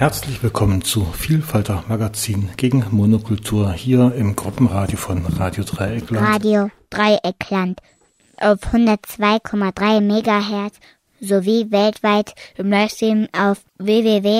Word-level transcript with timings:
Herzlich 0.00 0.42
willkommen 0.42 0.80
zu 0.80 1.04
Vielfalter 1.04 1.84
Magazin 1.86 2.48
gegen 2.56 2.86
Monokultur 2.90 3.70
hier 3.74 4.14
im 4.14 4.34
Gruppenradio 4.34 4.96
von 4.96 5.26
Radio 5.26 5.62
Dreieckland. 5.62 6.26
Radio 6.26 6.70
Dreieckland 6.88 7.82
auf 8.38 8.60
102,3 8.72 10.00
MHz 10.00 10.78
sowie 11.20 11.70
weltweit 11.70 12.32
im 12.56 12.70
Livestream 12.70 13.28
auf 13.38 13.58
www.rdl.de. 13.76 14.32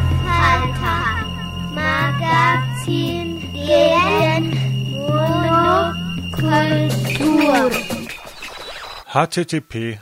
Vielfalter 0.00 1.02
Magazin 1.74 3.38
gegen 3.52 4.56
Monokultur. 6.32 7.97
Http 9.18 9.98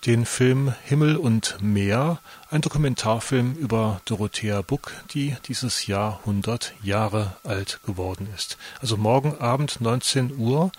den 0.06 0.24
Film 0.24 0.74
Himmel 0.84 1.16
und 1.16 1.58
Meer, 1.60 2.20
ein 2.54 2.60
Dokumentarfilm 2.60 3.56
über 3.56 4.00
Dorothea 4.04 4.62
Buck, 4.62 4.92
die 5.12 5.36
dieses 5.48 5.88
Jahr 5.88 6.20
100 6.20 6.72
Jahre 6.84 7.36
alt 7.42 7.80
geworden 7.84 8.28
ist. 8.32 8.58
Also 8.80 8.96
morgen 8.96 9.36
Abend 9.38 9.80
19 9.80 10.36
Uhr 10.36 10.70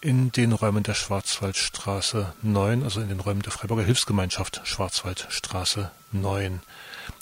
in 0.00 0.32
den 0.32 0.50
Räumen 0.50 0.82
der 0.82 0.94
Schwarzwaldstraße 0.94 2.32
9, 2.42 2.82
also 2.82 3.00
in 3.00 3.08
den 3.08 3.20
Räumen 3.20 3.42
der 3.42 3.52
Freiburger 3.52 3.84
Hilfsgemeinschaft 3.84 4.60
Schwarzwaldstraße 4.64 5.92
9. 6.10 6.62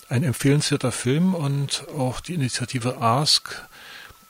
Ein 0.09 0.25
empfehlenswerter 0.25 0.91
Film 0.91 1.35
und 1.35 1.85
auch 1.99 2.21
die 2.21 2.33
Initiative 2.33 3.03
Ask 3.03 3.69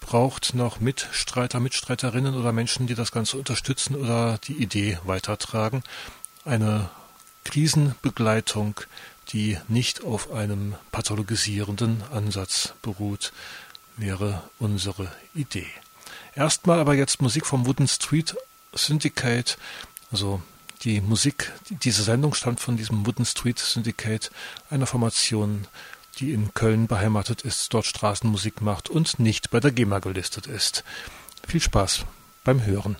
braucht 0.01 0.55
noch 0.55 0.81
Mitstreiter, 0.81 1.61
Mitstreiterinnen 1.61 2.35
oder 2.35 2.51
Menschen, 2.51 2.89
die 2.89 2.97
das 2.97 3.13
Ganze 3.13 3.37
unterstützen 3.37 3.95
oder 3.95 4.39
die 4.39 4.61
Idee 4.61 4.99
weitertragen. 5.05 5.85
Eine 6.45 6.91
Krisenbegleitung, 7.45 8.81
die 9.33 9.59
nicht 9.69 10.05
auf 10.05 10.31
einem 10.31 10.75
pathologisierenden 10.93 12.03
Ansatz 12.13 12.75
beruht, 12.83 13.33
wäre 13.97 14.43
unsere 14.59 15.11
Idee. 15.35 15.67
Erstmal 16.35 16.81
aber 16.81 16.95
jetzt 16.95 17.23
Musik 17.23 17.47
vom 17.47 17.67
Wooden 17.67 17.89
Street 17.89 18.37
Syndicate, 18.75 19.57
also 20.13 20.43
die 20.83 21.01
Musik, 21.01 21.53
diese 21.71 22.03
Sendung 22.03 22.35
stammt 22.35 22.61
von 22.61 22.77
diesem 22.77 23.07
Wooden 23.07 23.25
Street 23.25 23.59
Syndicate, 23.59 24.31
einer 24.71 24.87
Formation, 24.87 25.67
die 26.19 26.33
in 26.33 26.55
Köln 26.55 26.87
beheimatet 26.87 27.43
ist, 27.43 27.73
dort 27.75 27.87
Straßenmusik 27.87 28.61
macht 28.61 28.89
und 28.89 29.19
nicht 29.19 29.51
bei 29.51 29.61
der 29.61 29.73
GEMA 29.73 29.99
gelistet 29.99 30.47
ist. 30.47 30.85
Viel 31.47 31.61
Spaß 31.61 32.05
beim 32.45 32.65
Hören. 32.65 32.97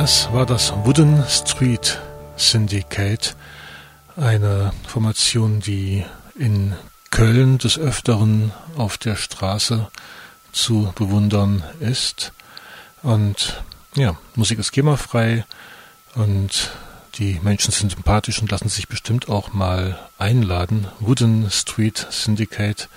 Das 0.00 0.32
war 0.32 0.46
das 0.46 0.72
Wooden 0.86 1.22
Street 1.28 2.00
Syndicate, 2.34 3.36
eine 4.16 4.72
Formation, 4.86 5.60
die 5.60 6.06
in 6.38 6.74
Köln 7.10 7.58
des 7.58 7.78
Öfteren 7.78 8.50
auf 8.78 8.96
der 8.96 9.14
Straße 9.16 9.90
zu 10.52 10.90
bewundern 10.94 11.62
ist. 11.80 12.32
Und 13.02 13.62
ja, 13.94 14.16
Musik 14.36 14.58
ist 14.58 14.72
GEMA-frei 14.72 15.44
und 16.14 16.70
die 17.16 17.38
Menschen 17.42 17.70
sind 17.70 17.92
sympathisch 17.92 18.40
und 18.40 18.50
lassen 18.50 18.70
sich 18.70 18.88
bestimmt 18.88 19.28
auch 19.28 19.52
mal 19.52 19.98
einladen. 20.16 20.88
Wooden 21.00 21.50
Street 21.50 22.06
Syndicate 22.08 22.88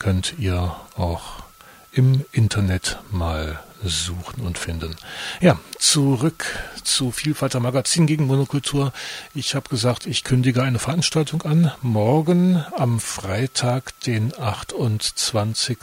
könnt 0.00 0.34
ihr 0.40 0.74
auch 0.96 1.44
im 1.92 2.24
Internet 2.32 2.98
mal 3.12 3.60
suchen 3.88 4.46
und 4.46 4.58
finden. 4.58 4.96
Ja, 5.40 5.58
zurück 5.78 6.44
zu 6.84 7.10
Vielfalter 7.10 7.60
Magazin 7.60 8.06
gegen 8.06 8.26
Monokultur. 8.26 8.92
Ich 9.34 9.54
habe 9.54 9.68
gesagt, 9.68 10.06
ich 10.06 10.24
kündige 10.24 10.62
eine 10.62 10.78
Veranstaltung 10.78 11.42
an. 11.42 11.72
Morgen 11.82 12.64
am 12.76 13.00
Freitag, 13.00 13.98
den 14.00 14.38
28. 14.38 15.78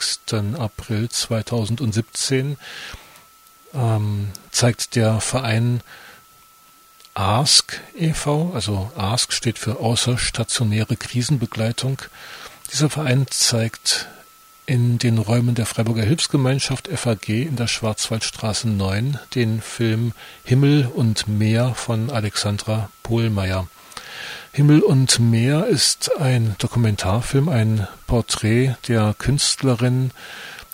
April 0.58 1.08
2017, 1.08 2.56
ähm, 3.74 4.30
zeigt 4.50 4.96
der 4.96 5.20
Verein 5.20 5.80
ASK 7.14 7.80
e.V., 7.96 8.52
also 8.54 8.90
ASK 8.96 9.32
steht 9.32 9.58
für 9.58 9.78
außerstationäre 9.78 10.96
Krisenbegleitung. 10.96 12.02
Dieser 12.72 12.90
Verein 12.90 13.26
zeigt 13.30 14.08
in 14.66 14.98
den 14.98 15.18
Räumen 15.18 15.54
der 15.54 15.66
Freiburger 15.66 16.04
Hilfsgemeinschaft 16.04 16.88
FAG 16.88 17.28
in 17.28 17.56
der 17.56 17.66
Schwarzwaldstraße 17.66 18.68
9 18.68 19.18
den 19.34 19.60
Film 19.60 20.12
Himmel 20.42 20.86
und 20.86 21.28
Meer 21.28 21.74
von 21.74 22.10
Alexandra 22.10 22.90
Pohlmeier. 23.02 23.68
Himmel 24.52 24.80
und 24.80 25.18
Meer 25.18 25.66
ist 25.66 26.16
ein 26.18 26.54
Dokumentarfilm, 26.58 27.48
ein 27.48 27.86
Porträt 28.06 28.76
der 28.88 29.14
Künstlerin 29.18 30.12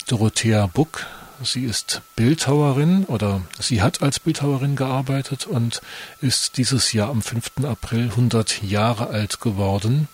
Dorothea 0.06 0.66
Buck. 0.66 1.06
Sie 1.42 1.64
ist 1.64 2.02
Bildhauerin 2.14 3.04
oder 3.06 3.40
sie 3.58 3.82
hat 3.82 4.02
als 4.02 4.20
Bildhauerin 4.20 4.76
gearbeitet 4.76 5.46
und 5.46 5.80
ist 6.20 6.58
dieses 6.58 6.92
Jahr 6.92 7.08
am 7.08 7.22
5. 7.22 7.64
April 7.64 8.10
100 8.10 8.62
Jahre 8.62 9.08
alt 9.08 9.40
geworden. 9.40 10.08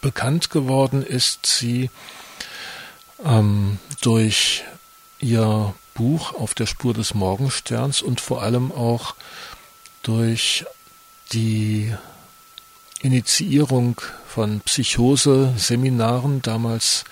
Bekannt 0.00 0.50
geworden 0.50 1.02
ist 1.02 1.46
sie 1.46 1.90
ähm, 3.24 3.78
durch 4.00 4.64
ihr 5.20 5.74
Buch 5.94 6.32
Auf 6.34 6.54
der 6.54 6.66
Spur 6.66 6.94
des 6.94 7.14
Morgensterns 7.14 8.02
und 8.02 8.20
vor 8.20 8.42
allem 8.42 8.72
auch 8.72 9.14
durch 10.02 10.64
die 11.32 11.94
Initiierung 13.02 14.00
von 14.26 14.60
Psychose-Seminaren, 14.60 16.40
damals 16.42 17.04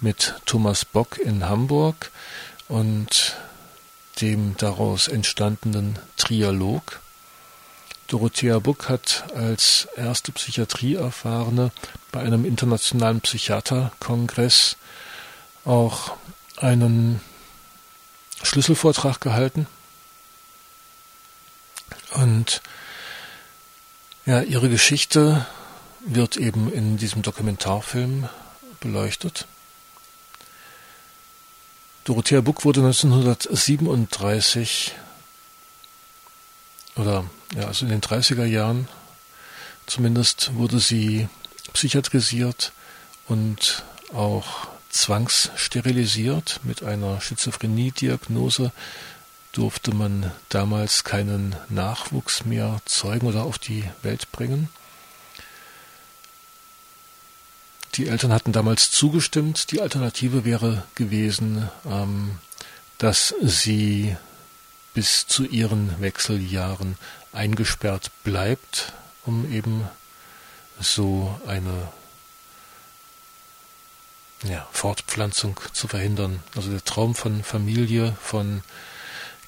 mit 0.00 0.34
Thomas 0.44 0.84
Bock 0.84 1.18
in 1.18 1.48
Hamburg 1.48 2.10
und 2.68 3.36
dem 4.20 4.56
daraus 4.56 5.08
entstandenen 5.08 5.98
Trialog. 6.16 7.00
Dorothea 8.06 8.58
Buck 8.60 8.88
hat 8.88 9.24
als 9.34 9.88
erste 9.96 10.32
Psychiatrieerfahrene 10.32 11.72
bei 12.12 12.20
einem 12.20 12.44
internationalen 12.44 13.20
Psychiaterkongress 13.20 14.76
auch 15.64 16.16
einen 16.56 17.20
Schlüsselvortrag 18.42 19.20
gehalten. 19.20 19.66
Und 22.14 22.62
ja, 24.24 24.42
ihre 24.42 24.68
Geschichte 24.68 25.46
wird 26.00 26.36
eben 26.36 26.72
in 26.72 26.96
diesem 26.96 27.22
Dokumentarfilm 27.22 28.28
beleuchtet. 28.80 29.46
Dorothea 32.04 32.40
Buck 32.40 32.64
wurde 32.64 32.80
1937 32.80 34.94
oder 36.94 37.28
ja, 37.54 37.66
also 37.66 37.84
in 37.84 37.90
den 37.90 38.00
30er 38.00 38.44
Jahren 38.44 38.88
zumindest 39.86 40.54
wurde 40.54 40.80
sie 40.80 41.28
psychiatrisiert 41.72 42.72
und 43.28 43.84
auch 44.12 44.68
zwangssterilisiert 44.90 46.60
mit 46.64 46.82
einer 46.82 47.20
Schizophrenie-Diagnose 47.20 48.72
durfte 49.52 49.94
man 49.94 50.32
damals 50.48 51.04
keinen 51.04 51.56
Nachwuchs 51.68 52.44
mehr 52.44 52.80
zeugen 52.84 53.26
oder 53.26 53.44
auf 53.44 53.58
die 53.58 53.84
Welt 54.02 54.30
bringen. 54.32 54.68
Die 57.94 58.08
Eltern 58.08 58.32
hatten 58.32 58.52
damals 58.52 58.90
zugestimmt. 58.90 59.72
Die 59.72 59.80
Alternative 59.80 60.44
wäre 60.44 60.84
gewesen, 60.94 61.70
ähm, 61.86 62.38
dass 62.98 63.34
sie 63.40 64.16
bis 64.96 65.26
zu 65.26 65.44
ihren 65.44 66.00
Wechseljahren 66.00 66.96
eingesperrt 67.34 68.10
bleibt, 68.24 68.94
um 69.26 69.52
eben 69.52 69.86
so 70.80 71.38
eine 71.46 71.92
ja, 74.44 74.66
Fortpflanzung 74.72 75.60
zu 75.74 75.86
verhindern. 75.86 76.42
Also 76.56 76.70
der 76.70 76.82
Traum 76.82 77.14
von 77.14 77.44
Familie, 77.44 78.16
von 78.22 78.62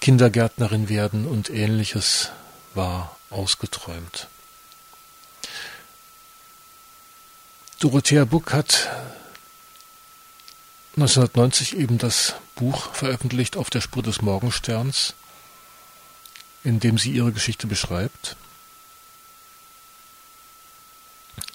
Kindergärtnerin 0.03 0.91
werden 0.91 1.27
und 1.27 1.49
ähnliches 1.49 2.31
war 2.75 3.17
ausgeträumt. 3.31 4.29
Dorothea 7.81 8.27
Buck 8.27 8.53
hat 8.53 8.91
1990 10.97 11.79
eben 11.79 11.97
das 11.97 12.35
Buch 12.55 12.93
veröffentlicht 12.93 13.56
auf 13.56 13.71
der 13.71 13.81
Spur 13.81 14.03
des 14.03 14.21
Morgensterns, 14.21 15.15
in 16.69 16.81
dem 16.81 16.99
sie 16.99 17.12
ihre 17.12 17.32
Geschichte 17.32 17.67
beschreibt. 17.67 18.37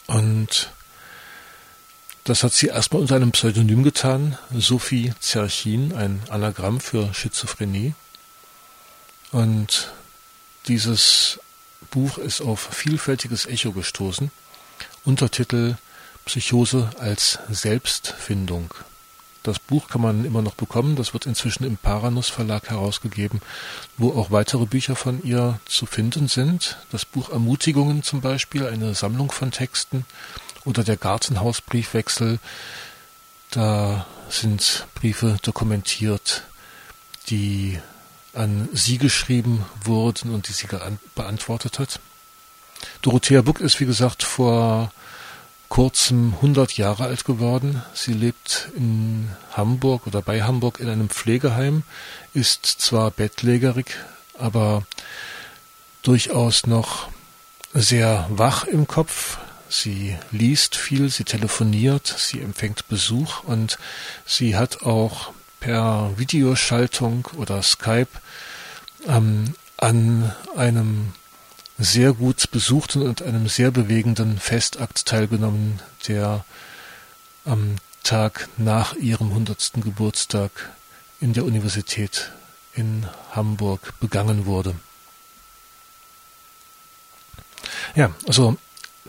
Und 0.07 0.71
das 2.23 2.43
hat 2.43 2.53
sie 2.53 2.67
erstmal 2.67 3.03
unter 3.03 3.15
einem 3.15 3.31
Pseudonym 3.31 3.83
getan, 3.83 4.39
Sophie 4.51 5.13
Zerchin, 5.19 5.93
ein 5.93 6.23
Anagramm 6.29 6.79
für 6.79 7.13
Schizophrenie. 7.13 7.93
Und 9.31 9.91
dieses 10.67 11.39
Buch 11.91 12.17
ist 12.17 12.41
auf 12.41 12.59
vielfältiges 12.71 13.45
Echo 13.45 13.71
gestoßen. 13.71 14.31
Untertitel 15.05 15.75
Psychose 16.25 16.89
als 16.97 17.37
Selbstfindung. 17.49 18.73
Das 19.43 19.59
Buch 19.59 19.89
kann 19.89 20.01
man 20.01 20.23
immer 20.23 20.41
noch 20.41 20.55
bekommen. 20.55 20.95
Das 20.95 21.13
wird 21.13 21.25
inzwischen 21.25 21.65
im 21.65 21.75
Paranus 21.75 22.29
Verlag 22.29 22.69
herausgegeben, 22.69 23.41
wo 23.97 24.11
auch 24.17 24.31
weitere 24.31 24.65
Bücher 24.65 24.95
von 24.95 25.21
ihr 25.23 25.59
zu 25.65 25.85
finden 25.85 26.29
sind. 26.29 26.77
Das 26.91 27.03
Buch 27.03 27.29
Ermutigungen 27.29 28.03
zum 28.03 28.21
Beispiel, 28.21 28.65
eine 28.65 28.95
Sammlung 28.95 29.31
von 29.31 29.51
Texten 29.51 30.05
oder 30.63 30.85
der 30.85 30.95
Gartenhausbriefwechsel. 30.95 32.39
Da 33.51 34.07
sind 34.29 34.87
Briefe 34.95 35.37
dokumentiert, 35.41 36.43
die 37.29 37.79
an 38.33 38.69
sie 38.71 38.97
geschrieben 38.97 39.65
wurden 39.83 40.33
und 40.33 40.47
die 40.47 40.53
sie 40.53 40.67
beantwortet 41.15 41.79
hat. 41.79 41.99
Dorothea 43.01 43.41
Buck 43.41 43.59
ist, 43.59 43.79
wie 43.79 43.85
gesagt, 43.85 44.23
vor 44.23 44.91
kurzem 45.73 46.35
100 46.35 46.77
Jahre 46.77 47.05
alt 47.05 47.25
geworden. 47.25 47.81
Sie 47.95 48.13
lebt 48.13 48.69
in 48.75 49.27
Hamburg 49.53 50.05
oder 50.05 50.21
bei 50.21 50.43
Hamburg 50.43 50.79
in 50.79 50.87
einem 50.87 51.09
Pflegeheim, 51.09 51.81
ist 52.35 52.67
zwar 52.67 53.09
bettlägerig, 53.09 53.87
aber 54.37 54.83
durchaus 56.03 56.67
noch 56.67 57.09
sehr 57.73 58.27
wach 58.29 58.65
im 58.65 58.85
Kopf, 58.85 59.39
Sie 59.67 60.15
liest 60.29 60.75
viel, 60.75 61.09
sie 61.09 61.23
telefoniert, 61.23 62.05
sie 62.05 62.41
empfängt 62.41 62.87
Besuch 62.89 63.43
und 63.43 63.79
sie 64.23 64.55
hat 64.55 64.83
auch 64.83 65.33
per 65.59 66.11
Videoschaltung 66.17 67.27
oder 67.37 67.63
Skype 67.63 68.11
ähm, 69.07 69.55
an 69.77 70.31
einem 70.55 71.13
sehr 71.83 72.13
gut 72.13 72.49
besuchten 72.51 73.01
und 73.01 73.21
einem 73.21 73.49
sehr 73.49 73.69
bewegenden 73.69 74.39
Festakt 74.39 75.05
teilgenommen, 75.05 75.81
der 76.07 76.45
am 77.45 77.75
Tag 78.03 78.47
nach 78.57 78.93
ihrem 78.95 79.29
100. 79.29 79.73
Geburtstag 79.83 80.51
in 81.19 81.33
der 81.33 81.43
Universität 81.43 82.31
in 82.73 83.05
Hamburg 83.31 83.99
begangen 83.99 84.45
wurde. 84.45 84.75
Ja, 87.95 88.11
also 88.27 88.57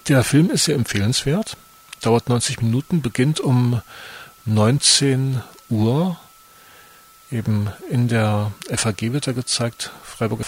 der 0.09 0.25
Film 0.25 0.51
ist 0.51 0.65
sehr 0.65 0.75
empfehlenswert, 0.75 1.57
dauert 2.01 2.29
90 2.29 2.61
Minuten, 2.61 3.03
beginnt 3.03 3.39
um 3.39 3.83
19 4.47 5.43
Uhr. 5.71 6.19
Eben 7.31 7.69
in 7.89 8.09
der 8.09 8.53
FAG 8.69 9.13
wird 9.13 9.29
er 9.29 9.33
gezeigt, 9.33 9.93
Freiburg, 10.17 10.45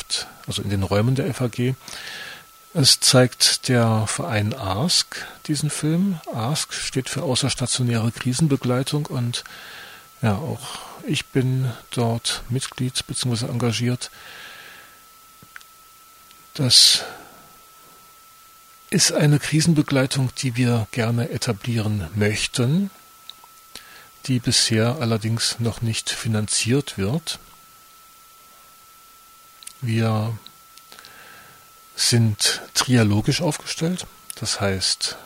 also 0.46 0.62
in 0.62 0.70
den 0.70 0.82
Räumen 0.84 1.16
der 1.16 1.32
FAG. 1.34 1.74
Es 2.72 3.00
zeigt 3.00 3.68
der 3.68 4.06
Verein 4.06 4.54
ASK 4.54 5.26
diesen 5.46 5.70
Film. 5.70 6.20
ASK 6.32 6.74
steht 6.74 7.08
für 7.08 7.22
außerstationäre 7.22 8.12
Krisenbegleitung 8.12 9.06
und 9.06 9.44
ja, 10.22 10.36
auch 10.36 10.78
ich 11.06 11.26
bin 11.26 11.72
dort 11.90 12.42
Mitglied 12.48 13.06
bzw. 13.06 13.46
engagiert. 13.46 14.10
Das 16.54 17.04
ist 18.90 19.12
eine 19.12 19.38
Krisenbegleitung, 19.38 20.30
die 20.38 20.56
wir 20.56 20.86
gerne 20.92 21.30
etablieren 21.30 22.08
möchten, 22.14 22.90
die 24.26 24.38
bisher 24.38 24.98
allerdings 25.00 25.56
noch 25.58 25.82
nicht 25.82 26.10
finanziert 26.10 26.98
wird. 26.98 27.38
Wir 29.86 30.36
sind 31.94 32.60
trialogisch 32.74 33.40
aufgestellt, 33.40 34.04
das 34.34 34.60
heißt, 34.60 35.16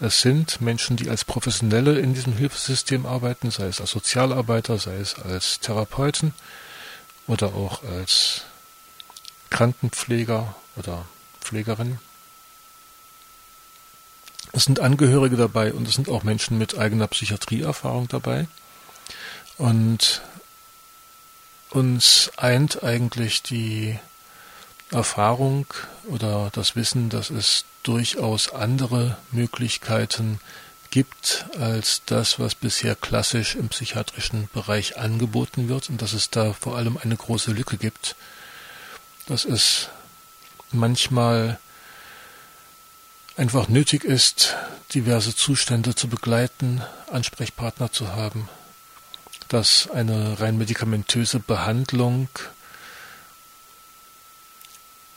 es 0.00 0.20
sind 0.20 0.60
Menschen, 0.60 0.98
die 0.98 1.08
als 1.08 1.24
Professionelle 1.24 1.98
in 1.98 2.12
diesem 2.12 2.34
Hilfesystem 2.34 3.06
arbeiten, 3.06 3.50
sei 3.50 3.68
es 3.68 3.80
als 3.80 3.92
Sozialarbeiter, 3.92 4.78
sei 4.78 4.96
es 4.96 5.14
als 5.14 5.60
Therapeuten 5.60 6.34
oder 7.26 7.54
auch 7.54 7.82
als 7.84 8.42
Krankenpfleger 9.48 10.54
oder 10.76 11.06
Pflegerin. 11.40 11.98
Es 14.52 14.64
sind 14.64 14.78
Angehörige 14.78 15.36
dabei 15.36 15.72
und 15.72 15.88
es 15.88 15.94
sind 15.94 16.10
auch 16.10 16.22
Menschen 16.22 16.58
mit 16.58 16.76
eigener 16.76 17.06
Psychiatrieerfahrung 17.06 18.08
dabei. 18.08 18.46
Und 19.56 20.20
uns 21.70 22.30
eint 22.36 22.82
eigentlich 22.82 23.42
die 23.42 23.98
Erfahrung 24.90 25.66
oder 26.06 26.50
das 26.52 26.76
Wissen, 26.76 27.08
dass 27.08 27.30
es 27.30 27.64
durchaus 27.82 28.52
andere 28.52 29.16
Möglichkeiten 29.30 30.40
gibt 30.90 31.46
als 31.58 32.02
das, 32.06 32.38
was 32.38 32.54
bisher 32.54 32.94
klassisch 32.94 33.54
im 33.54 33.68
psychiatrischen 33.68 34.48
Bereich 34.52 34.96
angeboten 34.98 35.68
wird 35.68 35.90
und 35.90 36.00
dass 36.02 36.12
es 36.12 36.30
da 36.30 36.52
vor 36.52 36.76
allem 36.76 36.96
eine 36.96 37.16
große 37.16 37.52
Lücke 37.52 37.76
gibt, 37.76 38.16
dass 39.26 39.44
es 39.44 39.88
manchmal 40.72 41.58
einfach 43.36 43.68
nötig 43.68 44.04
ist, 44.04 44.54
diverse 44.94 45.34
Zustände 45.34 45.94
zu 45.94 46.08
begleiten, 46.08 46.80
Ansprechpartner 47.10 47.92
zu 47.92 48.14
haben, 48.14 48.48
dass 49.48 49.88
eine 49.90 50.40
rein 50.40 50.58
medikamentöse 50.58 51.40
Behandlung 51.40 52.28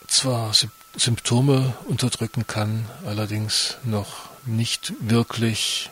zwar 0.08 0.54
Symptome 0.96 1.74
unterdrücken 1.86 2.48
kann, 2.48 2.86
allerdings 3.06 3.78
noch 3.84 4.30
nicht 4.46 4.94
wirklich 5.00 5.92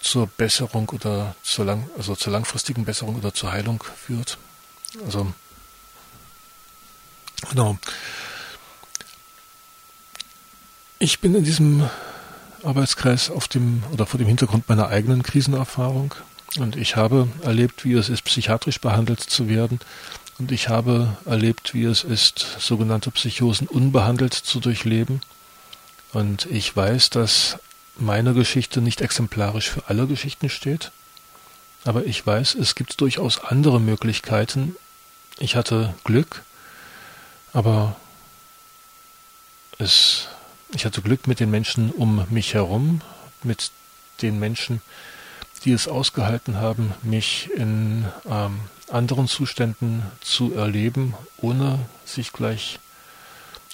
zur 0.00 0.26
Besserung 0.26 0.88
oder 0.90 1.34
zur, 1.42 1.64
lang, 1.64 1.88
also 1.96 2.14
zur 2.14 2.32
langfristigen 2.32 2.84
Besserung 2.84 3.16
oder 3.16 3.32
zur 3.32 3.52
Heilung 3.52 3.82
führt. 3.96 4.38
Also 5.04 5.32
genau. 7.48 7.78
Ich 10.98 11.20
bin 11.20 11.34
in 11.34 11.44
diesem 11.44 11.88
Arbeitskreis 12.62 13.30
auf 13.30 13.48
dem 13.48 13.82
oder 13.92 14.06
vor 14.06 14.18
dem 14.18 14.26
Hintergrund 14.26 14.68
meiner 14.68 14.88
eigenen 14.88 15.22
Krisenerfahrung 15.22 16.14
und 16.58 16.76
ich 16.76 16.96
habe 16.96 17.28
erlebt, 17.42 17.84
wie 17.84 17.94
es 17.94 18.08
ist, 18.08 18.22
psychiatrisch 18.22 18.80
behandelt 18.80 19.20
zu 19.20 19.48
werden 19.48 19.80
und 20.38 20.50
ich 20.50 20.68
habe 20.68 21.16
erlebt, 21.26 21.74
wie 21.74 21.84
es 21.84 22.02
ist, 22.02 22.38
sogenannte 22.58 23.10
Psychosen 23.10 23.68
unbehandelt 23.68 24.34
zu 24.34 24.58
durchleben. 24.58 25.20
Und 26.12 26.46
ich 26.46 26.74
weiß, 26.74 27.10
dass 27.10 27.58
meine 27.96 28.34
Geschichte 28.34 28.80
nicht 28.80 29.00
exemplarisch 29.00 29.70
für 29.70 29.88
alle 29.88 30.06
Geschichten 30.06 30.48
steht. 30.48 30.90
Aber 31.84 32.04
ich 32.06 32.26
weiß, 32.26 32.56
es 32.56 32.74
gibt 32.74 33.00
durchaus 33.00 33.44
andere 33.44 33.80
Möglichkeiten. 33.80 34.74
Ich 35.38 35.54
hatte 35.54 35.94
Glück, 36.02 36.42
aber 37.52 37.94
es, 39.78 40.28
ich 40.74 40.84
hatte 40.84 41.02
Glück 41.02 41.28
mit 41.28 41.38
den 41.38 41.50
Menschen 41.50 41.90
um 41.90 42.26
mich 42.30 42.54
herum, 42.54 43.02
mit 43.42 43.70
den 44.22 44.40
Menschen, 44.40 44.80
die 45.64 45.72
es 45.72 45.88
ausgehalten 45.88 46.56
haben, 46.56 46.92
mich 47.02 47.50
in 47.56 48.06
ähm, 48.26 48.60
anderen 48.90 49.28
Zuständen 49.28 50.02
zu 50.20 50.54
erleben, 50.54 51.14
ohne 51.38 51.78
sich 52.04 52.32
gleich 52.32 52.78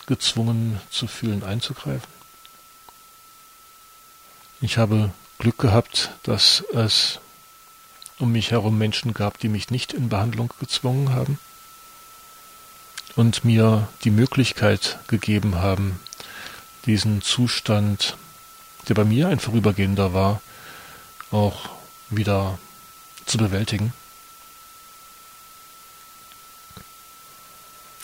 gezwungen 0.06 0.80
zu 0.90 1.06
fühlen, 1.06 1.42
einzugreifen. 1.42 2.08
Ich 4.60 4.78
habe 4.78 5.10
Glück 5.38 5.58
gehabt, 5.58 6.10
dass 6.22 6.64
es 6.72 7.18
um 8.18 8.32
mich 8.32 8.50
herum 8.50 8.76
Menschen 8.76 9.14
gab, 9.14 9.38
die 9.38 9.48
mich 9.48 9.70
nicht 9.70 9.92
in 9.92 10.08
Behandlung 10.08 10.52
gezwungen 10.60 11.14
haben 11.14 11.38
und 13.16 13.44
mir 13.44 13.88
die 14.04 14.10
Möglichkeit 14.10 14.98
gegeben 15.08 15.56
haben, 15.56 15.98
diesen 16.86 17.22
Zustand, 17.22 18.16
der 18.88 18.94
bei 18.94 19.04
mir 19.04 19.28
ein 19.28 19.40
vorübergehender 19.40 20.12
war, 20.12 20.40
auch 21.30 21.79
wieder 22.10 22.58
zu 23.26 23.38
bewältigen. 23.38 23.92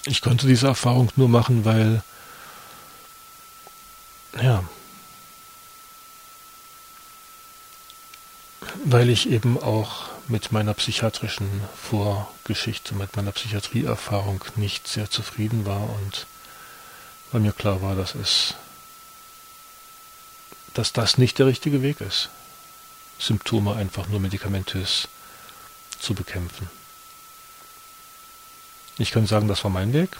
Ich 0.04 0.22
konnte 0.22 0.46
diese 0.46 0.68
Erfahrung 0.68 1.10
nur 1.16 1.28
machen, 1.28 1.64
weil, 1.64 2.02
ja, 4.40 4.62
weil 8.84 9.10
ich 9.10 9.28
eben 9.28 9.60
auch 9.60 10.08
mit 10.28 10.52
meiner 10.52 10.74
psychiatrischen 10.74 11.48
Vorgeschichte, 11.76 12.94
mit 12.94 13.16
meiner 13.16 13.32
Psychiatrieerfahrung 13.32 14.44
nicht 14.54 14.86
sehr 14.86 15.10
zufrieden 15.10 15.66
war 15.66 15.90
und 15.90 16.26
weil 17.32 17.40
mir 17.40 17.52
klar 17.52 17.82
war, 17.82 17.96
dass 17.96 18.14
es, 18.14 18.54
dass 20.74 20.92
das 20.92 21.18
nicht 21.18 21.38
der 21.38 21.46
richtige 21.46 21.82
Weg 21.82 22.00
ist, 22.00 22.30
Symptome 23.18 23.74
einfach 23.74 24.08
nur 24.08 24.20
medikamentös 24.20 25.08
zu 25.98 26.14
bekämpfen. 26.14 26.68
Ich 28.98 29.10
kann 29.10 29.26
sagen, 29.26 29.48
das 29.48 29.64
war 29.64 29.70
mein 29.70 29.92
Weg. 29.92 30.16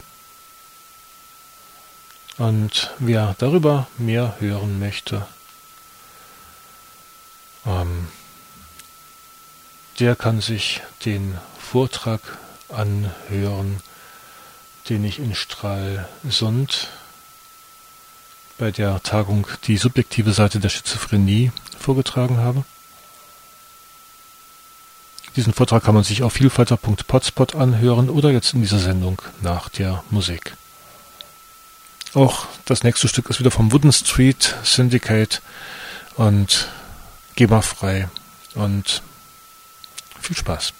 Und 2.37 2.93
wer 2.99 3.35
darüber 3.39 3.87
mehr 3.97 4.35
hören 4.39 4.79
möchte, 4.79 5.27
ähm, 7.65 8.07
der 9.99 10.15
kann 10.15 10.41
sich 10.41 10.81
den 11.05 11.37
Vortrag 11.59 12.21
anhören, 12.69 13.81
den 14.89 15.03
ich 15.03 15.17
in 15.17 15.33
Stralsund 15.33 16.89
bei 18.59 18.71
der 18.71 19.01
Tagung 19.01 19.47
Die 19.65 19.77
subjektive 19.77 20.33
Seite 20.33 20.59
der 20.59 20.69
Schizophrenie 20.69 21.51
vorgetragen 21.79 22.37
habe. 22.37 22.63
Diesen 25.37 25.53
Vortrag 25.53 25.83
kann 25.83 25.93
man 25.93 26.03
sich 26.03 26.23
auf 26.23 26.33
vielfalter.potspot 26.33 27.53
anhören 27.53 28.09
oder 28.09 28.31
jetzt 28.31 28.55
in 28.55 28.61
dieser 28.61 28.79
Sendung 28.79 29.21
nach 29.41 29.69
der 29.69 30.03
Musik. 30.09 30.57
Auch 32.15 32.47
das 32.65 32.83
nächste 32.83 33.07
Stück 33.07 33.29
ist 33.29 33.39
wieder 33.39 33.51
vom 33.51 33.71
Wooden 33.71 33.93
Street 33.93 34.55
Syndicate 34.63 35.43
und 36.15 36.69
GEMA-frei 37.35 38.09
und 38.55 39.03
viel 40.19 40.35
Spaß. 40.35 40.73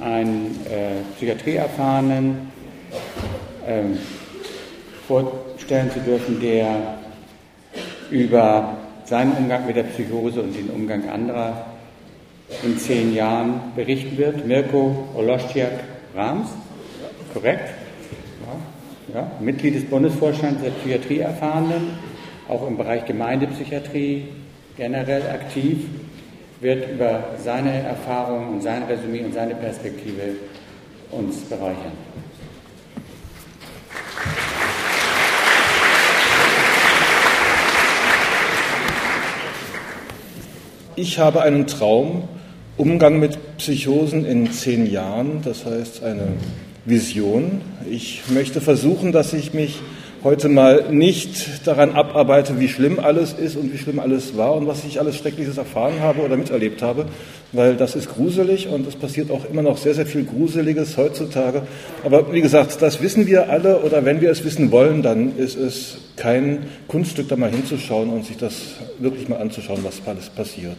Einen 0.00 0.60
äh, 0.66 1.02
Psychiatrieerfahrenen 1.16 2.50
äh, 3.66 3.82
vorstellen 5.06 5.90
zu 5.90 6.00
dürfen, 6.00 6.40
der 6.40 6.98
über 8.10 8.76
seinen 9.04 9.32
Umgang 9.32 9.66
mit 9.66 9.76
der 9.76 9.84
Psychose 9.84 10.42
und 10.42 10.54
den 10.54 10.70
Umgang 10.70 11.08
anderer 11.08 11.66
in 12.62 12.78
zehn 12.78 13.14
Jahren 13.14 13.60
berichten 13.74 14.16
wird. 14.16 14.46
Mirko 14.46 15.08
Oloschjak 15.14 15.72
Rams, 16.14 16.48
korrekt? 17.32 17.70
Ja, 19.12 19.20
ja, 19.20 19.30
Mitglied 19.40 19.74
des 19.74 19.84
Bundesvorstands 19.84 20.62
der 20.62 20.70
Psychiatrieerfahrenen, 20.70 21.90
auch 22.48 22.66
im 22.66 22.76
Bereich 22.76 23.04
Gemeindepsychiatrie 23.04 24.28
generell 24.76 25.22
aktiv, 25.30 25.78
wird 26.60 26.90
über 26.90 27.24
seine 27.42 27.82
Erfahrungen 27.82 28.54
und 28.54 28.62
sein 28.62 28.82
Resümee 28.84 29.24
und 29.24 29.34
seine 29.34 29.54
Perspektive 29.54 30.36
uns 31.10 31.36
bereichern. 31.42 31.92
Ich 40.96 41.20
habe 41.20 41.42
einen 41.42 41.68
Traum, 41.68 42.28
Umgang 42.76 43.20
mit 43.20 43.56
Psychosen 43.58 44.24
in 44.24 44.50
zehn 44.50 44.90
Jahren, 44.90 45.42
das 45.44 45.64
heißt 45.64 46.02
eine 46.02 46.26
Vision. 46.84 47.60
Ich 47.88 48.22
möchte 48.28 48.60
versuchen, 48.60 49.12
dass 49.12 49.32
ich 49.32 49.54
mich 49.54 49.80
heute 50.24 50.48
mal 50.48 50.90
nicht 50.90 51.66
daran 51.66 51.92
abarbeite, 51.92 52.58
wie 52.58 52.68
schlimm 52.68 52.98
alles 52.98 53.32
ist 53.32 53.56
und 53.56 53.72
wie 53.72 53.78
schlimm 53.78 53.98
alles 54.00 54.36
war 54.36 54.54
und 54.54 54.66
was 54.66 54.84
ich 54.84 55.00
alles 55.00 55.16
Schreckliches 55.16 55.58
erfahren 55.58 56.00
habe 56.00 56.22
oder 56.22 56.36
miterlebt 56.36 56.82
habe, 56.82 57.06
weil 57.52 57.76
das 57.76 57.94
ist 57.94 58.12
gruselig 58.12 58.68
und 58.68 58.86
es 58.86 58.96
passiert 58.96 59.30
auch 59.30 59.48
immer 59.48 59.62
noch 59.62 59.76
sehr, 59.76 59.94
sehr 59.94 60.06
viel 60.06 60.24
Gruseliges 60.24 60.96
heutzutage. 60.96 61.62
Aber 62.04 62.32
wie 62.32 62.40
gesagt, 62.40 62.82
das 62.82 63.00
wissen 63.00 63.26
wir 63.26 63.48
alle 63.48 63.80
oder 63.82 64.04
wenn 64.04 64.20
wir 64.20 64.30
es 64.30 64.44
wissen 64.44 64.70
wollen, 64.72 65.02
dann 65.02 65.36
ist 65.36 65.56
es 65.56 65.98
kein 66.16 66.66
Kunststück, 66.88 67.28
da 67.28 67.36
mal 67.36 67.50
hinzuschauen 67.50 68.10
und 68.10 68.26
sich 68.26 68.36
das 68.36 68.54
wirklich 68.98 69.28
mal 69.28 69.40
anzuschauen, 69.40 69.80
was 69.84 70.02
alles 70.06 70.30
passiert. 70.30 70.76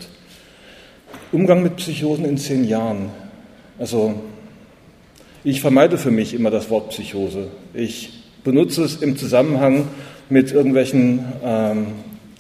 Umgang 1.32 1.63
mit 1.63 1.78
Psychosen 1.78 2.25
in 2.25 2.38
zehn 2.38 2.65
Jahren. 2.65 3.10
Also 3.78 4.15
ich 5.43 5.62
vermeide 5.62 5.97
für 5.97 6.12
mich 6.12 6.34
immer 6.34 6.52
das 6.52 6.69
Wort 6.69 6.89
Psychose. 6.89 7.47
Ich 7.73 8.19
benutze 8.43 8.84
es 8.84 8.97
im 8.97 9.17
Zusammenhang 9.17 9.88
mit 10.30 10.52
irgendwelchen 10.52 11.25
ähm, 11.43 11.88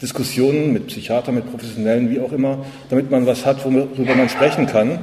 Diskussionen 0.01 0.71
mit 0.71 0.87
Psychiatern, 0.87 1.35
mit 1.35 1.49
Professionellen, 1.49 2.09
wie 2.09 2.19
auch 2.19 2.31
immer, 2.31 2.65
damit 2.89 3.11
man 3.11 3.25
was 3.25 3.45
hat, 3.45 3.65
worüber 3.65 4.15
man 4.15 4.29
sprechen 4.29 4.65
kann. 4.65 4.99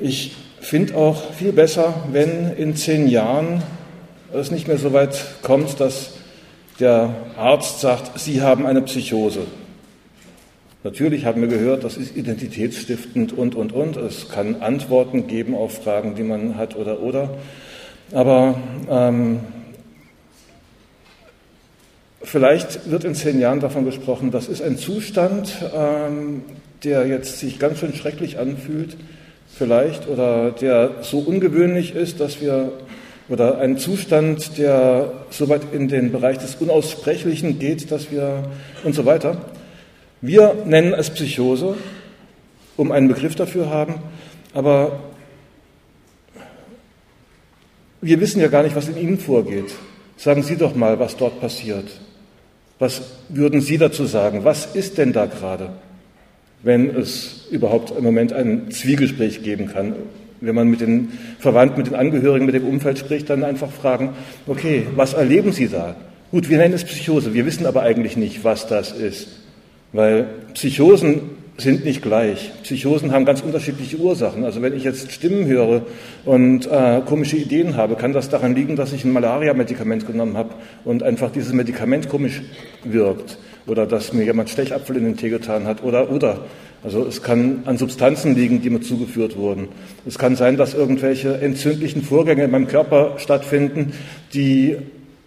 Ich 0.00 0.36
finde 0.60 0.94
auch 0.94 1.32
viel 1.32 1.52
besser, 1.52 1.94
wenn 2.12 2.52
in 2.56 2.76
zehn 2.76 3.08
Jahren 3.08 3.62
es 4.32 4.50
nicht 4.50 4.68
mehr 4.68 4.78
so 4.78 4.92
weit 4.92 5.42
kommt, 5.42 5.80
dass 5.80 6.12
der 6.78 7.14
Arzt 7.36 7.80
sagt, 7.80 8.18
Sie 8.20 8.40
haben 8.40 8.66
eine 8.66 8.82
Psychose. 8.82 9.40
Natürlich 10.82 11.26
haben 11.26 11.42
wir 11.42 11.48
gehört, 11.48 11.84
das 11.84 11.96
ist 11.96 12.16
identitätsstiftend 12.16 13.36
und, 13.36 13.54
und, 13.54 13.72
und. 13.72 13.96
Es 13.96 14.30
kann 14.30 14.62
Antworten 14.62 15.26
geben 15.26 15.54
auf 15.54 15.82
Fragen, 15.82 16.14
die 16.14 16.22
man 16.22 16.56
hat 16.56 16.76
oder, 16.76 17.02
oder. 17.02 17.30
Aber 18.12 18.58
ähm, 18.90 19.40
vielleicht 22.22 22.90
wird 22.90 23.04
in 23.04 23.14
zehn 23.14 23.38
Jahren 23.38 23.60
davon 23.60 23.84
gesprochen, 23.84 24.32
das 24.32 24.48
ist 24.48 24.62
ein 24.62 24.76
Zustand, 24.76 25.54
ähm, 25.74 26.42
der 26.82 27.06
jetzt 27.06 27.38
sich 27.38 27.58
ganz 27.58 27.78
schön 27.78 27.94
schrecklich 27.94 28.38
anfühlt, 28.38 28.96
vielleicht, 29.56 30.08
oder 30.08 30.50
der 30.50 30.96
so 31.02 31.18
ungewöhnlich 31.18 31.94
ist, 31.94 32.18
dass 32.18 32.40
wir, 32.40 32.72
oder 33.28 33.58
ein 33.58 33.78
Zustand, 33.78 34.58
der 34.58 35.12
so 35.30 35.48
weit 35.48 35.62
in 35.72 35.86
den 35.86 36.10
Bereich 36.10 36.38
des 36.38 36.56
Unaussprechlichen 36.56 37.60
geht, 37.60 37.92
dass 37.92 38.10
wir, 38.10 38.42
und 38.82 38.94
so 38.94 39.06
weiter. 39.06 39.36
Wir 40.20 40.54
nennen 40.64 40.94
es 40.94 41.10
Psychose, 41.10 41.76
um 42.76 42.90
einen 42.90 43.06
Begriff 43.06 43.36
dafür 43.36 43.70
haben, 43.70 43.94
aber 44.52 44.98
wir 48.02 48.20
wissen 48.20 48.40
ja 48.40 48.48
gar 48.48 48.62
nicht, 48.62 48.76
was 48.76 48.88
in 48.88 48.96
Ihnen 48.96 49.18
vorgeht. 49.18 49.74
Sagen 50.16 50.42
Sie 50.42 50.56
doch 50.56 50.74
mal, 50.74 50.98
was 50.98 51.16
dort 51.16 51.40
passiert. 51.40 51.86
Was 52.78 53.02
würden 53.28 53.60
Sie 53.60 53.78
dazu 53.78 54.04
sagen? 54.06 54.44
Was 54.44 54.74
ist 54.74 54.98
denn 54.98 55.12
da 55.12 55.26
gerade, 55.26 55.70
wenn 56.62 56.94
es 56.96 57.46
überhaupt 57.50 57.90
im 57.96 58.04
Moment 58.04 58.32
ein 58.32 58.70
Zwiegespräch 58.70 59.42
geben 59.42 59.68
kann? 59.68 59.94
Wenn 60.40 60.54
man 60.54 60.68
mit 60.68 60.80
den 60.80 61.12
Verwandten, 61.38 61.78
mit 61.78 61.88
den 61.88 61.94
Angehörigen, 61.94 62.46
mit 62.46 62.54
dem 62.54 62.66
Umfeld 62.66 62.98
spricht, 62.98 63.28
dann 63.28 63.44
einfach 63.44 63.70
fragen, 63.70 64.14
okay, 64.46 64.86
was 64.96 65.12
erleben 65.12 65.52
Sie 65.52 65.68
da? 65.68 65.96
Gut, 66.30 66.48
wir 66.48 66.56
nennen 66.56 66.74
es 66.74 66.84
Psychose, 66.84 67.34
wir 67.34 67.44
wissen 67.44 67.66
aber 67.66 67.82
eigentlich 67.82 68.16
nicht, 68.16 68.44
was 68.44 68.66
das 68.66 68.92
ist. 68.92 69.28
Weil 69.92 70.28
Psychosen 70.54 71.22
sind 71.60 71.84
nicht 71.84 72.02
gleich. 72.02 72.50
Psychosen 72.62 73.12
haben 73.12 73.24
ganz 73.24 73.42
unterschiedliche 73.42 73.98
Ursachen. 73.98 74.44
Also 74.44 74.62
wenn 74.62 74.74
ich 74.74 74.84
jetzt 74.84 75.12
Stimmen 75.12 75.46
höre 75.46 75.82
und 76.24 76.66
äh, 76.66 77.00
komische 77.06 77.36
Ideen 77.36 77.76
habe, 77.76 77.96
kann 77.96 78.12
das 78.12 78.28
daran 78.28 78.54
liegen, 78.54 78.76
dass 78.76 78.92
ich 78.92 79.04
ein 79.04 79.12
Malaria-Medikament 79.12 80.06
genommen 80.06 80.36
habe 80.36 80.54
und 80.84 81.02
einfach 81.02 81.30
dieses 81.30 81.52
Medikament 81.52 82.08
komisch 82.08 82.42
wirkt 82.84 83.38
oder 83.66 83.86
dass 83.86 84.12
mir 84.12 84.24
jemand 84.24 84.50
Stechapfel 84.50 84.96
in 84.96 85.04
den 85.04 85.16
Tee 85.16 85.30
getan 85.30 85.66
hat 85.66 85.82
oder 85.82 86.10
oder. 86.10 86.40
Also 86.82 87.06
es 87.06 87.22
kann 87.22 87.62
an 87.66 87.76
Substanzen 87.76 88.34
liegen, 88.34 88.62
die 88.62 88.70
mir 88.70 88.80
zugeführt 88.80 89.36
wurden. 89.36 89.68
Es 90.06 90.18
kann 90.18 90.34
sein, 90.34 90.56
dass 90.56 90.72
irgendwelche 90.72 91.34
entzündlichen 91.40 92.02
Vorgänge 92.02 92.44
in 92.44 92.50
meinem 92.50 92.68
Körper 92.68 93.18
stattfinden, 93.18 93.92
die 94.32 94.76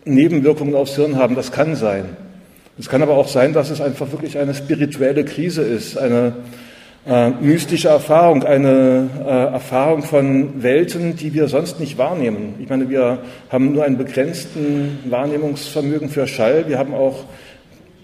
Nebenwirkungen 0.04 0.74
aufs 0.74 0.96
Hirn 0.96 1.16
haben. 1.16 1.36
Das 1.36 1.52
kann 1.52 1.76
sein. 1.76 2.06
Es 2.80 2.90
kann 2.90 3.04
aber 3.04 3.16
auch 3.16 3.28
sein, 3.28 3.54
dass 3.54 3.70
es 3.70 3.82
einfach 3.82 4.12
wirklich 4.12 4.38
eine 4.38 4.56
spirituelle 4.56 5.24
Krise 5.24 5.62
ist, 5.62 5.96
eine 5.98 6.34
äh, 7.06 7.30
mystische 7.30 7.90
Erfahrung, 7.90 8.44
eine 8.44 9.10
äh, 9.24 9.54
Erfahrung 9.54 10.02
von 10.02 10.64
Welten, 10.64 11.16
die 11.16 11.34
wir 11.36 11.48
sonst 11.50 11.80
nicht 11.80 12.00
wahrnehmen. 12.00 12.56
Ich 12.60 12.70
meine, 12.70 12.90
wir 12.90 13.20
haben 13.50 13.74
nur 13.74 13.84
einen 13.84 13.98
begrenzten 13.98 15.00
Wahrnehmungsvermögen 15.06 16.10
für 16.10 16.26
Schall. 16.26 16.68
Wir 16.68 16.80
haben 16.80 16.96
auch 16.96 17.26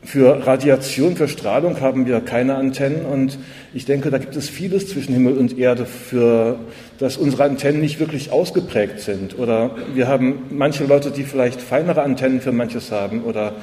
für 0.04 0.46
Radiation, 0.46 1.16
für 1.16 1.28
Strahlung 1.28 1.82
haben 1.82 2.06
wir 2.06 2.20
keine 2.22 2.56
Antennen 2.56 3.06
und 3.06 3.38
ich 3.74 3.86
denke, 3.86 4.12
da 4.12 4.18
gibt 4.18 4.36
es 4.36 4.50
vieles 4.50 4.88
zwischen 4.88 5.14
Himmel 5.14 5.38
und 5.38 5.58
Erde, 5.58 5.86
für 5.86 6.58
dass 7.00 7.18
unsere 7.18 7.44
Antennen 7.44 7.82
nicht 7.82 8.00
wirklich 8.00 8.32
ausgeprägt 8.32 9.00
sind. 9.00 9.38
Oder 9.40 9.72
wir 9.94 10.08
haben 10.08 10.44
manche 10.52 10.86
Leute, 10.86 11.12
die 11.12 11.24
vielleicht 11.24 11.62
feinere 11.62 12.02
Antennen 12.02 12.42
für 12.42 12.52
manches 12.52 12.92
haben 12.92 13.24
oder 13.24 13.54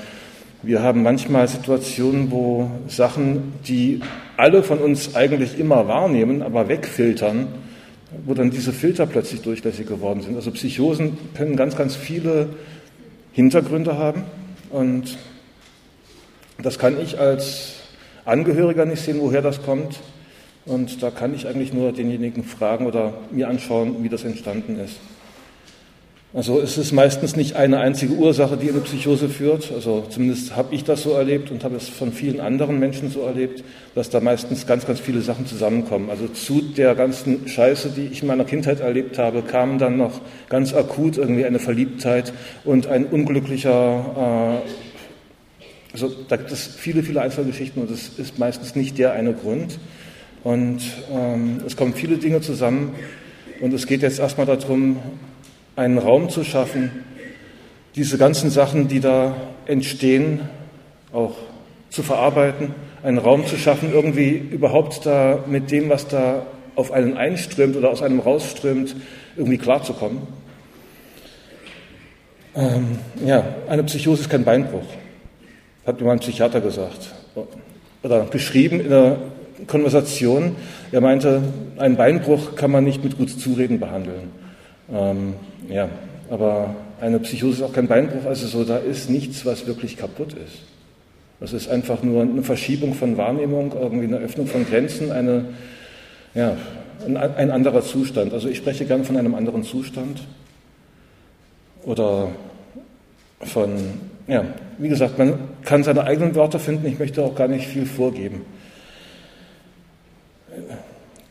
wir 0.66 0.82
haben 0.82 1.04
manchmal 1.04 1.46
Situationen, 1.46 2.32
wo 2.32 2.68
Sachen, 2.88 3.52
die 3.68 4.00
alle 4.36 4.64
von 4.64 4.80
uns 4.80 5.14
eigentlich 5.14 5.60
immer 5.60 5.86
wahrnehmen, 5.86 6.42
aber 6.42 6.68
wegfiltern, 6.68 7.46
wo 8.24 8.34
dann 8.34 8.50
diese 8.50 8.72
Filter 8.72 9.06
plötzlich 9.06 9.42
durchlässig 9.42 9.86
geworden 9.86 10.22
sind. 10.22 10.34
Also 10.34 10.50
Psychosen 10.50 11.18
können 11.34 11.54
ganz, 11.54 11.76
ganz 11.76 11.94
viele 11.94 12.48
Hintergründe 13.32 13.96
haben 13.96 14.24
und 14.70 15.16
das 16.60 16.80
kann 16.80 17.00
ich 17.00 17.20
als 17.20 17.74
Angehöriger 18.24 18.86
nicht 18.86 19.02
sehen, 19.02 19.20
woher 19.20 19.42
das 19.42 19.62
kommt. 19.62 20.00
Und 20.64 21.00
da 21.00 21.12
kann 21.12 21.32
ich 21.32 21.46
eigentlich 21.46 21.72
nur 21.72 21.92
denjenigen 21.92 22.42
fragen 22.42 22.86
oder 22.86 23.14
mir 23.30 23.48
anschauen, 23.48 24.02
wie 24.02 24.08
das 24.08 24.24
entstanden 24.24 24.80
ist. 24.80 24.98
Also 26.36 26.60
es 26.60 26.76
ist 26.76 26.92
meistens 26.92 27.34
nicht 27.34 27.56
eine 27.56 27.78
einzige 27.78 28.12
Ursache, 28.12 28.58
die 28.58 28.66
in 28.66 28.74
eine 28.74 28.82
Psychose 28.82 29.30
führt. 29.30 29.72
Also 29.72 30.04
zumindest 30.10 30.54
habe 30.54 30.74
ich 30.74 30.84
das 30.84 31.02
so 31.02 31.12
erlebt 31.12 31.50
und 31.50 31.64
habe 31.64 31.76
es 31.76 31.88
von 31.88 32.12
vielen 32.12 32.40
anderen 32.40 32.78
Menschen 32.78 33.10
so 33.10 33.22
erlebt, 33.22 33.64
dass 33.94 34.10
da 34.10 34.20
meistens 34.20 34.66
ganz, 34.66 34.86
ganz 34.86 35.00
viele 35.00 35.22
Sachen 35.22 35.46
zusammenkommen. 35.46 36.10
Also 36.10 36.28
zu 36.28 36.60
der 36.60 36.94
ganzen 36.94 37.48
Scheiße, 37.48 37.88
die 37.88 38.08
ich 38.12 38.20
in 38.20 38.28
meiner 38.28 38.44
Kindheit 38.44 38.80
erlebt 38.80 39.16
habe, 39.16 39.40
kam 39.40 39.78
dann 39.78 39.96
noch 39.96 40.20
ganz 40.50 40.74
akut 40.74 41.16
irgendwie 41.16 41.46
eine 41.46 41.58
Verliebtheit 41.58 42.34
und 42.66 42.86
ein 42.86 43.06
unglücklicher, 43.06 44.60
äh, 44.62 45.94
also 45.94 46.12
da 46.28 46.36
gibt 46.36 46.52
es 46.52 46.66
viele, 46.66 47.02
viele 47.02 47.22
Einzelgeschichten 47.22 47.80
und 47.80 47.90
es 47.90 48.10
ist 48.18 48.38
meistens 48.38 48.76
nicht 48.76 48.98
der 48.98 49.14
eine 49.14 49.32
Grund. 49.32 49.78
Und 50.44 50.82
ähm, 51.10 51.62
es 51.66 51.76
kommen 51.76 51.94
viele 51.94 52.18
Dinge 52.18 52.42
zusammen 52.42 52.94
und 53.62 53.72
es 53.72 53.86
geht 53.86 54.02
jetzt 54.02 54.18
erstmal 54.18 54.44
darum, 54.44 54.98
einen 55.76 55.98
Raum 55.98 56.30
zu 56.30 56.42
schaffen, 56.42 56.90
diese 57.94 58.18
ganzen 58.18 58.50
Sachen, 58.50 58.88
die 58.88 59.00
da 59.00 59.36
entstehen, 59.66 60.40
auch 61.12 61.36
zu 61.90 62.02
verarbeiten, 62.02 62.74
einen 63.02 63.18
Raum 63.18 63.46
zu 63.46 63.56
schaffen, 63.56 63.92
irgendwie 63.92 64.30
überhaupt 64.30 65.06
da 65.06 65.44
mit 65.46 65.70
dem, 65.70 65.88
was 65.88 66.08
da 66.08 66.46
auf 66.74 66.92
einen 66.92 67.16
einströmt 67.16 67.76
oder 67.76 67.90
aus 67.90 68.02
einem 68.02 68.20
rausströmt, 68.20 68.96
irgendwie 69.36 69.58
klarzukommen. 69.58 70.18
Ähm, 72.54 72.98
ja, 73.24 73.44
eine 73.68 73.84
Psychose 73.84 74.22
ist 74.22 74.30
kein 74.30 74.44
Beinbruch, 74.44 74.84
hat 75.86 76.00
mir 76.00 76.06
mein 76.06 76.20
Psychiater 76.20 76.60
gesagt. 76.60 77.14
Oder 78.02 78.24
geschrieben 78.26 78.80
in 78.80 78.88
der 78.88 79.18
Konversation. 79.66 80.56
Er 80.92 81.00
meinte, 81.00 81.42
einen 81.78 81.96
Beinbruch 81.96 82.56
kann 82.56 82.70
man 82.70 82.84
nicht 82.84 83.02
mit 83.02 83.18
gut 83.18 83.30
Zureden 83.30 83.80
behandeln. 83.80 84.45
Ähm, 84.92 85.34
ja, 85.68 85.88
aber 86.30 86.74
eine 87.00 87.18
Psychose 87.20 87.58
ist 87.58 87.62
auch 87.62 87.72
kein 87.72 87.88
Beinbruch, 87.88 88.24
also 88.24 88.46
so, 88.46 88.64
da 88.64 88.78
ist 88.78 89.10
nichts, 89.10 89.44
was 89.44 89.66
wirklich 89.66 89.96
kaputt 89.96 90.32
ist. 90.32 90.62
Das 91.40 91.52
ist 91.52 91.68
einfach 91.68 92.02
nur 92.02 92.22
eine 92.22 92.42
Verschiebung 92.42 92.94
von 92.94 93.16
Wahrnehmung, 93.16 93.74
irgendwie 93.78 94.06
eine 94.06 94.18
Öffnung 94.18 94.46
von 94.46 94.66
Grenzen, 94.66 95.12
eine, 95.12 95.46
ja, 96.34 96.56
ein, 97.04 97.16
ein 97.16 97.50
anderer 97.50 97.82
Zustand. 97.82 98.32
Also 98.32 98.48
ich 98.48 98.58
spreche 98.58 98.86
gern 98.86 99.04
von 99.04 99.16
einem 99.16 99.34
anderen 99.34 99.62
Zustand 99.62 100.22
oder 101.84 102.28
von, 103.40 103.76
ja, 104.26 104.44
wie 104.78 104.88
gesagt, 104.88 105.18
man 105.18 105.38
kann 105.62 105.84
seine 105.84 106.04
eigenen 106.04 106.34
Wörter 106.34 106.58
finden, 106.58 106.86
ich 106.86 106.98
möchte 106.98 107.22
auch 107.22 107.34
gar 107.34 107.48
nicht 107.48 107.66
viel 107.66 107.84
vorgeben. 107.84 108.42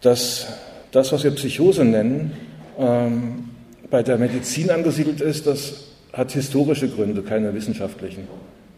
Dass 0.02 0.48
das, 0.92 1.12
was 1.12 1.24
wir 1.24 1.32
Psychose 1.32 1.84
nennen, 1.84 2.34
ähm, 2.78 3.50
bei 3.90 4.04
der 4.04 4.18
Medizin 4.18 4.70
angesiedelt 4.70 5.22
ist, 5.22 5.48
das 5.48 5.86
hat 6.14 6.32
historische 6.32 6.88
Gründe, 6.88 7.22
keine 7.22 7.54
wissenschaftlichen. 7.54 8.28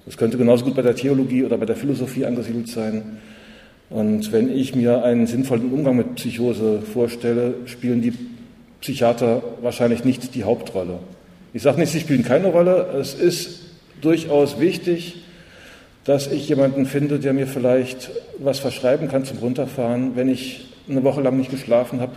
Das 0.06 0.18
könnte 0.18 0.38
genauso 0.38 0.66
gut 0.66 0.76
bei 0.76 0.82
der 0.82 0.96
Theologie 0.96 1.44
oder 1.44 1.58
bei 1.58 1.66
der 1.66 1.76
Philosophie 1.76 2.26
angesiedelt 2.26 2.68
sein. 2.68 3.20
Und 3.90 4.32
wenn 4.32 4.56
ich 4.56 4.76
mir 4.76 5.04
einen 5.04 5.28
sinnvollen 5.28 5.72
Umgang 5.72 5.96
mit 5.96 6.16
Psychose 6.16 6.82
vorstelle, 6.82 7.56
spielen 7.66 8.02
die 8.02 8.14
Psychiater 8.82 9.42
wahrscheinlich 9.62 10.04
nicht 10.04 10.36
die 10.36 10.44
Hauptrolle. 10.44 11.00
Ich 11.54 11.62
sage 11.64 11.80
nicht, 11.80 11.92
sie 11.92 12.00
spielen 12.00 12.24
keine 12.24 12.48
Rolle. 12.48 12.88
Es 13.00 13.14
ist 13.14 13.62
durchaus 14.02 14.60
wichtig, 14.60 15.24
dass 16.04 16.32
ich 16.32 16.48
jemanden 16.48 16.86
finde, 16.86 17.20
der 17.20 17.34
mir 17.34 17.48
vielleicht 17.48 18.12
was 18.40 18.60
verschreiben 18.60 19.08
kann 19.08 19.26
zum 19.26 19.40
Runterfahren. 19.40 20.16
Wenn 20.16 20.30
ich 20.30 20.68
eine 20.90 21.04
Woche 21.04 21.22
lang 21.22 21.38
nicht 21.38 21.52
geschlafen 21.52 22.00
habe, 22.00 22.14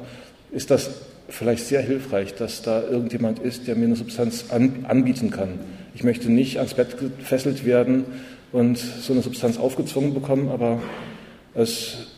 ist 0.52 0.70
das 0.70 0.90
vielleicht 1.30 1.66
sehr 1.66 1.80
hilfreich, 1.80 2.34
dass 2.34 2.62
da 2.62 2.82
irgendjemand 2.82 3.38
ist, 3.38 3.66
der 3.66 3.76
mir 3.76 3.86
eine 3.86 3.96
Substanz 3.96 4.46
an, 4.50 4.84
anbieten 4.88 5.30
kann. 5.30 5.60
Ich 5.94 6.04
möchte 6.04 6.30
nicht 6.30 6.58
ans 6.58 6.74
Bett 6.74 6.96
gefesselt 6.98 7.64
werden 7.64 8.04
und 8.52 8.78
so 8.78 9.12
eine 9.12 9.22
Substanz 9.22 9.58
aufgezwungen 9.58 10.14
bekommen, 10.14 10.48
aber 10.48 10.82
es 11.54 12.08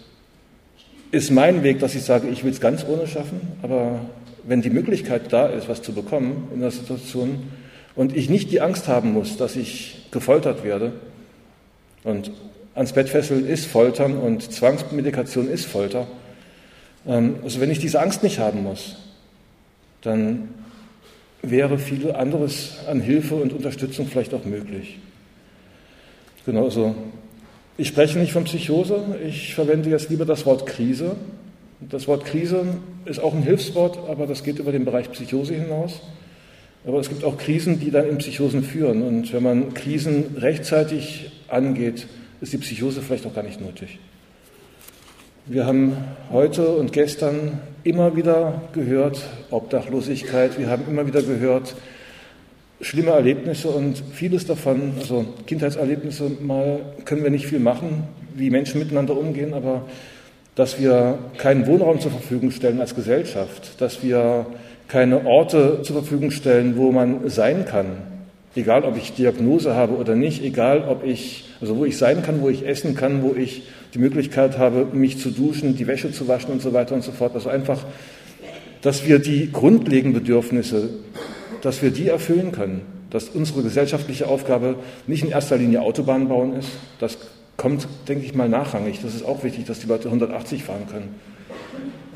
ist 1.11 1.31
mein 1.31 1.63
Weg, 1.63 1.79
dass 1.79 1.95
ich 1.95 2.03
sage, 2.03 2.29
ich 2.29 2.43
will 2.43 2.51
es 2.51 2.61
ganz 2.61 2.85
ohne 2.89 3.07
schaffen, 3.07 3.41
aber 3.63 4.01
wenn 4.45 4.63
die 4.63 4.71
Möglichkeit 4.71 5.33
da 5.33 5.47
ist, 5.47 5.69
was 5.69 5.83
zu 5.83 5.93
bekommen 5.93 6.49
in 6.55 6.61
der 6.61 6.71
Situation 6.71 7.51
und 7.95 8.17
ich 8.17 8.31
nicht 8.31 8.51
die 8.51 8.61
Angst 8.61 8.89
haben 8.89 9.13
muss, 9.13 9.37
dass 9.37 9.57
ich 9.57 10.07
gefoltert 10.11 10.65
werde 10.65 10.93
und 12.03 12.33
ans 12.75 12.93
Bett 12.93 13.09
fesseln 13.09 13.47
ist 13.47 13.67
Foltern 13.67 14.17
und 14.17 14.51
Zwangsmedikation 14.51 15.49
ist 15.49 15.67
Folter, 15.67 16.07
also 17.05 17.61
wenn 17.61 17.71
ich 17.71 17.79
diese 17.79 18.01
Angst 18.01 18.23
nicht 18.23 18.39
haben 18.39 18.63
muss, 18.63 18.97
dann 20.03 20.49
wäre 21.43 21.79
viel 21.79 22.13
anderes 22.13 22.79
an 22.89 23.01
Hilfe 23.01 23.35
und 23.35 23.53
Unterstützung 23.53 24.07
vielleicht 24.07 24.33
auch 24.35 24.45
möglich. 24.45 24.99
Genau, 26.47 26.65
also 26.65 26.95
ich 27.77 27.89
spreche 27.89 28.19
nicht 28.19 28.33
von 28.33 28.45
Psychose, 28.45 29.19
ich 29.27 29.55
verwende 29.55 29.91
jetzt 29.91 30.11
lieber 30.11 30.25
das 30.25 30.47
Wort 30.47 30.67
Krise. 30.67 31.17
Das 31.81 32.07
Wort 32.07 32.25
Krise 32.25 32.65
ist 33.07 33.19
auch 33.19 33.35
ein 33.35 33.43
Hilfswort, 33.43 34.09
aber 34.09 34.27
das 34.27 34.45
geht 34.45 34.59
über 34.61 34.71
den 34.71 34.85
Bereich 34.85 35.11
Psychose 35.11 35.55
hinaus. 35.55 36.01
Aber 36.85 36.99
es 36.99 37.09
gibt 37.09 37.25
auch 37.25 37.39
Krisen, 37.39 37.81
die 37.81 37.91
dann 37.91 38.09
in 38.09 38.19
Psychosen 38.19 38.63
führen. 38.63 39.03
Und 39.03 39.33
wenn 39.33 39.43
man 39.43 39.75
Krisen 39.75 40.37
rechtzeitig 40.37 41.31
angeht, 41.49 42.07
ist 42.41 42.53
die 42.53 42.59
Psychose 42.59 43.03
vielleicht 43.03 43.27
auch 43.27 43.35
gar 43.35 43.45
nicht 43.45 43.61
nötig. 43.61 43.99
Wir 45.47 45.67
haben 45.67 45.97
heute 46.31 46.69
und 46.69 46.93
gestern 46.93 47.59
immer 47.83 48.15
wieder 48.15 48.63
gehört, 48.73 49.21
Obdachlosigkeit, 49.51 50.57
wir 50.57 50.71
haben 50.71 50.85
immer 50.89 51.05
wieder 51.05 51.21
gehört, 51.21 51.75
schlimme 52.81 53.11
Erlebnisse 53.11 53.67
und 53.67 54.01
vieles 54.13 54.47
davon, 54.47 54.93
also 55.01 55.25
Kindheitserlebnisse, 55.49 56.31
mal 56.41 56.79
können 57.05 57.25
wir 57.25 57.31
nicht 57.31 57.47
viel 57.47 57.59
machen, 57.59 58.05
wie 58.37 58.51
Menschen 58.51 58.79
miteinander 58.79 59.17
umgehen, 59.17 59.53
aber 59.53 59.83
dass 60.55 60.79
wir 60.81 61.19
keinen 61.39 61.67
Wohnraum 61.67 61.99
zur 61.99 62.13
Verfügung 62.13 62.53
stellen 62.53 62.81
als 62.81 62.95
Gesellschaft, 62.95 63.81
dass 63.81 64.01
wir 64.01 64.47
keine 64.87 65.27
Orte 65.27 65.81
zur 65.83 65.97
Verfügung 65.97 66.31
stellen, 66.31 66.77
wo 66.77 66.93
man 66.93 67.29
sein 67.31 67.65
kann, 67.65 67.87
egal 68.55 68.85
ob 68.85 68.97
ich 68.97 69.15
Diagnose 69.15 69.75
habe 69.75 69.97
oder 69.97 70.15
nicht, 70.15 70.45
egal 70.45 70.85
ob 70.89 71.05
ich, 71.05 71.49
also 71.61 71.79
wo 71.79 71.85
ich 71.85 71.99
sein 71.99 72.23
kann, 72.23 72.43
wo 72.43 72.49
ich 72.49 72.65
essen 72.65 72.95
kann, 72.95 73.25
wo 73.25 73.35
ich 73.35 73.65
die 73.95 73.99
Möglichkeit 73.99 74.59
habe, 74.59 74.87
mich 74.93 75.19
zu 75.19 75.31
duschen, 75.31 75.77
die 75.77 75.87
Wäsche 75.87 76.13
zu 76.13 76.29
waschen 76.29 76.51
und 76.51 76.63
so 76.63 76.73
weiter 76.73 76.95
und 76.95 77.03
so 77.03 77.13
fort. 77.13 77.35
Also 77.35 77.49
einfach, 77.49 77.85
dass 78.81 79.07
wir 79.07 79.19
die 79.19 79.51
grundlegenden 79.53 80.23
Bedürfnisse, 80.23 80.91
dass 81.61 81.83
wir 81.83 81.91
die 81.91 82.09
erfüllen 82.09 82.53
können, 82.53 82.83
dass 83.11 83.29
unsere 83.29 83.63
gesellschaftliche 83.63 84.27
Aufgabe 84.27 84.77
nicht 85.07 85.23
in 85.23 85.31
erster 85.31 85.57
Linie 85.57 85.83
Autobahnen 85.83 86.29
bauen 86.29 86.55
ist. 86.57 86.71
Das 86.99 87.19
kommt, 87.57 87.87
denke 88.09 88.25
ich 88.25 88.35
mal, 88.35 88.49
nachrangig. 88.49 89.01
Das 89.03 89.15
ist 89.15 89.25
auch 89.25 89.45
wichtig, 89.45 89.67
dass 89.67 89.81
die 89.81 89.87
Leute 89.87 90.09
180 90.09 90.65
fahren 90.65 90.87
können. 90.91 91.15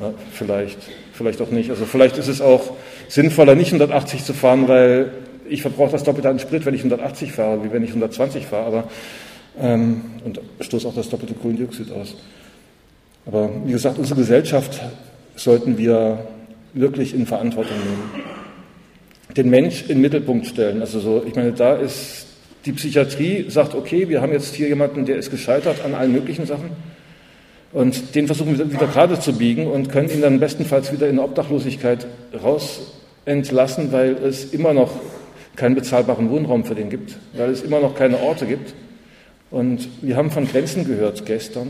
Ja, 0.00 0.12
vielleicht, 0.32 0.78
vielleicht 1.12 1.40
auch 1.40 1.50
nicht. 1.50 1.70
Also 1.70 1.84
vielleicht 1.84 2.18
ist 2.18 2.28
es 2.28 2.40
auch 2.40 2.72
sinnvoller, 3.08 3.54
nicht 3.54 3.68
180 3.68 4.24
zu 4.24 4.34
fahren, 4.34 4.68
weil 4.68 5.12
ich 5.48 5.62
verbrauche 5.62 5.92
das 5.92 6.04
Doppelte 6.04 6.28
an 6.28 6.38
Sprit, 6.38 6.66
wenn 6.66 6.74
ich 6.74 6.80
180 6.80 7.32
fahre, 7.32 7.64
wie 7.64 7.72
wenn 7.72 7.82
ich 7.82 7.90
120 7.90 8.46
fahre. 8.46 8.66
Aber 8.66 8.84
ähm, 9.60 10.02
und 10.24 10.40
stoße 10.60 10.86
auch 10.88 10.94
das 10.94 11.08
doppelte 11.08 11.34
Kohlendioxid 11.34 11.90
aus. 11.92 12.16
Aber 13.26 13.50
wie 13.64 13.72
gesagt, 13.72 13.98
unsere 13.98 14.20
Gesellschaft 14.20 14.80
sollten 15.34 15.78
wir 15.78 16.26
wirklich 16.74 17.14
in 17.14 17.26
Verantwortung 17.26 17.76
nehmen. 17.76 18.24
Den 19.36 19.50
Mensch 19.50 19.82
in 19.82 19.88
den 19.88 20.00
Mittelpunkt 20.00 20.46
stellen. 20.46 20.80
Also 20.80 21.00
so, 21.00 21.24
ich 21.26 21.34
meine, 21.34 21.52
da 21.52 21.74
ist 21.74 22.26
die 22.64 22.72
Psychiatrie 22.72 23.46
sagt, 23.48 23.74
okay, 23.74 24.08
wir 24.08 24.20
haben 24.20 24.32
jetzt 24.32 24.54
hier 24.54 24.68
jemanden, 24.68 25.06
der 25.06 25.16
ist 25.16 25.30
gescheitert 25.30 25.84
an 25.84 25.94
allen 25.94 26.12
möglichen 26.12 26.46
Sachen. 26.46 26.70
Und 27.72 28.14
den 28.14 28.26
versuchen 28.26 28.58
wir 28.58 28.72
wieder 28.72 28.86
gerade 28.86 29.18
zu 29.20 29.32
biegen 29.32 29.66
und 29.66 29.88
können 29.88 30.08
ihn 30.10 30.22
dann 30.22 30.40
bestenfalls 30.40 30.92
wieder 30.92 31.08
in 31.08 31.18
Obdachlosigkeit 31.18 32.06
raus 32.42 32.92
entlassen, 33.24 33.92
weil 33.92 34.12
es 34.12 34.52
immer 34.52 34.72
noch 34.72 34.90
keinen 35.56 35.74
bezahlbaren 35.74 36.30
Wohnraum 36.30 36.64
für 36.64 36.74
den 36.74 36.90
gibt, 36.90 37.16
weil 37.34 37.50
es 37.50 37.62
immer 37.62 37.80
noch 37.80 37.94
keine 37.94 38.20
Orte 38.20 38.46
gibt. 38.46 38.74
Und 39.50 39.88
wir 40.02 40.16
haben 40.16 40.30
von 40.30 40.46
Grenzen 40.46 40.84
gehört 40.84 41.24
gestern. 41.24 41.68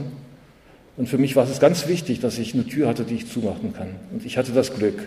Und 0.96 1.08
für 1.08 1.18
mich 1.18 1.36
war 1.36 1.44
es 1.44 1.60
ganz 1.60 1.88
wichtig, 1.88 2.20
dass 2.20 2.38
ich 2.38 2.54
eine 2.54 2.64
Tür 2.64 2.88
hatte, 2.88 3.04
die 3.04 3.16
ich 3.16 3.30
zumachen 3.30 3.74
kann. 3.74 3.96
Und 4.12 4.24
ich 4.24 4.38
hatte 4.38 4.52
das 4.52 4.74
Glück, 4.74 5.06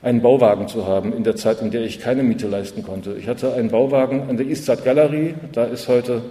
einen 0.00 0.22
Bauwagen 0.22 0.66
zu 0.66 0.86
haben 0.86 1.14
in 1.14 1.24
der 1.24 1.36
Zeit, 1.36 1.60
in 1.60 1.70
der 1.70 1.82
ich 1.82 2.00
keine 2.00 2.22
Miete 2.22 2.48
leisten 2.48 2.82
konnte. 2.82 3.16
Ich 3.18 3.28
hatte 3.28 3.52
einen 3.54 3.70
Bauwagen 3.70 4.22
an 4.28 4.36
der 4.36 4.46
Eastside 4.46 4.82
Gallery. 4.82 5.34
Da 5.52 5.64
ist 5.64 5.88
heute 5.88 6.22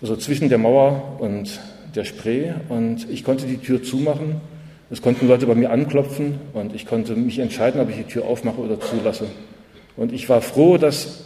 also 0.00 0.16
zwischen 0.16 0.48
der 0.48 0.58
Mauer 0.58 1.18
und 1.20 1.60
der 1.94 2.04
Spree. 2.04 2.52
Und 2.70 3.08
ich 3.10 3.24
konnte 3.24 3.46
die 3.46 3.58
Tür 3.58 3.82
zumachen. 3.82 4.40
Es 4.90 5.02
konnten 5.02 5.28
Leute 5.28 5.46
bei 5.46 5.54
mir 5.54 5.70
anklopfen 5.70 6.38
und 6.52 6.74
ich 6.74 6.86
konnte 6.86 7.14
mich 7.14 7.38
entscheiden, 7.38 7.80
ob 7.80 7.88
ich 7.88 7.96
die 7.96 8.04
Tür 8.04 8.26
aufmache 8.26 8.60
oder 8.60 8.78
zulasse. 8.78 9.26
Und 9.96 10.12
ich 10.12 10.28
war 10.28 10.42
froh, 10.42 10.76
dass 10.76 11.24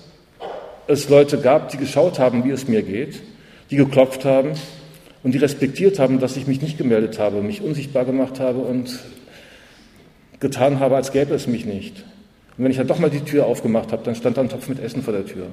es 0.86 1.08
Leute 1.08 1.38
gab, 1.38 1.70
die 1.70 1.76
geschaut 1.76 2.20
haben, 2.20 2.44
wie 2.44 2.50
es 2.50 2.68
mir 2.68 2.82
geht 2.82 3.22
die 3.70 3.76
geklopft 3.76 4.24
haben 4.24 4.52
und 5.22 5.32
die 5.32 5.38
respektiert 5.38 5.98
haben, 5.98 6.20
dass 6.20 6.36
ich 6.36 6.46
mich 6.46 6.62
nicht 6.62 6.78
gemeldet 6.78 7.18
habe, 7.18 7.42
mich 7.42 7.62
unsichtbar 7.62 8.04
gemacht 8.04 8.40
habe 8.40 8.60
und 8.60 9.00
getan 10.40 10.80
habe, 10.80 10.96
als 10.96 11.12
gäbe 11.12 11.34
es 11.34 11.46
mich 11.46 11.64
nicht. 11.64 12.04
Und 12.56 12.64
wenn 12.64 12.70
ich 12.70 12.76
dann 12.76 12.86
doch 12.86 12.98
mal 12.98 13.10
die 13.10 13.20
Tür 13.20 13.46
aufgemacht 13.46 13.92
habe, 13.92 14.02
dann 14.04 14.14
stand 14.14 14.36
da 14.36 14.42
ein 14.42 14.48
Topf 14.48 14.68
mit 14.68 14.80
Essen 14.80 15.02
vor 15.02 15.12
der 15.12 15.26
Tür. 15.26 15.48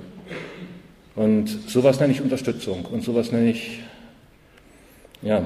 Und 1.15 1.47
sowas 1.67 1.99
nenne 1.99 2.13
ich 2.13 2.21
Unterstützung 2.21 2.86
und 2.86 3.04
sowas 3.04 3.32
nenne 3.32 3.49
ich 3.49 3.80
ja, 5.21 5.43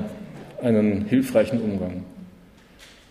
einen 0.62 1.06
hilfreichen 1.06 1.62
Umgang. 1.62 2.04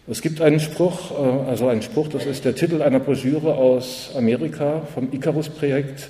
Es 0.09 0.23
gibt 0.23 0.40
einen 0.40 0.61
Spruch, 0.61 1.11
äh, 1.11 1.49
also 1.49 1.69
einen 1.69 1.83
Spruch, 1.83 2.09
das 2.09 2.27
ist 2.27 2.45
der 2.45 2.55
Titel 2.55 2.83
einer 2.83 3.01
Broschüre 3.01 3.55
aus 3.55 4.11
Amerika 4.16 4.83
vom 4.95 5.12
Icarus-Projekt, 5.12 6.09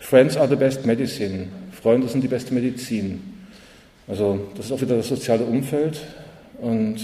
Friends 0.00 0.36
are 0.36 0.48
the 0.48 0.56
best 0.56 0.84
medicine. 0.84 1.48
Freunde 1.86 2.08
sind 2.08 2.24
die 2.24 2.26
beste 2.26 2.52
Medizin. 2.52 3.22
Also 4.08 4.40
das 4.56 4.66
ist 4.66 4.72
auch 4.72 4.80
wieder 4.80 4.96
das 4.96 5.06
soziale 5.06 5.44
Umfeld. 5.44 6.00
Und 6.60 6.96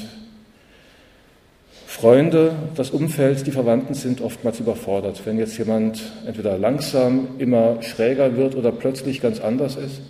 Freunde, 1.86 2.56
das 2.74 2.90
Umfeld, 2.90 3.46
die 3.46 3.52
Verwandten 3.52 3.94
sind 3.94 4.20
oftmals 4.20 4.58
überfordert. 4.58 5.22
Wenn 5.24 5.38
jetzt 5.38 5.56
jemand 5.56 6.02
entweder 6.26 6.58
langsam 6.58 7.28
immer 7.38 7.80
schräger 7.80 8.36
wird 8.36 8.56
oder 8.56 8.72
plötzlich 8.72 9.22
ganz 9.22 9.38
anders 9.38 9.76
ist, 9.76 10.00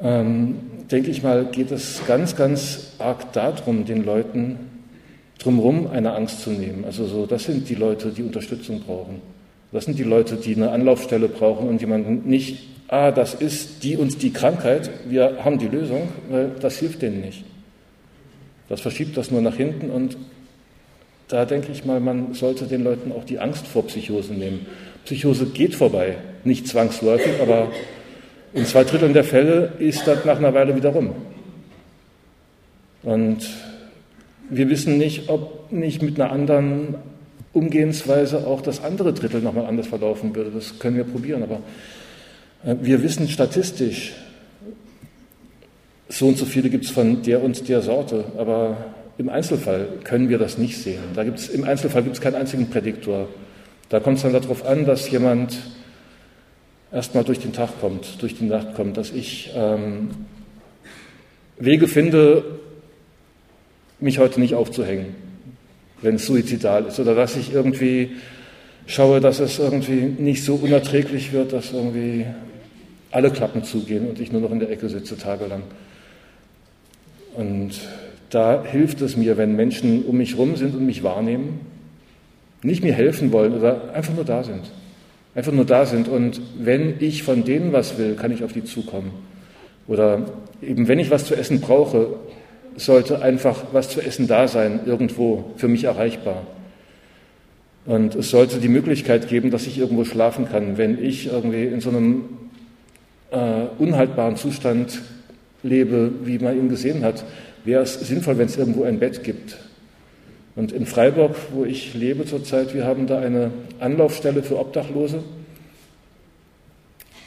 ähm, 0.00 0.56
denke 0.90 1.10
ich 1.10 1.22
mal, 1.22 1.44
geht 1.44 1.70
es 1.70 2.00
ganz, 2.06 2.34
ganz 2.34 2.94
arg 2.98 3.30
darum, 3.34 3.84
den 3.84 4.06
Leuten 4.06 4.58
drumherum 5.38 5.86
eine 5.88 6.14
Angst 6.14 6.40
zu 6.40 6.48
nehmen. 6.48 6.86
Also 6.86 7.04
so, 7.04 7.26
das 7.26 7.44
sind 7.44 7.68
die 7.68 7.74
Leute, 7.74 8.08
die 8.08 8.22
Unterstützung 8.22 8.80
brauchen. 8.80 9.35
Das 9.76 9.84
sind 9.84 9.98
die 9.98 10.04
Leute, 10.04 10.36
die 10.36 10.56
eine 10.56 10.70
Anlaufstelle 10.70 11.28
brauchen 11.28 11.68
und 11.68 11.82
jemanden 11.82 12.26
nicht 12.26 12.76
ah, 12.88 13.10
das 13.10 13.34
ist 13.34 13.82
die 13.82 13.98
und 13.98 14.22
die 14.22 14.32
Krankheit, 14.32 14.88
wir 15.06 15.44
haben 15.44 15.58
die 15.58 15.68
Lösung, 15.68 16.08
weil 16.30 16.52
das 16.60 16.78
hilft 16.78 17.02
denen 17.02 17.20
nicht. 17.20 17.44
Das 18.70 18.80
verschiebt 18.80 19.18
das 19.18 19.30
nur 19.30 19.42
nach 19.42 19.56
hinten 19.56 19.90
und 19.90 20.16
da 21.28 21.44
denke 21.44 21.72
ich 21.72 21.84
mal, 21.84 22.00
man 22.00 22.32
sollte 22.32 22.64
den 22.64 22.84
Leuten 22.84 23.12
auch 23.12 23.24
die 23.24 23.38
Angst 23.38 23.66
vor 23.66 23.86
Psychose 23.86 24.32
nehmen. 24.32 24.64
Psychose 25.04 25.44
geht 25.44 25.74
vorbei, 25.74 26.16
nicht 26.42 26.66
zwangsläufig, 26.66 27.38
aber 27.42 27.68
in 28.54 28.64
zwei 28.64 28.82
Dritteln 28.82 29.12
der 29.12 29.24
Fälle 29.24 29.74
ist 29.78 30.06
das 30.06 30.24
nach 30.24 30.38
einer 30.38 30.54
Weile 30.54 30.74
wieder 30.74 30.88
rum. 30.88 31.10
Und 33.02 33.46
wir 34.48 34.70
wissen 34.70 34.96
nicht, 34.96 35.28
ob 35.28 35.70
nicht 35.70 36.00
mit 36.00 36.18
einer 36.18 36.32
anderen 36.32 36.94
Umgehensweise 37.56 38.46
auch 38.46 38.60
das 38.60 38.84
andere 38.84 39.14
Drittel 39.14 39.40
nochmal 39.40 39.64
anders 39.64 39.86
verlaufen 39.86 40.34
würde. 40.36 40.50
Das 40.50 40.78
können 40.78 40.96
wir 40.98 41.04
probieren, 41.04 41.42
aber 41.42 41.60
äh, 42.64 42.76
wir 42.82 43.02
wissen 43.02 43.28
statistisch, 43.28 44.12
so 46.08 46.28
und 46.28 46.36
so 46.36 46.44
viele 46.44 46.68
gibt 46.68 46.84
es 46.84 46.90
von 46.90 47.22
der 47.22 47.42
und 47.42 47.66
der 47.68 47.80
Sorte, 47.80 48.26
aber 48.36 48.76
im 49.16 49.30
Einzelfall 49.30 49.88
können 50.04 50.28
wir 50.28 50.38
das 50.38 50.58
nicht 50.58 50.76
sehen. 50.76 51.00
Da 51.14 51.24
gibt's, 51.24 51.48
Im 51.48 51.64
Einzelfall 51.64 52.02
gibt 52.02 52.16
es 52.16 52.20
keinen 52.20 52.34
einzigen 52.34 52.68
Prädiktor. 52.68 53.28
Da 53.88 54.00
kommt 54.00 54.18
es 54.18 54.22
dann 54.22 54.34
darauf 54.34 54.66
an, 54.66 54.84
dass 54.84 55.10
jemand 55.10 55.56
erstmal 56.92 57.24
durch 57.24 57.38
den 57.38 57.54
Tag 57.54 57.80
kommt, 57.80 58.20
durch 58.20 58.36
die 58.36 58.44
Nacht 58.44 58.74
kommt, 58.74 58.98
dass 58.98 59.12
ich 59.12 59.50
ähm, 59.56 60.10
Wege 61.58 61.88
finde, 61.88 62.44
mich 63.98 64.18
heute 64.18 64.40
nicht 64.40 64.54
aufzuhängen, 64.54 65.14
wenn 66.02 66.16
es 66.16 66.26
suizidal 66.26 66.86
ist, 66.86 67.00
oder 67.00 67.14
dass 67.14 67.36
ich 67.36 67.52
irgendwie 67.52 68.10
schaue, 68.86 69.20
dass 69.20 69.40
es 69.40 69.58
irgendwie 69.58 70.02
nicht 70.22 70.44
so 70.44 70.54
unerträglich 70.54 71.32
wird, 71.32 71.52
dass 71.52 71.72
irgendwie 71.72 72.26
alle 73.10 73.30
Klappen 73.30 73.64
zugehen 73.64 74.08
und 74.08 74.20
ich 74.20 74.32
nur 74.32 74.40
noch 74.40 74.52
in 74.52 74.60
der 74.60 74.70
Ecke 74.70 74.88
sitze 74.88 75.16
tagelang. 75.16 75.62
Und 77.34 77.72
da 78.30 78.64
hilft 78.64 79.00
es 79.02 79.16
mir, 79.16 79.36
wenn 79.36 79.56
Menschen 79.56 80.04
um 80.04 80.16
mich 80.16 80.32
herum 80.32 80.56
sind 80.56 80.74
und 80.74 80.84
mich 80.84 81.02
wahrnehmen, 81.02 81.60
nicht 82.62 82.82
mir 82.82 82.92
helfen 82.92 83.32
wollen 83.32 83.54
oder 83.54 83.94
einfach 83.94 84.14
nur 84.14 84.24
da 84.24 84.42
sind. 84.42 84.70
Einfach 85.34 85.52
nur 85.52 85.66
da 85.66 85.86
sind. 85.86 86.08
Und 86.08 86.40
wenn 86.58 86.94
ich 87.00 87.22
von 87.22 87.44
denen 87.44 87.72
was 87.72 87.98
will, 87.98 88.14
kann 88.14 88.32
ich 88.32 88.42
auf 88.42 88.52
die 88.52 88.64
zukommen. 88.64 89.10
Oder 89.86 90.26
eben 90.62 90.88
wenn 90.88 90.98
ich 90.98 91.10
was 91.10 91.26
zu 91.26 91.36
essen 91.36 91.60
brauche, 91.60 92.08
sollte 92.76 93.22
einfach 93.22 93.64
was 93.72 93.88
zu 93.88 94.00
essen 94.00 94.26
da 94.26 94.48
sein, 94.48 94.80
irgendwo 94.86 95.52
für 95.56 95.68
mich 95.68 95.84
erreichbar. 95.84 96.42
Und 97.84 98.14
es 98.14 98.30
sollte 98.30 98.58
die 98.58 98.68
Möglichkeit 98.68 99.28
geben, 99.28 99.50
dass 99.50 99.66
ich 99.66 99.78
irgendwo 99.78 100.04
schlafen 100.04 100.48
kann, 100.48 100.76
wenn 100.76 101.02
ich 101.02 101.26
irgendwie 101.26 101.64
in 101.64 101.80
so 101.80 101.90
einem 101.90 102.24
äh, 103.30 103.66
unhaltbaren 103.78 104.36
Zustand 104.36 105.02
lebe, 105.62 106.10
wie 106.24 106.38
man 106.38 106.56
ihn 106.56 106.68
gesehen 106.68 107.04
hat 107.04 107.24
wäre 107.66 107.82
es 107.82 107.94
sinnvoll, 107.94 108.38
wenn 108.38 108.46
es 108.46 108.56
irgendwo 108.56 108.84
ein 108.84 108.98
Bett 108.98 109.22
gibt. 109.24 109.58
Und 110.54 110.72
in 110.72 110.86
Freiburg, 110.86 111.34
wo 111.52 111.64
ich 111.64 111.92
lebe 111.92 112.24
zurzeit, 112.24 112.72
wir 112.72 112.86
haben 112.86 113.06
da 113.06 113.18
eine 113.18 113.50
Anlaufstelle 113.78 114.42
für 114.42 114.58
Obdachlose. 114.58 115.22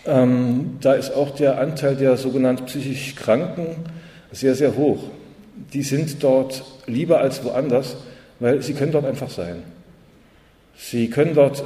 Ähm, 0.07 0.77
da 0.81 0.93
ist 0.93 1.13
auch 1.13 1.35
der 1.35 1.59
Anteil 1.59 1.95
der 1.95 2.17
sogenannten 2.17 2.65
psychisch 2.65 3.15
Kranken 3.15 3.67
sehr, 4.31 4.55
sehr 4.55 4.75
hoch. 4.75 5.03
Die 5.73 5.83
sind 5.83 6.23
dort 6.23 6.63
lieber 6.87 7.19
als 7.19 7.43
woanders, 7.43 7.97
weil 8.39 8.61
sie 8.61 8.73
können 8.73 8.91
dort 8.91 9.05
einfach 9.05 9.29
sein. 9.29 9.63
Sie 10.77 11.09
können 11.09 11.35
dort 11.35 11.63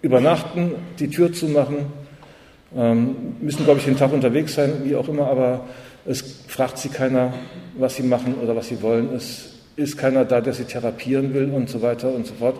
übernachten, 0.00 0.72
die 0.98 1.08
Tür 1.08 1.32
zumachen, 1.32 1.86
ähm, 2.74 3.16
müssen, 3.40 3.64
glaube 3.64 3.78
ich, 3.78 3.84
den 3.84 3.96
Tag 3.96 4.12
unterwegs 4.12 4.54
sein, 4.54 4.82
wie 4.84 4.96
auch 4.96 5.08
immer, 5.08 5.26
aber 5.26 5.66
es 6.06 6.22
fragt 6.48 6.78
sie 6.78 6.88
keiner, 6.88 7.34
was 7.76 7.96
sie 7.96 8.02
machen 8.02 8.34
oder 8.42 8.56
was 8.56 8.68
sie 8.68 8.82
wollen. 8.82 9.14
Es 9.14 9.52
ist 9.76 9.98
keiner 9.98 10.24
da, 10.24 10.40
der 10.40 10.54
sie 10.54 10.64
therapieren 10.64 11.34
will 11.34 11.50
und 11.50 11.68
so 11.68 11.82
weiter 11.82 12.12
und 12.12 12.26
so 12.26 12.34
fort. 12.34 12.58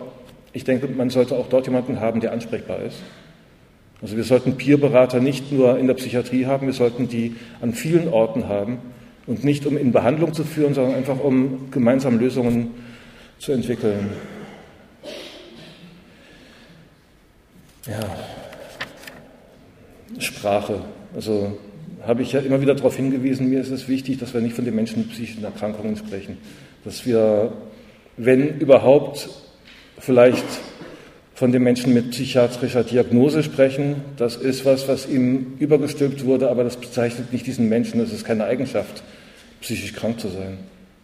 Ich 0.53 0.63
denke, 0.63 0.87
man 0.87 1.09
sollte 1.09 1.35
auch 1.35 1.49
dort 1.49 1.65
jemanden 1.65 1.99
haben, 1.99 2.21
der 2.21 2.31
ansprechbar 2.31 2.79
ist. 2.83 2.97
Also 4.01 4.15
wir 4.15 4.23
sollten 4.23 4.55
Peerberater 4.57 5.19
nicht 5.19 5.51
nur 5.51 5.77
in 5.79 5.87
der 5.87 5.93
Psychiatrie 5.95 6.45
haben, 6.45 6.67
wir 6.67 6.73
sollten 6.73 7.07
die 7.07 7.35
an 7.61 7.73
vielen 7.73 8.07
Orten 8.09 8.47
haben 8.47 8.77
und 9.25 9.43
nicht 9.43 9.65
um 9.65 9.77
in 9.77 9.91
Behandlung 9.91 10.33
zu 10.33 10.43
führen, 10.43 10.73
sondern 10.73 10.95
einfach 10.95 11.19
um 11.19 11.71
gemeinsam 11.71 12.19
Lösungen 12.19 12.71
zu 13.39 13.51
entwickeln. 13.51 14.09
Ja, 17.87 17.99
Sprache. 20.19 20.81
Also 21.15 21.57
habe 22.05 22.21
ich 22.21 22.33
ja 22.33 22.39
immer 22.39 22.61
wieder 22.61 22.75
darauf 22.75 22.95
hingewiesen, 22.95 23.49
mir 23.49 23.61
ist 23.61 23.71
es 23.71 23.87
wichtig, 23.87 24.17
dass 24.17 24.33
wir 24.33 24.41
nicht 24.41 24.55
von 24.55 24.65
den 24.65 24.75
Menschen 24.75 24.99
mit 24.99 25.11
psychischen 25.11 25.43
Erkrankungen 25.43 25.95
sprechen. 25.95 26.37
Dass 26.83 27.05
wir, 27.05 27.53
wenn 28.17 28.59
überhaupt, 28.59 29.29
vielleicht 29.99 30.45
von 31.43 31.51
den 31.51 31.63
Menschen 31.63 31.93
mit 31.93 32.11
psychiatrischer 32.11 32.85
Diagnose 32.85 33.43
sprechen. 33.43 33.97
Das 34.15 34.37
ist 34.37 34.63
was, 34.63 34.87
was 34.87 35.09
ihm 35.09 35.57
übergestülpt 35.59 36.23
wurde, 36.23 36.49
aber 36.49 36.63
das 36.63 36.77
bezeichnet 36.77 37.33
nicht 37.33 37.45
diesen 37.45 37.67
Menschen. 37.67 37.99
Das 37.99 38.13
ist 38.13 38.23
keine 38.23 38.45
Eigenschaft, 38.45 39.03
psychisch 39.59 39.91
krank 39.91 40.21
zu 40.21 40.29
sein. 40.29 40.59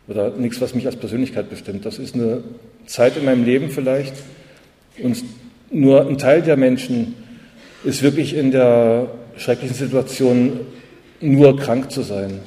Oder 0.08 0.30
nichts, 0.30 0.62
was 0.62 0.74
mich 0.74 0.86
als 0.86 0.96
Persönlichkeit 0.96 1.50
bestimmt. 1.50 1.86
Das 1.86 2.00
ist 2.00 2.16
eine 2.16 2.42
Zeit 2.86 3.18
in 3.18 3.26
meinem 3.26 3.44
Leben 3.44 3.70
vielleicht. 3.70 4.14
Und 5.04 5.22
nur 5.72 6.08
ein 6.08 6.18
Teil 6.18 6.42
der 6.42 6.56
Menschen 6.56 7.16
ist 7.84 8.02
wirklich 8.02 8.34
in 8.34 8.52
der 8.52 9.12
schrecklichen 9.36 9.76
Situation 9.76 10.62
nur 11.20 11.58
krank 11.58 11.92
zu 11.92 12.02
sein. 12.02 12.40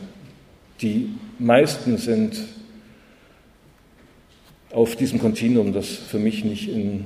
Die 0.81 1.11
meisten 1.39 1.99
sind 1.99 2.41
auf 4.71 4.97
diesem 4.97 5.19
Kontinuum, 5.19 5.75
das 5.75 5.89
für 5.89 6.19
mich 6.19 6.43
nicht 6.43 6.71
in 6.71 7.05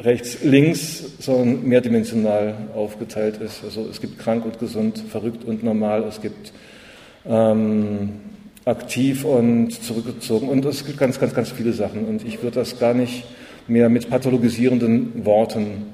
rechts, 0.00 0.42
links, 0.42 1.04
sondern 1.18 1.64
mehrdimensional 1.64 2.54
aufgeteilt 2.74 3.38
ist. 3.38 3.62
Also 3.64 3.86
es 3.90 4.00
gibt 4.00 4.18
krank 4.18 4.44
und 4.44 4.58
gesund, 4.58 5.02
verrückt 5.08 5.44
und 5.44 5.62
normal, 5.62 6.04
es 6.04 6.20
gibt 6.20 6.52
ähm, 7.26 8.10
aktiv 8.64 9.24
und 9.24 9.72
zurückgezogen 9.72 10.48
und 10.48 10.64
es 10.64 10.84
gibt 10.84 10.98
ganz, 10.98 11.18
ganz, 11.18 11.34
ganz 11.34 11.50
viele 11.50 11.72
Sachen. 11.72 12.06
Und 12.06 12.26
ich 12.26 12.42
würde 12.42 12.56
das 12.56 12.78
gar 12.78 12.94
nicht 12.94 13.24
mehr 13.68 13.88
mit 13.88 14.10
pathologisierenden 14.10 15.24
Worten 15.24 15.86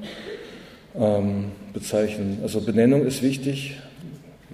ähm, 0.99 1.47
bezeichnen. 1.73 2.39
Also 2.43 2.61
Benennung 2.61 3.05
ist 3.05 3.23
wichtig, 3.23 3.77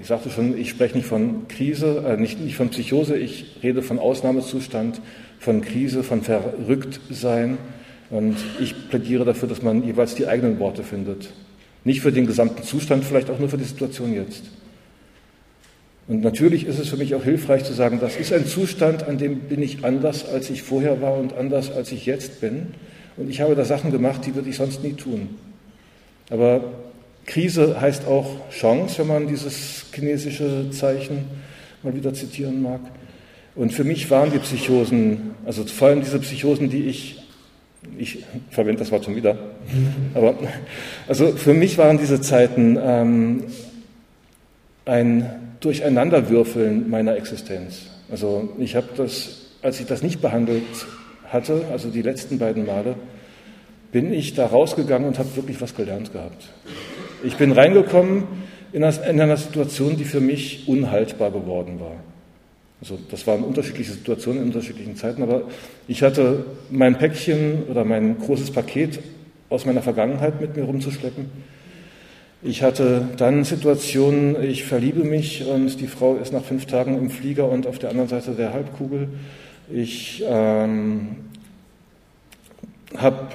ich 0.00 0.08
sagte 0.08 0.30
schon, 0.30 0.58
ich 0.58 0.70
spreche 0.70 0.96
nicht 0.96 1.06
von 1.06 1.46
Krise, 1.48 2.04
äh, 2.06 2.16
nicht, 2.16 2.40
nicht 2.40 2.56
von 2.56 2.70
Psychose, 2.70 3.16
ich 3.16 3.58
rede 3.62 3.82
von 3.82 3.98
Ausnahmezustand, 3.98 5.00
von 5.38 5.60
Krise, 5.60 6.02
von 6.02 6.22
Verrücktsein. 6.22 7.58
Und 8.12 8.36
ich 8.60 8.90
plädiere 8.90 9.24
dafür, 9.24 9.48
dass 9.48 9.62
man 9.62 9.84
jeweils 9.84 10.14
die 10.14 10.26
eigenen 10.26 10.58
Worte 10.58 10.84
findet. 10.84 11.30
Nicht 11.82 12.02
für 12.02 12.12
den 12.12 12.26
gesamten 12.26 12.62
Zustand, 12.62 13.04
vielleicht 13.04 13.30
auch 13.30 13.38
nur 13.38 13.48
für 13.48 13.56
die 13.56 13.64
Situation 13.64 14.14
jetzt. 14.14 14.44
Und 16.08 16.20
natürlich 16.20 16.66
ist 16.66 16.78
es 16.78 16.90
für 16.90 16.98
mich 16.98 17.14
auch 17.14 17.24
hilfreich 17.24 17.64
zu 17.64 17.72
sagen, 17.72 17.98
das 18.00 18.16
ist 18.16 18.32
ein 18.32 18.44
Zustand, 18.46 19.08
an 19.08 19.16
dem 19.16 19.40
bin 19.40 19.62
ich 19.62 19.82
anders, 19.82 20.28
als 20.28 20.50
ich 20.50 20.62
vorher 20.62 21.00
war 21.00 21.14
und 21.14 21.32
anders, 21.32 21.72
als 21.72 21.90
ich 21.90 22.04
jetzt 22.04 22.42
bin. 22.42 22.74
Und 23.16 23.30
ich 23.30 23.40
habe 23.40 23.54
da 23.54 23.64
Sachen 23.64 23.90
gemacht, 23.90 24.26
die 24.26 24.34
würde 24.34 24.50
ich 24.50 24.56
sonst 24.56 24.84
nie 24.84 24.92
tun. 24.92 25.30
Aber 26.28 26.64
Krise 27.24 27.80
heißt 27.80 28.06
auch 28.06 28.50
Chance, 28.50 28.98
wenn 28.98 29.06
man 29.06 29.26
dieses 29.26 29.86
chinesische 29.94 30.70
Zeichen 30.70 31.24
mal 31.82 31.94
wieder 31.94 32.12
zitieren 32.12 32.60
mag. 32.60 32.80
Und 33.54 33.72
für 33.72 33.84
mich 33.84 34.10
waren 34.10 34.30
die 34.30 34.38
Psychosen, 34.38 35.30
also 35.46 35.64
vor 35.64 35.88
allem 35.88 36.00
diese 36.00 36.18
Psychosen, 36.18 36.68
die 36.68 36.84
ich, 36.84 37.21
ich 37.98 38.24
verwende 38.50 38.80
das 38.80 38.90
Wort 38.90 39.04
schon 39.04 39.16
wieder, 39.16 39.36
aber 40.14 40.34
also 41.08 41.28
für 41.32 41.54
mich 41.54 41.78
waren 41.78 41.98
diese 41.98 42.20
Zeiten 42.20 42.78
ähm, 42.80 43.44
ein 44.84 45.30
Durcheinanderwürfeln 45.60 46.90
meiner 46.90 47.16
Existenz. 47.16 47.86
Also 48.10 48.50
ich 48.58 48.74
habe 48.76 48.88
das, 48.96 49.52
als 49.62 49.80
ich 49.80 49.86
das 49.86 50.02
nicht 50.02 50.20
behandelt 50.20 50.62
hatte, 51.28 51.66
also 51.70 51.88
die 51.88 52.02
letzten 52.02 52.38
beiden 52.38 52.66
Male, 52.66 52.96
bin 53.92 54.12
ich 54.12 54.34
da 54.34 54.46
rausgegangen 54.46 55.06
und 55.06 55.18
habe 55.18 55.34
wirklich 55.36 55.60
was 55.60 55.74
gelernt 55.74 56.12
gehabt. 56.12 56.48
Ich 57.22 57.36
bin 57.36 57.52
reingekommen 57.52 58.24
in 58.72 58.82
einer 58.84 59.36
Situation, 59.36 59.96
die 59.96 60.04
für 60.04 60.20
mich 60.20 60.66
unhaltbar 60.66 61.30
geworden 61.30 61.78
war. 61.78 61.96
Also 62.82 62.98
das 63.12 63.28
waren 63.28 63.44
unterschiedliche 63.44 63.92
Situationen 63.92 64.42
in 64.42 64.48
unterschiedlichen 64.48 64.96
Zeiten, 64.96 65.22
aber 65.22 65.42
ich 65.86 66.02
hatte 66.02 66.44
mein 66.68 66.98
Päckchen 66.98 67.62
oder 67.70 67.84
mein 67.84 68.18
großes 68.18 68.50
Paket 68.50 68.98
aus 69.50 69.64
meiner 69.66 69.82
Vergangenheit 69.82 70.40
mit 70.40 70.56
mir 70.56 70.64
rumzuschleppen. 70.64 71.26
Ich 72.42 72.64
hatte 72.64 73.08
dann 73.18 73.44
Situationen, 73.44 74.42
ich 74.42 74.64
verliebe 74.64 75.04
mich 75.04 75.46
und 75.46 75.80
die 75.80 75.86
Frau 75.86 76.16
ist 76.16 76.32
nach 76.32 76.42
fünf 76.42 76.66
Tagen 76.66 76.98
im 76.98 77.08
Flieger 77.08 77.48
und 77.48 77.68
auf 77.68 77.78
der 77.78 77.90
anderen 77.90 78.08
Seite 78.08 78.32
der 78.32 78.52
Halbkugel. 78.52 79.10
Ich 79.72 80.24
ähm, 80.26 81.18
habe 82.96 83.28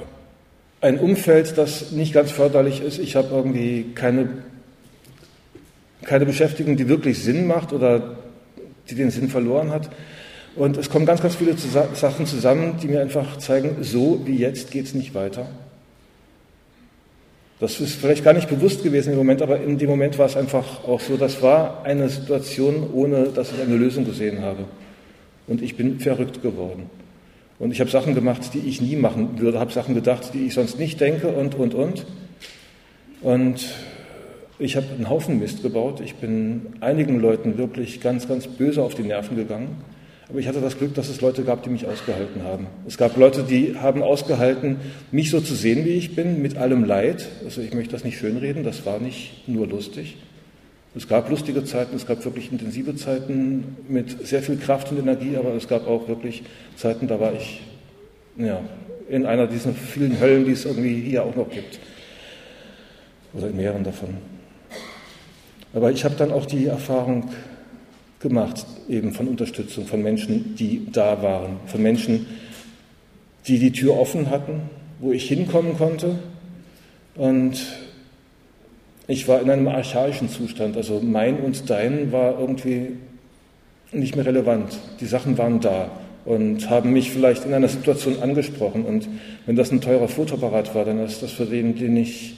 ein 0.81 0.99
Umfeld, 0.99 1.57
das 1.57 1.93
nicht 1.93 2.11
ganz 2.11 2.31
förderlich 2.31 2.81
ist. 2.81 2.99
Ich 2.99 3.15
habe 3.15 3.29
irgendwie 3.33 3.85
keine, 3.95 4.27
keine 6.03 6.25
Beschäftigung, 6.25 6.75
die 6.75 6.89
wirklich 6.89 7.23
Sinn 7.23 7.47
macht 7.47 7.71
oder 7.71 8.16
die 8.89 8.95
den 8.95 9.11
Sinn 9.11 9.29
verloren 9.29 9.71
hat. 9.71 9.89
Und 10.55 10.77
es 10.77 10.89
kommen 10.89 11.05
ganz, 11.05 11.21
ganz 11.21 11.35
viele 11.35 11.55
Sachen 11.55 12.25
zusammen, 12.25 12.77
die 12.81 12.87
mir 12.87 13.01
einfach 13.01 13.37
zeigen, 13.37 13.77
so 13.81 14.21
wie 14.25 14.37
jetzt 14.37 14.71
geht 14.71 14.85
es 14.85 14.93
nicht 14.95 15.13
weiter. 15.13 15.47
Das 17.59 17.79
ist 17.79 17.95
vielleicht 17.95 18.23
gar 18.23 18.33
nicht 18.33 18.49
bewusst 18.49 18.83
gewesen 18.83 19.13
im 19.13 19.17
Moment, 19.17 19.41
aber 19.41 19.61
in 19.61 19.77
dem 19.77 19.89
Moment 19.89 20.17
war 20.19 20.27
es 20.27 20.35
einfach 20.35 20.83
auch 20.83 20.99
so, 20.99 21.17
das 21.17 21.41
war 21.41 21.83
eine 21.83 22.07
Situation, 22.09 22.89
ohne 22.93 23.29
dass 23.29 23.51
ich 23.51 23.61
eine 23.61 23.75
Lösung 23.75 24.05
gesehen 24.05 24.41
habe. 24.41 24.65
Und 25.47 25.61
ich 25.61 25.75
bin 25.75 25.99
verrückt 25.99 26.41
geworden. 26.41 26.89
Und 27.59 27.71
ich 27.71 27.79
habe 27.79 27.89
Sachen 27.89 28.13
gemacht, 28.13 28.41
die 28.53 28.59
ich 28.59 28.81
nie 28.81 28.95
machen 28.95 29.39
würde, 29.39 29.59
habe 29.59 29.71
Sachen 29.71 29.95
gedacht, 29.95 30.31
die 30.33 30.45
ich 30.47 30.53
sonst 30.53 30.77
nicht 30.77 31.01
denke 31.01 31.29
und, 31.29 31.55
und, 31.55 31.73
und. 31.73 32.05
Und 33.21 33.65
ich 34.59 34.75
habe 34.75 34.87
einen 34.95 35.09
Haufen 35.09 35.39
Mist 35.39 35.61
gebaut. 35.61 35.99
Ich 36.03 36.15
bin 36.15 36.67
einigen 36.79 37.19
Leuten 37.19 37.57
wirklich 37.57 38.01
ganz, 38.01 38.27
ganz 38.27 38.47
böse 38.47 38.81
auf 38.81 38.95
die 38.95 39.03
Nerven 39.03 39.37
gegangen. 39.37 39.77
Aber 40.29 40.39
ich 40.39 40.47
hatte 40.47 40.59
das 40.59 40.77
Glück, 40.77 40.93
dass 40.93 41.07
es 41.07 41.21
Leute 41.21 41.43
gab, 41.43 41.63
die 41.63 41.69
mich 41.69 41.85
ausgehalten 41.85 42.43
haben. 42.43 42.67
Es 42.85 42.97
gab 42.97 43.15
Leute, 43.15 43.43
die 43.43 43.75
haben 43.77 44.03
ausgehalten, 44.03 44.77
mich 45.11 45.29
so 45.29 45.39
zu 45.39 45.53
sehen, 45.53 45.85
wie 45.85 45.91
ich 45.91 46.15
bin, 46.15 46.41
mit 46.41 46.57
allem 46.57 46.83
Leid. 46.83 47.27
Also 47.45 47.61
ich 47.61 47.73
möchte 47.73 47.93
das 47.93 48.03
nicht 48.03 48.17
schönreden, 48.17 48.63
das 48.63 48.85
war 48.85 48.99
nicht 48.99 49.47
nur 49.47 49.67
lustig. 49.67 50.17
Es 50.95 51.07
gab 51.07 51.29
lustige 51.29 51.63
Zeiten, 51.63 51.95
es 51.95 52.07
gab 52.07 52.25
wirklich 52.25 52.51
intensive 52.51 52.95
Zeiten 52.95 53.77
mit 53.87 54.27
sehr 54.27 54.41
viel 54.41 54.57
Kraft 54.57 54.91
und 54.91 54.99
Energie, 54.99 55.37
aber 55.37 55.53
es 55.53 55.67
gab 55.67 55.87
auch 55.87 56.07
wirklich 56.07 56.43
Zeiten, 56.75 57.07
da 57.07 57.19
war 57.19 57.33
ich 57.33 57.61
ja, 58.37 58.61
in 59.07 59.25
einer 59.25 59.47
dieser 59.47 59.73
vielen 59.73 60.19
Höllen, 60.19 60.45
die 60.45 60.51
es 60.51 60.65
irgendwie 60.65 61.01
hier 61.01 61.23
auch 61.23 61.35
noch 61.35 61.49
gibt. 61.49 61.79
Oder 63.33 63.47
in 63.47 63.55
mehreren 63.55 63.83
davon. 63.83 64.36
Aber 65.73 65.91
ich 65.91 66.05
habe 66.05 66.15
dann 66.15 66.31
auch 66.31 66.45
die 66.45 66.65
Erfahrung 66.65 67.29
gemacht, 68.19 68.65
eben 68.89 69.13
von 69.13 69.27
Unterstützung, 69.27 69.85
von 69.85 70.01
Menschen, 70.01 70.55
die 70.55 70.87
da 70.91 71.21
waren, 71.21 71.57
von 71.67 71.81
Menschen, 71.81 72.25
die 73.47 73.59
die 73.59 73.71
Tür 73.71 73.99
offen 73.99 74.29
hatten, 74.29 74.61
wo 74.99 75.11
ich 75.11 75.27
hinkommen 75.27 75.77
konnte. 75.77 76.15
Und 77.15 77.65
ich 79.07 79.27
war 79.27 79.41
in 79.41 79.49
einem 79.49 79.67
archaischen 79.67 80.29
Zustand, 80.29 80.75
also 80.75 80.99
mein 80.99 81.39
und 81.39 81.69
dein 81.69 82.11
war 82.11 82.39
irgendwie 82.39 82.97
nicht 83.91 84.15
mehr 84.15 84.25
relevant. 84.25 84.77
Die 84.99 85.05
Sachen 85.05 85.37
waren 85.37 85.61
da 85.61 85.91
und 86.25 86.69
haben 86.69 86.91
mich 86.91 87.11
vielleicht 87.11 87.45
in 87.45 87.53
einer 87.53 87.69
Situation 87.69 88.21
angesprochen. 88.21 88.83
Und 88.83 89.07
wenn 89.45 89.55
das 89.55 89.71
ein 89.71 89.79
teurer 89.79 90.09
Fotoapparat 90.09 90.75
war, 90.75 90.83
dann 90.83 90.99
ist 90.99 91.23
das 91.23 91.31
für 91.31 91.45
den, 91.45 91.75
den 91.75 91.95
ich 91.95 92.35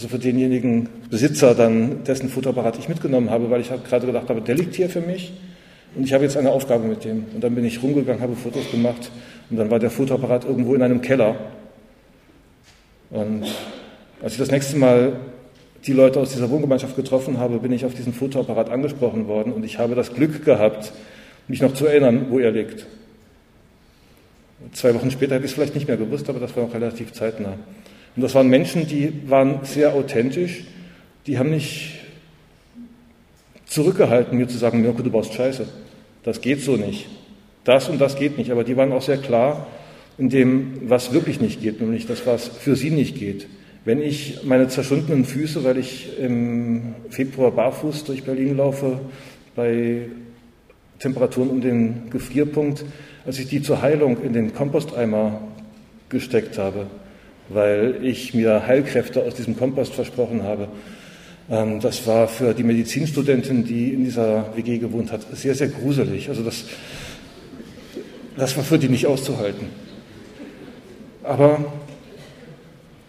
also 0.00 0.16
für 0.16 0.18
denjenigen 0.18 0.88
Besitzer 1.10 1.54
dann, 1.54 2.04
dessen 2.04 2.30
Fotoapparat 2.30 2.78
ich 2.78 2.88
mitgenommen 2.88 3.28
habe, 3.28 3.50
weil 3.50 3.60
ich 3.60 3.68
gerade 3.68 4.06
gedacht 4.06 4.30
habe, 4.30 4.40
der 4.40 4.54
liegt 4.54 4.74
hier 4.74 4.88
für 4.88 5.02
mich 5.02 5.30
und 5.94 6.04
ich 6.04 6.14
habe 6.14 6.24
jetzt 6.24 6.38
eine 6.38 6.52
Aufgabe 6.52 6.84
mit 6.84 7.04
dem. 7.04 7.26
Und 7.34 7.44
dann 7.44 7.54
bin 7.54 7.66
ich 7.66 7.82
rumgegangen, 7.82 8.22
habe 8.22 8.34
Fotos 8.34 8.70
gemacht 8.70 9.10
und 9.50 9.58
dann 9.58 9.70
war 9.70 9.78
der 9.78 9.90
Fotoapparat 9.90 10.46
irgendwo 10.46 10.74
in 10.74 10.80
einem 10.80 11.02
Keller. 11.02 11.36
Und 13.10 13.44
als 14.22 14.32
ich 14.32 14.38
das 14.38 14.50
nächste 14.50 14.78
Mal 14.78 15.12
die 15.86 15.92
Leute 15.92 16.18
aus 16.18 16.32
dieser 16.32 16.48
Wohngemeinschaft 16.48 16.96
getroffen 16.96 17.36
habe, 17.36 17.58
bin 17.58 17.70
ich 17.70 17.84
auf 17.84 17.92
diesen 17.92 18.14
Fotoapparat 18.14 18.70
angesprochen 18.70 19.28
worden 19.28 19.52
und 19.52 19.66
ich 19.66 19.78
habe 19.78 19.94
das 19.94 20.14
Glück 20.14 20.46
gehabt, 20.46 20.94
mich 21.46 21.60
noch 21.60 21.74
zu 21.74 21.84
erinnern, 21.84 22.28
wo 22.30 22.38
er 22.38 22.52
liegt. 22.52 22.86
Zwei 24.72 24.94
Wochen 24.94 25.10
später 25.10 25.34
hätte 25.34 25.44
ich 25.44 25.50
es 25.50 25.54
vielleicht 25.54 25.74
nicht 25.74 25.88
mehr 25.88 25.98
gewusst, 25.98 26.30
aber 26.30 26.40
das 26.40 26.56
war 26.56 26.64
noch 26.64 26.72
relativ 26.72 27.12
zeitnah. 27.12 27.58
Und 28.16 28.22
das 28.22 28.34
waren 28.34 28.48
Menschen, 28.48 28.86
die 28.86 29.12
waren 29.28 29.60
sehr 29.64 29.94
authentisch, 29.94 30.64
die 31.26 31.38
haben 31.38 31.50
nicht 31.50 32.00
zurückgehalten, 33.66 34.36
mir 34.36 34.48
zu 34.48 34.58
sagen, 34.58 34.82
Mirko, 34.82 35.02
du 35.02 35.10
baust 35.10 35.32
Scheiße. 35.34 35.66
Das 36.24 36.40
geht 36.40 36.60
so 36.60 36.76
nicht. 36.76 37.08
Das 37.64 37.88
und 37.88 38.00
das 38.00 38.16
geht 38.16 38.36
nicht. 38.36 38.50
Aber 38.50 38.64
die 38.64 38.76
waren 38.76 38.92
auch 38.92 39.02
sehr 39.02 39.18
klar 39.18 39.68
in 40.18 40.28
dem, 40.28 40.88
was 40.88 41.12
wirklich 41.12 41.40
nicht 41.40 41.62
geht, 41.62 41.80
nämlich 41.80 42.06
das, 42.06 42.26
was 42.26 42.48
für 42.48 42.76
sie 42.76 42.90
nicht 42.90 43.16
geht. 43.16 43.46
Wenn 43.84 44.02
ich 44.02 44.40
meine 44.44 44.68
zerschundenen 44.68 45.24
Füße, 45.24 45.64
weil 45.64 45.78
ich 45.78 46.18
im 46.18 46.94
Februar 47.08 47.52
barfuß 47.52 48.04
durch 48.04 48.24
Berlin 48.24 48.56
laufe, 48.56 49.00
bei 49.56 50.02
Temperaturen 50.98 51.48
um 51.48 51.60
den 51.62 52.10
Gefrierpunkt, 52.10 52.84
als 53.24 53.38
ich 53.38 53.48
die 53.48 53.62
zur 53.62 53.80
Heilung 53.80 54.22
in 54.22 54.34
den 54.34 54.52
Komposteimer 54.52 55.40
gesteckt 56.10 56.58
habe, 56.58 56.88
weil 57.50 57.98
ich 58.02 58.32
mir 58.32 58.66
Heilkräfte 58.66 59.22
aus 59.22 59.34
diesem 59.34 59.56
Kompost 59.56 59.94
versprochen 59.94 60.44
habe. 60.44 60.68
Ähm, 61.50 61.80
das 61.80 62.06
war 62.06 62.28
für 62.28 62.54
die 62.54 62.62
Medizinstudentin, 62.62 63.64
die 63.64 63.92
in 63.92 64.04
dieser 64.04 64.56
WG 64.56 64.78
gewohnt 64.78 65.12
hat, 65.12 65.26
sehr, 65.36 65.54
sehr 65.54 65.68
gruselig. 65.68 66.28
Also 66.28 66.42
das, 66.42 66.64
das 68.36 68.56
war 68.56 68.64
für 68.64 68.78
die 68.78 68.88
nicht 68.88 69.06
auszuhalten. 69.06 69.66
Aber 71.24 71.64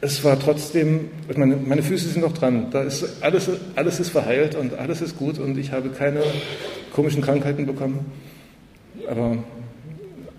es 0.01 0.23
war 0.23 0.39
trotzdem, 0.39 1.09
meine, 1.35 1.55
meine 1.55 1.83
Füße 1.83 2.09
sind 2.09 2.21
noch 2.21 2.33
dran. 2.33 2.67
Da 2.71 2.81
ist 2.81 3.21
alles, 3.21 3.49
alles 3.75 3.99
ist 3.99 4.09
verheilt 4.09 4.55
und 4.55 4.73
alles 4.73 5.01
ist 5.01 5.17
gut 5.17 5.37
und 5.37 5.57
ich 5.59 5.71
habe 5.71 5.89
keine 5.89 6.23
komischen 6.93 7.21
Krankheiten 7.21 7.67
bekommen. 7.67 8.11
Aber 9.07 9.37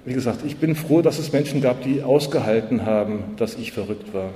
wie 0.04 0.14
gesagt, 0.14 0.40
ich 0.44 0.56
bin 0.56 0.74
froh, 0.74 1.02
dass 1.02 1.18
es 1.18 1.32
Menschen 1.32 1.60
gab, 1.60 1.82
die 1.82 2.02
ausgehalten 2.02 2.84
haben, 2.84 3.24
dass 3.36 3.56
ich 3.56 3.72
verrückt 3.72 4.12
war. 4.12 4.30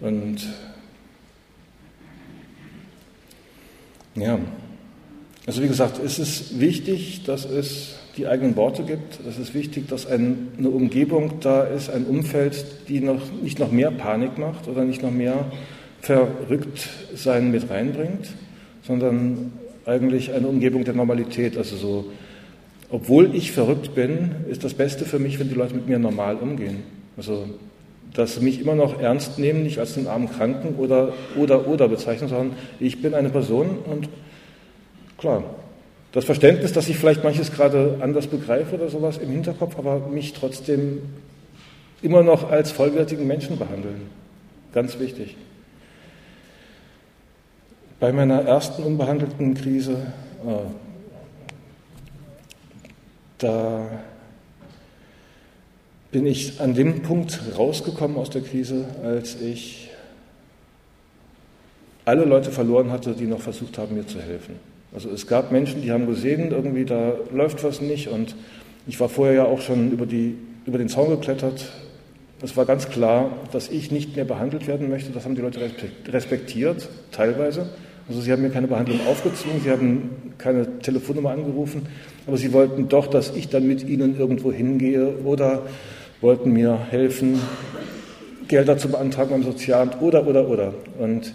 Und 0.00 0.46
ja, 4.14 4.38
also 5.46 5.62
wie 5.62 5.68
gesagt, 5.68 5.98
es 6.04 6.18
ist 6.18 6.60
wichtig, 6.60 7.24
dass 7.24 7.44
es 7.44 7.96
die 8.18 8.26
eigenen 8.26 8.56
Worte 8.56 8.82
gibt. 8.82 9.20
Es 9.26 9.38
ist 9.38 9.54
wichtig, 9.54 9.88
dass 9.88 10.06
ein, 10.06 10.48
eine 10.58 10.68
Umgebung 10.68 11.40
da 11.40 11.62
ist, 11.62 11.88
ein 11.88 12.04
Umfeld, 12.04 12.64
die 12.88 13.00
noch, 13.00 13.32
nicht 13.42 13.58
noch 13.58 13.70
mehr 13.70 13.90
Panik 13.90 14.36
macht 14.38 14.68
oder 14.68 14.84
nicht 14.84 15.02
noch 15.02 15.12
mehr 15.12 15.50
Verrücktsein 16.02 17.50
mit 17.50 17.70
reinbringt, 17.70 18.28
sondern 18.82 19.52
eigentlich 19.86 20.32
eine 20.32 20.48
Umgebung 20.48 20.84
der 20.84 20.94
Normalität, 20.94 21.56
also 21.56 21.76
so 21.76 22.04
obwohl 22.90 23.34
ich 23.34 23.52
verrückt 23.52 23.94
bin, 23.94 24.30
ist 24.48 24.64
das 24.64 24.74
Beste 24.74 25.04
für 25.04 25.18
mich, 25.18 25.38
wenn 25.38 25.48
die 25.48 25.54
Leute 25.54 25.74
mit 25.74 25.88
mir 25.88 25.98
normal 25.98 26.36
umgehen. 26.36 26.82
Also, 27.16 27.46
dass 28.14 28.34
sie 28.34 28.40
mich 28.40 28.60
immer 28.60 28.74
noch 28.74 29.00
ernst 29.00 29.38
nehmen, 29.38 29.62
nicht 29.62 29.78
als 29.78 29.94
den 29.94 30.06
armen 30.06 30.30
Kranken 30.30 30.76
oder, 30.76 31.12
oder, 31.36 31.68
oder 31.68 31.88
bezeichnen, 31.88 32.28
sondern 32.28 32.56
ich 32.80 33.02
bin 33.02 33.14
eine 33.14 33.28
Person 33.28 33.78
und 33.84 34.08
klar, 35.18 35.44
das 36.12 36.24
Verständnis, 36.24 36.72
dass 36.72 36.88
ich 36.88 36.96
vielleicht 36.96 37.22
manches 37.22 37.52
gerade 37.52 37.98
anders 38.00 38.26
begreife 38.28 38.76
oder 38.76 38.88
sowas 38.88 39.18
im 39.18 39.28
Hinterkopf, 39.28 39.78
aber 39.78 40.08
mich 40.08 40.32
trotzdem 40.32 41.02
immer 42.00 42.22
noch 42.22 42.50
als 42.50 42.70
vollwertigen 42.70 43.26
Menschen 43.26 43.58
behandeln. 43.58 44.08
Ganz 44.72 44.98
wichtig. 44.98 45.36
Bei 48.00 48.12
meiner 48.12 48.42
ersten 48.42 48.84
unbehandelten 48.84 49.54
Krise, 49.54 50.12
äh, 50.46 50.87
da 53.38 53.86
bin 56.10 56.26
ich 56.26 56.60
an 56.60 56.74
dem 56.74 57.02
Punkt 57.02 57.40
rausgekommen 57.56 58.16
aus 58.16 58.30
der 58.30 58.42
Krise, 58.42 58.86
als 59.02 59.40
ich 59.40 59.90
alle 62.04 62.24
Leute 62.24 62.50
verloren 62.50 62.90
hatte, 62.90 63.12
die 63.12 63.26
noch 63.26 63.40
versucht 63.40 63.76
haben, 63.76 63.94
mir 63.94 64.06
zu 64.06 64.20
helfen. 64.20 64.56
Also 64.94 65.10
es 65.10 65.26
gab 65.26 65.52
Menschen, 65.52 65.82
die 65.82 65.92
haben 65.92 66.06
gesehen, 66.06 66.50
irgendwie 66.50 66.86
da 66.86 67.14
läuft 67.32 67.62
was 67.62 67.82
nicht 67.82 68.08
und 68.08 68.34
ich 68.86 68.98
war 68.98 69.10
vorher 69.10 69.34
ja 69.34 69.44
auch 69.44 69.60
schon 69.60 69.90
über, 69.90 70.06
die, 70.06 70.36
über 70.64 70.78
den 70.78 70.88
Zaun 70.88 71.10
geklettert. 71.10 71.70
Es 72.40 72.56
war 72.56 72.64
ganz 72.64 72.88
klar, 72.88 73.30
dass 73.52 73.68
ich 73.68 73.90
nicht 73.90 74.16
mehr 74.16 74.24
behandelt 74.24 74.66
werden 74.66 74.88
möchte. 74.88 75.10
Das 75.10 75.24
haben 75.24 75.34
die 75.34 75.42
Leute 75.42 75.60
respektiert, 76.06 76.88
teilweise. 77.12 77.68
Also 78.08 78.22
sie 78.22 78.32
haben 78.32 78.42
mir 78.42 78.50
keine 78.50 78.66
Behandlung 78.66 79.00
aufgezwungen, 79.06 79.60
sie 79.62 79.70
haben 79.70 80.32
keine 80.38 80.78
Telefonnummer 80.78 81.30
angerufen, 81.30 81.86
aber 82.26 82.38
sie 82.38 82.52
wollten 82.52 82.88
doch, 82.88 83.06
dass 83.06 83.34
ich 83.36 83.48
dann 83.48 83.66
mit 83.66 83.86
ihnen 83.86 84.18
irgendwo 84.18 84.50
hingehe 84.50 85.18
oder 85.24 85.62
wollten 86.20 86.52
mir 86.52 86.78
helfen, 86.90 87.38
Gelder 88.48 88.78
zu 88.78 88.88
beantragen 88.88 89.30
beim 89.30 89.42
Sozialamt 89.42 90.00
oder, 90.00 90.26
oder, 90.26 90.48
oder. 90.48 90.74
Und 90.98 91.34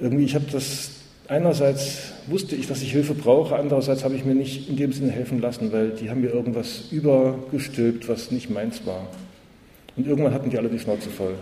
irgendwie, 0.00 0.24
ich 0.24 0.34
habe 0.34 0.44
das, 0.52 0.90
einerseits 1.28 2.12
wusste 2.26 2.56
ich, 2.56 2.66
dass 2.66 2.82
ich 2.82 2.92
Hilfe 2.92 3.14
brauche, 3.14 3.56
andererseits 3.56 4.04
habe 4.04 4.14
ich 4.14 4.24
mir 4.24 4.34
nicht 4.34 4.68
in 4.68 4.76
dem 4.76 4.92
Sinne 4.92 5.12
helfen 5.12 5.40
lassen, 5.40 5.72
weil 5.72 5.90
die 5.90 6.10
haben 6.10 6.20
mir 6.20 6.30
irgendwas 6.30 6.88
übergestülpt, 6.90 8.06
was 8.08 8.30
nicht 8.30 8.50
meins 8.50 8.84
war. 8.84 9.06
Und 9.96 10.06
irgendwann 10.06 10.34
hatten 10.34 10.50
die 10.50 10.58
alle 10.58 10.68
die 10.68 10.78
Schnauze 10.78 11.08
voll. 11.08 11.34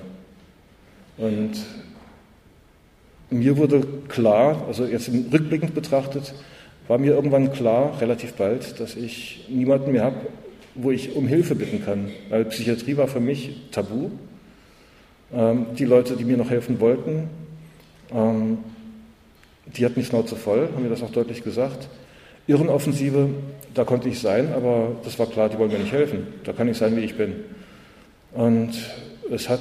Und 1.18 1.52
mir 3.32 3.56
wurde 3.56 3.82
klar, 4.08 4.64
also 4.66 4.84
jetzt 4.84 5.08
rückblickend 5.08 5.74
betrachtet, 5.74 6.34
war 6.88 6.98
mir 6.98 7.12
irgendwann 7.12 7.52
klar, 7.52 8.00
relativ 8.00 8.34
bald, 8.34 8.78
dass 8.80 8.96
ich 8.96 9.46
niemanden 9.48 9.92
mehr 9.92 10.04
habe, 10.04 10.16
wo 10.74 10.90
ich 10.90 11.14
um 11.14 11.26
Hilfe 11.26 11.54
bitten 11.54 11.84
kann. 11.84 12.10
Weil 12.28 12.44
Psychiatrie 12.46 12.96
war 12.96 13.08
für 13.08 13.20
mich 13.20 13.56
tabu. 13.70 14.10
Ähm, 15.34 15.66
die 15.78 15.84
Leute, 15.84 16.16
die 16.16 16.24
mir 16.24 16.36
noch 16.36 16.50
helfen 16.50 16.80
wollten, 16.80 17.30
ähm, 18.14 18.58
die 19.66 19.84
hatten 19.84 20.00
die 20.00 20.04
Schnauze 20.04 20.36
voll, 20.36 20.68
haben 20.74 20.82
mir 20.82 20.90
das 20.90 21.02
auch 21.02 21.10
deutlich 21.10 21.42
gesagt. 21.44 21.88
Irrenoffensive, 22.46 23.30
da 23.74 23.84
konnte 23.84 24.08
ich 24.08 24.18
sein, 24.20 24.52
aber 24.52 24.96
das 25.04 25.18
war 25.18 25.26
klar, 25.26 25.48
die 25.48 25.58
wollen 25.58 25.70
mir 25.70 25.78
nicht 25.78 25.92
helfen. 25.92 26.26
Da 26.44 26.52
kann 26.52 26.68
ich 26.68 26.76
sein, 26.76 26.96
wie 26.96 27.00
ich 27.00 27.16
bin. 27.16 27.36
Und 28.32 28.72
es 29.30 29.48
hat 29.48 29.60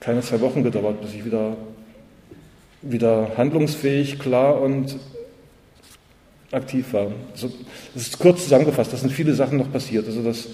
keine 0.00 0.20
zwei 0.20 0.40
Wochen 0.40 0.62
gedauert, 0.62 1.00
bis 1.00 1.14
ich 1.14 1.24
wieder, 1.24 1.56
wieder 2.90 3.32
handlungsfähig, 3.36 4.18
klar 4.18 4.60
und 4.60 4.96
aktiv 6.52 6.92
war. 6.92 7.10
Also, 7.32 7.52
das 7.94 8.02
ist 8.02 8.18
kurz 8.18 8.44
zusammengefasst, 8.44 8.92
da 8.92 8.96
sind 8.96 9.12
viele 9.12 9.34
Sachen 9.34 9.58
noch 9.58 9.70
passiert. 9.70 10.06
Also 10.06 10.22
das, 10.22 10.48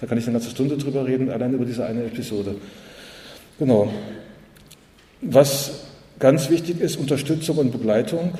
da 0.00 0.06
kann 0.06 0.18
ich 0.18 0.24
eine 0.24 0.34
ganze 0.34 0.50
Stunde 0.50 0.76
drüber 0.76 1.06
reden, 1.06 1.30
allein 1.30 1.54
über 1.54 1.64
diese 1.64 1.86
eine 1.86 2.04
Episode. 2.04 2.56
Genau. 3.58 3.90
Was 5.22 5.86
ganz 6.18 6.50
wichtig 6.50 6.80
ist, 6.80 6.96
Unterstützung 6.96 7.58
und 7.58 7.72
Begleitung, 7.72 8.32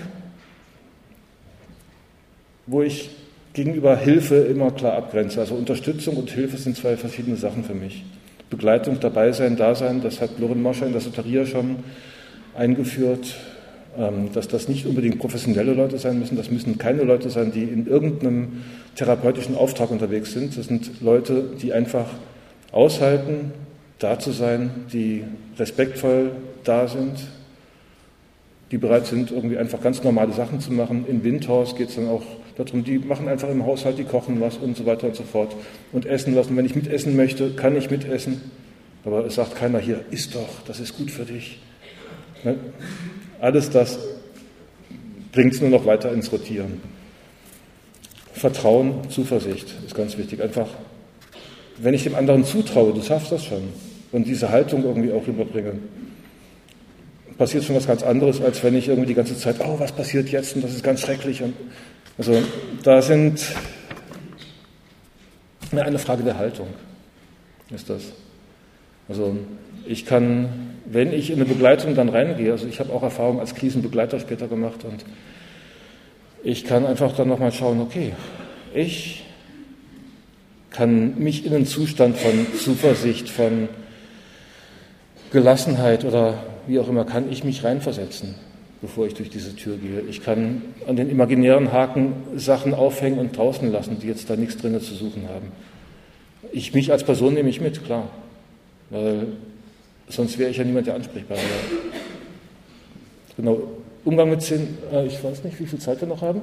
wo 2.66 2.82
ich 2.82 3.10
gegenüber 3.52 3.96
Hilfe 3.96 4.36
immer 4.36 4.70
klar 4.70 4.94
abgrenze. 4.94 5.40
Also 5.40 5.54
Unterstützung 5.54 6.16
und 6.16 6.30
Hilfe 6.30 6.58
sind 6.58 6.76
zwei 6.76 6.96
verschiedene 6.96 7.36
Sachen 7.36 7.64
für 7.64 7.74
mich. 7.74 8.04
Begleitung, 8.50 9.00
dabei 9.00 9.32
sein, 9.32 9.56
da 9.56 9.74
sein, 9.74 10.02
das 10.02 10.20
hat 10.20 10.38
Loren 10.38 10.62
Moscher 10.62 10.86
in 10.86 10.92
der 10.92 11.00
Soteria 11.00 11.46
schon 11.46 11.76
eingeführt, 12.56 13.36
ähm, 13.98 14.32
dass 14.32 14.48
das 14.48 14.68
nicht 14.68 14.86
unbedingt 14.86 15.18
professionelle 15.18 15.72
Leute 15.72 15.98
sein 15.98 16.18
müssen, 16.18 16.36
das 16.36 16.50
müssen 16.50 16.78
keine 16.78 17.02
Leute 17.02 17.30
sein, 17.30 17.52
die 17.52 17.62
in 17.64 17.86
irgendeinem 17.86 18.64
therapeutischen 18.94 19.56
Auftrag 19.56 19.90
unterwegs 19.90 20.32
sind. 20.32 20.56
Das 20.56 20.66
sind 20.66 21.00
Leute, 21.00 21.44
die 21.62 21.72
einfach 21.72 22.06
aushalten, 22.72 23.52
da 23.98 24.18
zu 24.18 24.32
sein, 24.32 24.70
die 24.92 25.24
respektvoll 25.58 26.32
da 26.64 26.88
sind, 26.88 27.26
die 28.70 28.78
bereit 28.78 29.06
sind, 29.06 29.30
irgendwie 29.30 29.56
einfach 29.56 29.80
ganz 29.80 30.02
normale 30.02 30.32
Sachen 30.32 30.60
zu 30.60 30.72
machen. 30.72 31.06
In 31.08 31.24
Windhaus 31.24 31.76
geht 31.76 31.88
es 31.88 31.94
dann 31.94 32.08
auch 32.08 32.22
darum, 32.56 32.84
die 32.84 32.98
machen 32.98 33.28
einfach 33.28 33.48
im 33.48 33.64
Haushalt, 33.64 33.98
die 33.98 34.04
kochen 34.04 34.40
was 34.40 34.56
und 34.56 34.76
so 34.76 34.84
weiter 34.86 35.06
und 35.06 35.16
so 35.16 35.22
fort 35.22 35.54
und 35.92 36.04
essen. 36.04 36.36
Und 36.36 36.56
wenn 36.56 36.66
ich 36.66 36.74
mitessen 36.74 37.16
möchte, 37.16 37.50
kann 37.50 37.76
ich 37.76 37.90
mitessen. 37.90 38.40
Aber 39.04 39.24
es 39.24 39.36
sagt 39.36 39.54
keiner 39.54 39.78
hier, 39.78 40.04
isst 40.10 40.34
doch, 40.34 40.62
das 40.66 40.80
ist 40.80 40.96
gut 40.96 41.10
für 41.10 41.24
dich. 41.24 41.60
Ne? 42.46 42.56
Alles 43.40 43.70
das 43.70 43.98
bringt 45.32 45.54
es 45.54 45.60
nur 45.60 45.70
noch 45.70 45.84
weiter 45.84 46.12
ins 46.12 46.30
Rotieren. 46.30 46.80
Vertrauen, 48.32 49.10
Zuversicht 49.10 49.74
ist 49.84 49.94
ganz 49.94 50.16
wichtig. 50.16 50.40
Einfach, 50.40 50.68
wenn 51.78 51.92
ich 51.92 52.04
dem 52.04 52.14
anderen 52.14 52.44
zutraue, 52.44 52.94
du 52.94 53.02
schaffst 53.02 53.32
das 53.32 53.44
schon, 53.44 53.64
und 54.12 54.26
diese 54.26 54.50
Haltung 54.50 54.84
irgendwie 54.84 55.12
auch 55.12 55.26
rüberbringe, 55.26 55.72
passiert 57.36 57.64
schon 57.64 57.76
was 57.76 57.86
ganz 57.86 58.02
anderes, 58.02 58.40
als 58.40 58.62
wenn 58.62 58.76
ich 58.76 58.88
irgendwie 58.88 59.08
die 59.08 59.14
ganze 59.14 59.36
Zeit, 59.36 59.56
oh, 59.60 59.78
was 59.78 59.92
passiert 59.92 60.28
jetzt 60.30 60.54
und 60.54 60.64
das 60.64 60.72
ist 60.72 60.84
ganz 60.84 61.00
schrecklich. 61.00 61.42
Und 61.42 61.54
also 62.16 62.40
da 62.82 63.02
sind 63.02 63.44
eine 65.72 65.98
Frage 65.98 66.22
der 66.22 66.38
Haltung 66.38 66.68
ist 67.74 67.90
das. 67.90 68.02
Also 69.08 69.36
ich 69.86 70.06
kann, 70.06 70.75
wenn 70.90 71.12
ich 71.12 71.30
in 71.30 71.36
eine 71.36 71.44
Begleitung 71.44 71.94
dann 71.94 72.08
reingehe, 72.08 72.52
also 72.52 72.66
ich 72.66 72.80
habe 72.80 72.92
auch 72.92 73.02
Erfahrung 73.02 73.40
als 73.40 73.54
Krisenbegleiter 73.54 74.20
später 74.20 74.48
gemacht 74.48 74.84
und 74.84 75.04
ich 76.44 76.64
kann 76.64 76.86
einfach 76.86 77.14
dann 77.16 77.28
nochmal 77.28 77.52
schauen, 77.52 77.80
okay, 77.80 78.12
ich 78.74 79.24
kann 80.70 81.18
mich 81.18 81.46
in 81.46 81.54
einen 81.54 81.66
Zustand 81.66 82.16
von 82.16 82.46
Zuversicht, 82.58 83.28
von 83.30 83.68
Gelassenheit 85.32 86.04
oder 86.04 86.44
wie 86.66 86.78
auch 86.78 86.88
immer, 86.88 87.04
kann 87.04 87.32
ich 87.32 87.44
mich 87.44 87.64
reinversetzen, 87.64 88.34
bevor 88.80 89.06
ich 89.06 89.14
durch 89.14 89.30
diese 89.30 89.56
Tür 89.56 89.76
gehe. 89.78 90.02
Ich 90.08 90.22
kann 90.22 90.62
an 90.86 90.96
den 90.96 91.10
imaginären 91.10 91.72
Haken 91.72 92.12
Sachen 92.36 92.74
aufhängen 92.74 93.18
und 93.18 93.36
draußen 93.36 93.70
lassen, 93.72 93.98
die 94.00 94.06
jetzt 94.06 94.28
da 94.30 94.36
nichts 94.36 94.58
drinnen 94.58 94.80
zu 94.80 94.94
suchen 94.94 95.28
haben. 95.28 95.52
Ich 96.52 96.74
mich 96.74 96.92
als 96.92 97.04
Person 97.04 97.34
nehme 97.34 97.48
ich 97.48 97.60
mit, 97.60 97.84
klar. 97.84 98.08
Weil 98.90 99.28
sonst 100.08 100.38
wäre 100.38 100.50
ich 100.50 100.56
ja 100.56 100.64
niemand, 100.64 100.86
der 100.86 100.94
ansprechbar 100.94 101.36
wäre. 101.36 101.46
Genau. 103.36 103.58
Umgang 104.04 104.30
mit 104.30 104.40
zehn, 104.40 104.78
äh, 104.92 105.06
ich 105.06 105.22
weiß 105.22 105.44
nicht, 105.44 105.58
wie 105.60 105.66
viel 105.66 105.78
Zeit 105.78 106.00
wir 106.00 106.08
noch 106.08 106.22
haben. 106.22 106.40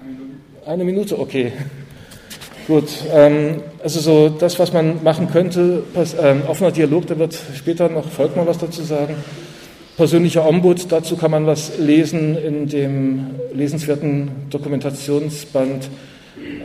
Eine 0.00 0.12
Minute. 0.12 0.66
Eine 0.66 0.84
Minute, 0.84 1.18
okay. 1.18 1.52
Gut, 2.66 2.88
ähm, 3.12 3.62
also 3.80 4.00
so 4.00 4.28
das, 4.28 4.58
was 4.58 4.72
man 4.72 5.04
machen 5.04 5.30
könnte, 5.30 5.84
pass, 5.94 6.16
ähm, 6.20 6.42
offener 6.48 6.72
Dialog, 6.72 7.06
da 7.06 7.16
wird 7.16 7.38
später 7.54 7.88
noch, 7.88 8.06
mal 8.34 8.46
was 8.46 8.58
dazu 8.58 8.82
sagen. 8.82 9.14
Persönlicher 9.96 10.46
Ombud, 10.46 10.90
dazu 10.90 11.16
kann 11.16 11.30
man 11.30 11.46
was 11.46 11.78
lesen 11.78 12.36
in 12.36 12.68
dem 12.68 13.26
lesenswerten 13.54 14.30
Dokumentationsband 14.50 15.88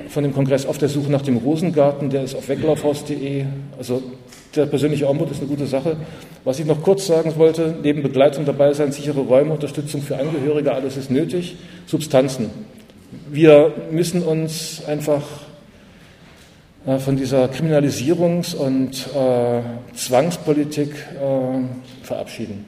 von 0.10 0.24
dem 0.24 0.34
Kongress 0.34 0.66
auf 0.66 0.78
der 0.78 0.90
Suche 0.90 1.12
nach 1.12 1.22
dem 1.22 1.38
Rosengarten, 1.38 2.10
der 2.10 2.24
ist 2.24 2.36
auf 2.36 2.50
weglaufhaus.de. 2.50 3.46
Also 3.78 4.02
der 4.56 4.66
persönliche 4.66 5.08
Ombud 5.08 5.32
ist 5.32 5.40
eine 5.40 5.48
gute 5.48 5.66
Sache. 5.66 5.98
Was 6.44 6.60
ich 6.60 6.66
noch 6.66 6.82
kurz 6.82 7.08
sagen 7.08 7.34
wollte, 7.38 7.76
neben 7.82 8.04
Begleitung 8.04 8.46
dabei 8.46 8.74
sein, 8.74 8.92
sichere 8.92 9.22
Räume, 9.22 9.54
Unterstützung 9.54 10.02
für 10.02 10.18
Angehörige, 10.18 10.74
alles 10.74 10.98
ist 10.98 11.10
nötig. 11.12 11.56
Substanzen. 11.86 12.50
Wir 13.30 13.74
müssen 13.92 14.24
uns 14.24 14.84
einfach 14.86 15.22
äh, 16.86 16.98
von 16.98 17.16
dieser 17.16 17.46
Kriminalisierungs- 17.46 18.56
und 18.56 19.08
äh, 19.16 19.62
Zwangspolitik 19.96 20.90
äh, 20.90 22.04
verabschieden. 22.04 22.66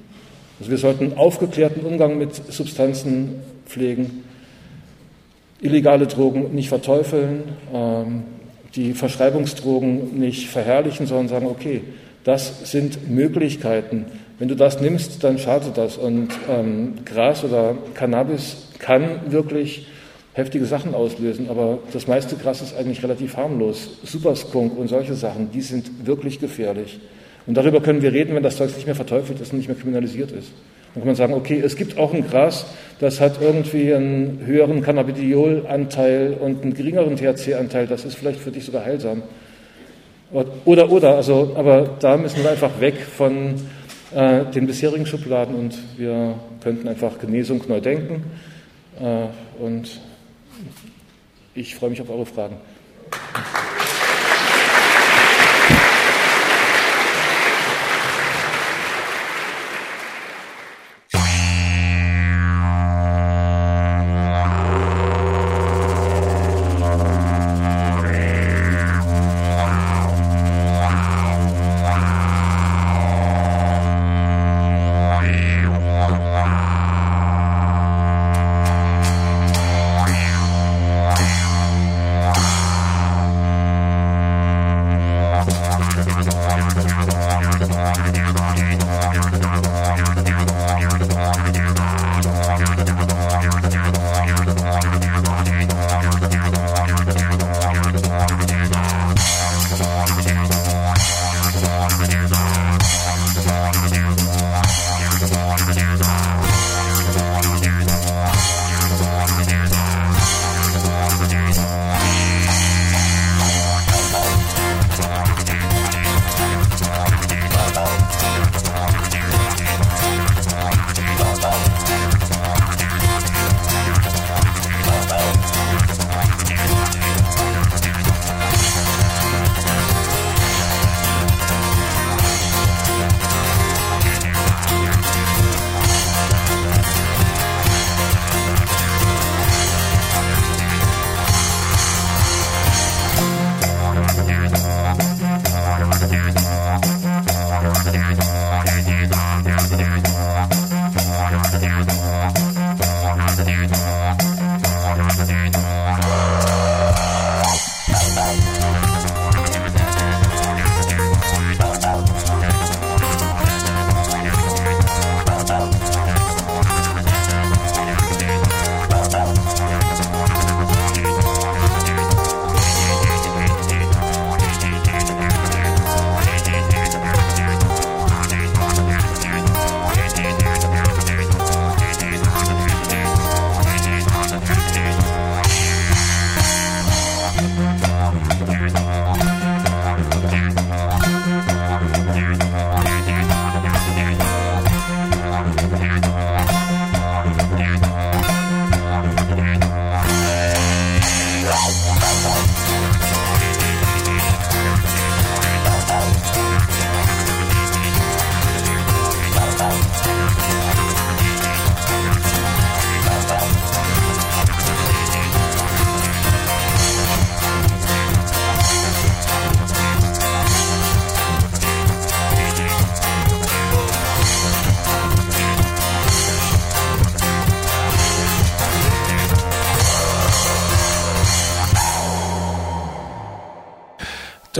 Also 0.59 0.71
wir 0.71 0.77
sollten 0.77 1.17
aufgeklärten 1.17 1.83
Umgang 1.83 2.17
mit 2.17 2.35
Substanzen 2.35 3.41
pflegen, 3.65 4.22
illegale 5.63 6.07
Drogen 6.07 6.53
nicht 6.53 6.69
verteufeln, 6.69 7.43
ähm, 7.73 8.23
die 8.75 8.93
Verschreibungsdrogen 8.93 10.19
nicht 10.19 10.49
verherrlichen, 10.49 11.05
sondern 11.05 11.27
sagen, 11.27 11.47
okay, 11.47 11.81
das 12.23 12.71
sind 12.71 13.09
Möglichkeiten. 13.09 14.05
Wenn 14.39 14.47
du 14.47 14.55
das 14.55 14.81
nimmst, 14.81 15.23
dann 15.23 15.37
schadet 15.37 15.77
das. 15.77 15.97
Und 15.97 16.29
ähm, 16.49 16.95
Gras 17.05 17.43
oder 17.43 17.75
Cannabis 17.93 18.69
kann 18.79 19.31
wirklich 19.31 19.87
heftige 20.33 20.65
Sachen 20.65 20.95
auslösen, 20.95 21.47
aber 21.49 21.79
das 21.91 22.07
meiste 22.07 22.35
Gras 22.35 22.61
ist 22.61 22.75
eigentlich 22.75 23.03
relativ 23.03 23.37
harmlos. 23.37 23.99
Superskunk 24.03 24.77
und 24.77 24.87
solche 24.87 25.13
Sachen, 25.13 25.51
die 25.51 25.61
sind 25.61 26.07
wirklich 26.07 26.39
gefährlich. 26.39 26.99
Und 27.45 27.55
darüber 27.55 27.81
können 27.81 28.01
wir 28.01 28.13
reden, 28.13 28.35
wenn 28.35 28.43
das 28.43 28.55
Zeug 28.55 28.75
nicht 28.75 28.85
mehr 28.85 28.95
verteufelt 28.95 29.39
ist 29.39 29.51
und 29.51 29.59
nicht 29.59 29.67
mehr 29.67 29.77
kriminalisiert 29.77 30.31
ist. 30.31 30.51
Dann 30.93 31.01
kann 31.01 31.07
man 31.07 31.15
sagen, 31.15 31.33
okay, 31.33 31.59
es 31.59 31.75
gibt 31.75 31.97
auch 31.97 32.13
ein 32.13 32.27
Gras, 32.27 32.65
das 32.99 33.19
hat 33.19 33.41
irgendwie 33.41 33.93
einen 33.93 34.43
höheren 34.45 34.81
Cannabidiolanteil 34.81 36.37
und 36.39 36.63
einen 36.63 36.73
geringeren 36.73 37.15
THC-Anteil, 37.15 37.87
das 37.87 38.05
ist 38.05 38.15
vielleicht 38.15 38.39
für 38.39 38.51
dich 38.51 38.65
sogar 38.65 38.85
heilsam. 38.85 39.23
Oder, 40.65 40.91
oder, 40.91 41.15
also, 41.15 41.53
aber 41.55 41.97
da 41.99 42.17
müssen 42.17 42.41
wir 42.43 42.51
einfach 42.51 42.79
weg 42.79 42.95
von 43.01 43.55
äh, 44.15 44.45
den 44.45 44.67
bisherigen 44.67 45.05
Schubladen 45.05 45.55
und 45.55 45.77
wir 45.97 46.35
könnten 46.63 46.87
einfach 46.87 47.19
Genesung 47.19 47.61
neu 47.67 47.81
denken. 47.81 48.23
Äh, 48.99 49.63
und 49.63 49.99
ich 51.55 51.75
freue 51.75 51.91
mich 51.91 52.01
auf 52.01 52.09
eure 52.09 52.25
Fragen. 52.25 52.57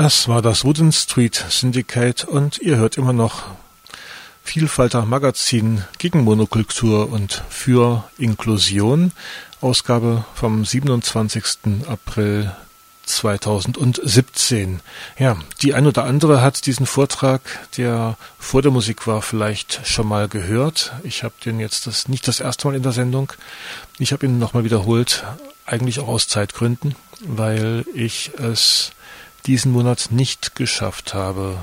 Das 0.03 0.27
war 0.27 0.41
das 0.41 0.65
Wooden 0.65 0.91
Street 0.91 1.45
Syndicate 1.47 2.25
und 2.25 2.57
ihr 2.57 2.75
hört 2.75 2.97
immer 2.97 3.13
noch 3.13 3.43
Vielfalter 4.43 5.05
Magazin 5.05 5.85
gegen 5.97 6.25
Monokultur 6.25 7.09
und 7.09 7.41
für 7.47 8.03
Inklusion, 8.17 9.13
Ausgabe 9.61 10.25
vom 10.35 10.65
27. 10.65 11.87
April 11.87 12.51
2017. 13.05 14.81
Ja, 15.17 15.37
die 15.61 15.73
ein 15.73 15.87
oder 15.87 16.03
andere 16.03 16.41
hat 16.41 16.65
diesen 16.65 16.85
Vortrag, 16.85 17.41
der 17.77 18.17
vor 18.37 18.61
der 18.61 18.71
Musik 18.71 19.07
war, 19.07 19.21
vielleicht 19.21 19.87
schon 19.87 20.09
mal 20.09 20.27
gehört. 20.27 20.91
Ich 21.05 21.23
habe 21.23 21.35
den 21.45 21.61
jetzt 21.61 21.87
das 21.87 22.09
nicht 22.09 22.27
das 22.27 22.41
erste 22.41 22.67
Mal 22.67 22.75
in 22.75 22.83
der 22.83 22.91
Sendung. 22.91 23.31
Ich 23.99 24.11
habe 24.11 24.25
ihn 24.25 24.37
nochmal 24.37 24.65
wiederholt, 24.65 25.23
eigentlich 25.65 26.01
auch 26.01 26.09
aus 26.09 26.27
Zeitgründen, 26.27 26.95
weil 27.21 27.85
ich 27.93 28.31
es 28.37 28.91
diesen 29.45 29.71
Monat 29.71 30.07
nicht 30.11 30.55
geschafft 30.55 31.13
habe, 31.13 31.57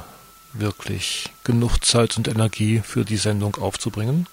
wirklich 0.53 1.31
genug 1.45 1.85
Zeit 1.85 2.16
und 2.16 2.28
Energie 2.28 2.81
für 2.85 3.05
die 3.05 3.16
Sendung 3.16 3.57
aufzubringen. 3.57 4.26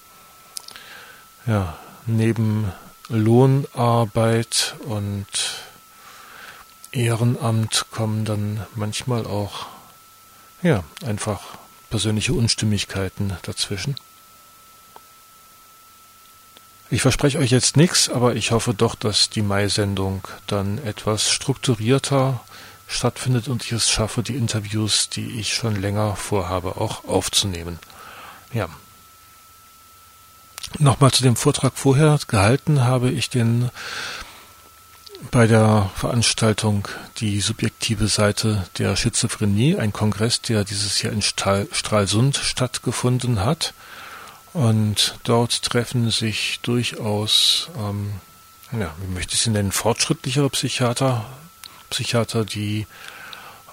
Ja, 1.45 1.78
neben 2.06 2.72
Lohnarbeit 3.10 4.76
und 4.86 5.28
Ehrenamt 6.91 7.86
kommen 7.91 8.26
dann 8.26 8.66
manchmal 8.76 9.26
auch, 9.26 9.68
ja, 10.62 10.84
einfach 11.06 11.41
persönliche 11.89 12.34
Unstimmigkeiten 12.34 13.38
dazwischen. 13.43 13.95
Ich 16.89 17.02
verspreche 17.02 17.39
euch 17.39 17.52
jetzt 17.52 17.76
nichts, 17.76 18.10
aber 18.10 18.36
ich 18.36 18.52
hoffe 18.52 18.74
doch, 18.74 18.95
dass 18.95 19.30
die 19.30 19.41
Mai-Sendung 19.41 20.26
dann 20.48 20.78
etwas 20.78 21.30
strukturierter 21.30 22.41
stattfindet 22.88 23.48
und 23.48 23.64
ich 23.66 23.74
es 23.74 23.90
schaffe, 23.90 24.24
die 24.24 24.36
Interviews, 24.36 25.10
die 25.10 25.40
ich 25.40 25.54
schon 25.54 25.76
länger 25.76 26.16
vorhabe, 26.16 26.78
auch 26.78 27.06
aufzunehmen. 27.06 27.80
Ja. 28.54 28.70
Nochmal 30.80 31.12
zu 31.12 31.24
dem 31.24 31.36
Vortrag 31.36 31.74
vorher 31.76 32.18
gehalten 32.28 32.84
habe 32.84 33.10
ich 33.10 33.30
den 33.30 33.70
bei 35.32 35.48
der 35.48 35.90
Veranstaltung 35.96 36.88
die 37.18 37.42
subjektive 37.42 38.08
Seite 38.08 38.68
der 38.78 38.96
Schizophrenie, 38.96 39.78
ein 39.78 39.92
Kongress, 39.92 40.42
der 40.42 40.64
dieses 40.64 41.02
Jahr 41.02 41.12
in 41.12 41.22
Stralsund 41.22 42.38
stattgefunden 42.38 43.44
hat. 43.44 43.74
Und 44.54 45.20
dort 45.24 45.64
treffen 45.64 46.10
sich 46.12 46.60
durchaus, 46.62 47.70
ähm, 47.78 48.12
ja, 48.72 48.94
wie 49.02 49.14
möchte 49.14 49.34
ich 49.34 49.42
sie 49.42 49.50
nennen, 49.50 49.72
fortschrittlichere 49.72 50.50
Psychiater 50.50 51.26
Psychiater, 51.90 52.46
die 52.46 52.88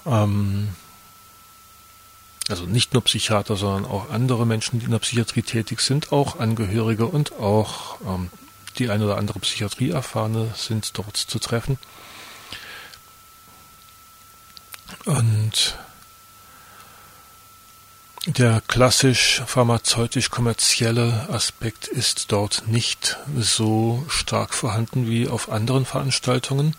ähm, 0.05 0.69
also 2.47 2.65
nicht 2.65 2.93
nur 2.93 3.03
Psychiater, 3.03 3.55
sondern 3.55 3.89
auch 3.89 4.09
andere 4.11 4.45
Menschen, 4.45 4.79
die 4.79 4.85
in 4.85 4.91
der 4.91 4.99
Psychiatrie 4.99 5.41
tätig 5.41 5.81
sind, 5.81 6.11
auch 6.11 6.39
Angehörige 6.39 7.07
und 7.07 7.33
auch 7.39 7.97
ähm, 8.05 8.29
die 8.77 8.89
eine 8.89 9.05
oder 9.05 9.17
andere 9.17 9.39
Psychiatrieerfahrene 9.39 10.53
sind 10.55 10.97
dort 10.97 11.17
zu 11.17 11.39
treffen. 11.39 11.79
Und 15.05 15.77
der 18.27 18.61
klassisch 18.67 19.41
pharmazeutisch-kommerzielle 19.45 21.29
Aspekt 21.29 21.87
ist 21.87 22.31
dort 22.31 22.67
nicht 22.67 23.17
so 23.37 24.03
stark 24.07 24.53
vorhanden 24.53 25.07
wie 25.07 25.27
auf 25.27 25.49
anderen 25.51 25.85
Veranstaltungen. 25.85 26.75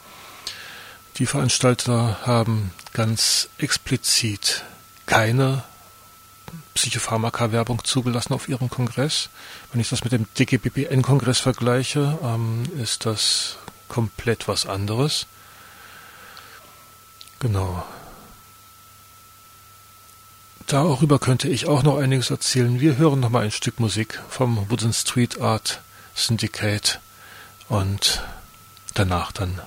Die 1.18 1.26
Veranstalter 1.26 2.18
haben 2.26 2.72
ganz 2.92 3.48
explizit 3.56 4.64
keine 5.06 5.64
Psychopharmaka-Werbung 6.74 7.84
zugelassen 7.84 8.34
auf 8.34 8.50
ihrem 8.50 8.68
Kongress. 8.68 9.30
Wenn 9.72 9.80
ich 9.80 9.88
das 9.88 10.04
mit 10.04 10.12
dem 10.12 10.26
DGBPN-Kongress 10.38 11.40
vergleiche, 11.40 12.18
ähm, 12.22 12.64
ist 12.78 13.06
das 13.06 13.56
komplett 13.88 14.46
was 14.46 14.66
anderes. 14.66 15.26
Genau. 17.38 17.86
Darüber 20.66 21.18
könnte 21.18 21.48
ich 21.48 21.66
auch 21.66 21.82
noch 21.82 21.96
einiges 21.96 22.28
erzählen. 22.28 22.78
Wir 22.78 22.98
hören 22.98 23.20
noch 23.20 23.30
mal 23.30 23.44
ein 23.44 23.52
Stück 23.52 23.80
Musik 23.80 24.20
vom 24.28 24.68
Wooden 24.68 24.92
Street 24.92 25.40
Art 25.40 25.80
Syndicate 26.14 27.00
und 27.68 28.22
danach 28.94 29.32
dann 29.32 29.62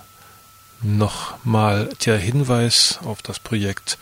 nochmal 0.82 1.90
der 2.06 2.18
Hinweis 2.18 3.00
auf 3.04 3.22
das 3.22 3.40
Projekt 3.40 3.98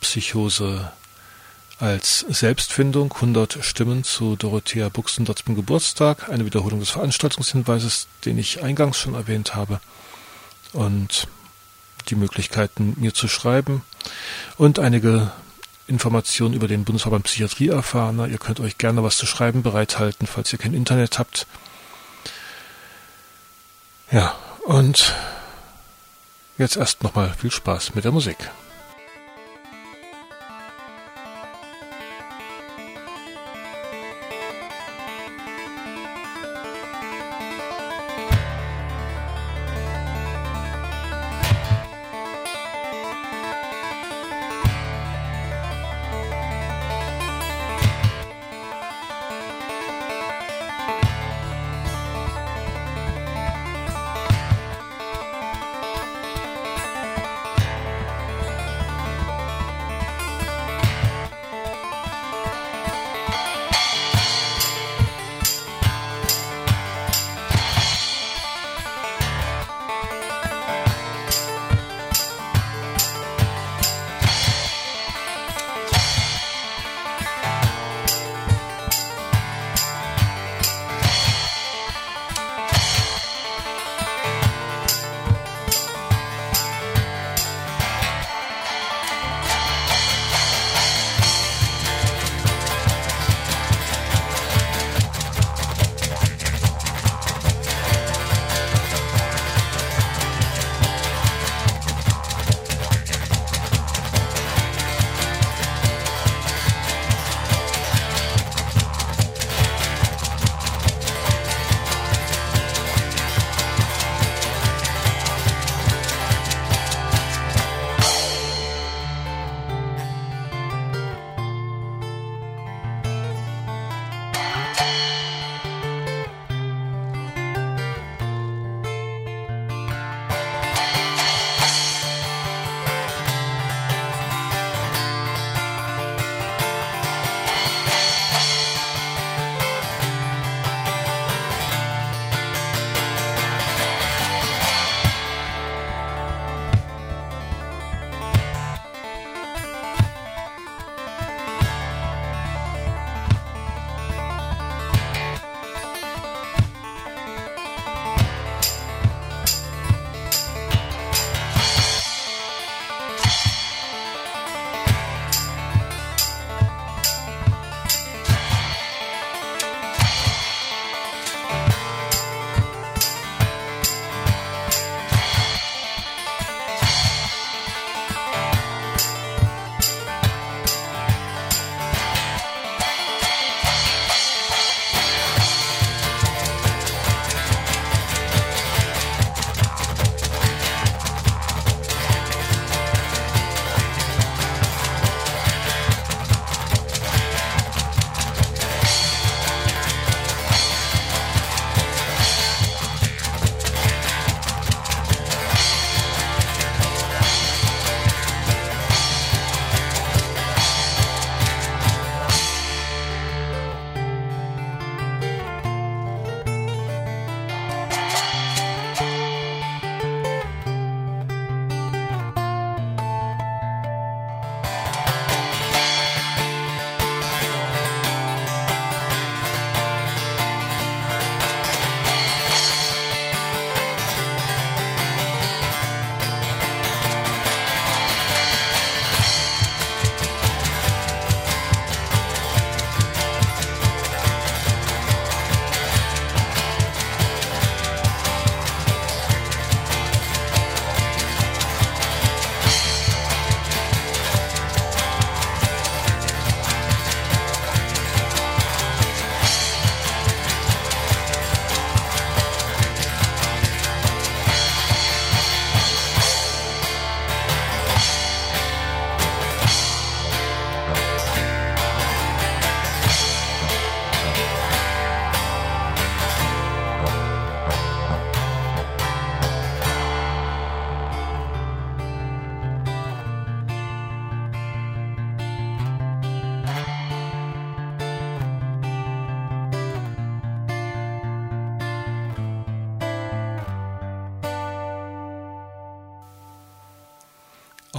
Psychose 0.00 0.90
als 1.78 2.20
Selbstfindung, 2.28 3.12
100 3.12 3.58
Stimmen 3.62 4.02
zu 4.02 4.36
Dorothea 4.36 4.88
Buxendorts 4.88 5.44
Geburtstag, 5.44 6.28
eine 6.28 6.44
Wiederholung 6.44 6.80
des 6.80 6.90
Veranstaltungshinweises, 6.90 8.08
den 8.24 8.38
ich 8.38 8.62
eingangs 8.62 8.98
schon 8.98 9.14
erwähnt 9.14 9.54
habe, 9.54 9.80
und 10.72 11.28
die 12.08 12.16
Möglichkeiten, 12.16 12.94
mir 12.96 13.14
zu 13.14 13.28
schreiben 13.28 13.82
und 14.56 14.78
einige 14.78 15.30
Informationen 15.86 16.54
über 16.54 16.68
den 16.68 16.84
Bundesverband 16.84 17.24
Psychiatrie 17.24 17.68
erfahren. 17.68 18.18
Ihr 18.30 18.38
könnt 18.38 18.60
euch 18.60 18.76
gerne 18.76 19.02
was 19.02 19.16
zu 19.16 19.26
schreiben 19.26 19.62
bereithalten, 19.62 20.26
falls 20.26 20.52
ihr 20.52 20.58
kein 20.58 20.74
Internet 20.74 21.18
habt. 21.18 21.46
Ja, 24.10 24.34
und 24.64 25.14
Jetzt 26.58 26.76
erst 26.76 27.04
nochmal 27.04 27.32
viel 27.38 27.52
Spaß 27.52 27.94
mit 27.94 28.04
der 28.04 28.10
Musik. 28.10 28.36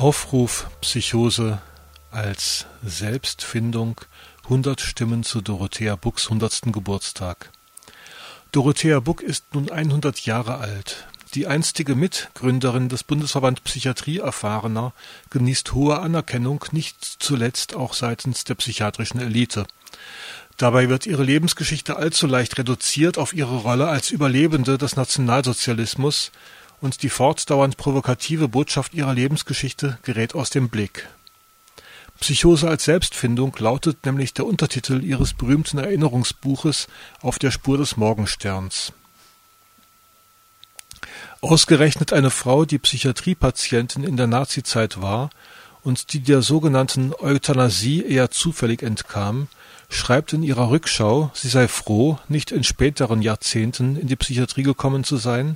Aufruf 0.10 0.72
Psychose 0.82 1.62
als 2.10 2.66
Selbstfindung 2.84 4.02
100 4.46 4.82
Stimmen 4.82 5.24
zu 5.24 5.40
Dorothea 5.40 5.96
Bucks 5.98 6.26
100. 6.32 6.74
Geburtstag. 6.74 7.52
Dorothea 8.52 9.02
Buck 9.02 9.22
ist 9.22 9.54
nun 9.54 9.70
100 9.70 10.26
Jahre 10.26 10.58
alt. 10.58 11.06
Die 11.36 11.46
einstige 11.46 11.94
Mitgründerin 11.94 12.90
des 12.90 13.04
Bundesverband 13.04 13.64
Psychiatrie 13.64 14.18
Erfahrener 14.18 14.94
genießt 15.30 15.76
hohe 15.76 16.00
Anerkennung, 16.00 16.66
nicht 16.72 17.06
zuletzt 17.06 17.76
auch 17.76 17.94
seitens 17.94 18.46
der 18.46 18.56
psychiatrischen 18.56 19.20
Elite. 19.20 19.68
Dabei 20.58 20.90
wird 20.90 21.06
ihre 21.06 21.24
Lebensgeschichte 21.24 21.98
allzu 21.98 22.26
leicht 22.26 22.58
reduziert 22.58 23.20
auf 23.20 23.32
ihre 23.32 23.58
Rolle 23.58 23.88
als 23.88 24.10
Überlebende 24.10 24.80
des 24.80 24.96
Nationalsozialismus 24.96 26.32
und 26.82 27.04
die 27.04 27.10
fortdauernd 27.10 27.78
provokative 27.78 28.48
Botschaft 28.48 28.94
ihrer 28.94 29.14
Lebensgeschichte 29.14 29.98
gerät 30.04 30.36
aus 30.36 30.50
dem 30.50 30.70
Blick. 30.70 31.08
Psychose 32.20 32.68
als 32.68 32.84
Selbstfindung 32.84 33.56
lautet 33.60 34.06
nämlich 34.06 34.34
der 34.34 34.46
Untertitel 34.46 35.04
ihres 35.04 35.34
berühmten 35.34 35.78
Erinnerungsbuches 35.78 36.88
Auf 37.22 37.40
der 37.40 37.52
Spur 37.52 37.78
des 37.78 37.96
Morgensterns. 37.96 38.92
Ausgerechnet 41.42 42.12
eine 42.12 42.30
Frau, 42.30 42.66
die 42.66 42.80
Psychiatriepatientin 42.80 44.04
in 44.04 44.18
der 44.18 44.28
Nazizeit 44.28 45.02
war 45.02 45.30
und 45.82 46.12
die 46.12 46.20
der 46.20 46.42
sogenannten 46.42 47.14
Euthanasie 47.18 48.04
eher 48.04 48.30
zufällig 48.30 48.84
entkam, 48.84 49.48
schreibt 49.90 50.34
in 50.34 50.44
ihrer 50.44 50.70
Rückschau, 50.70 51.32
sie 51.34 51.48
sei 51.48 51.70
froh, 51.70 52.20
nicht 52.28 52.52
in 52.52 52.66
späteren 52.66 53.22
Jahrzehnten 53.22 53.96
in 53.96 54.08
die 54.08 54.18
Psychiatrie 54.18 54.64
gekommen 54.64 55.06
zu 55.06 55.16
sein, 55.16 55.56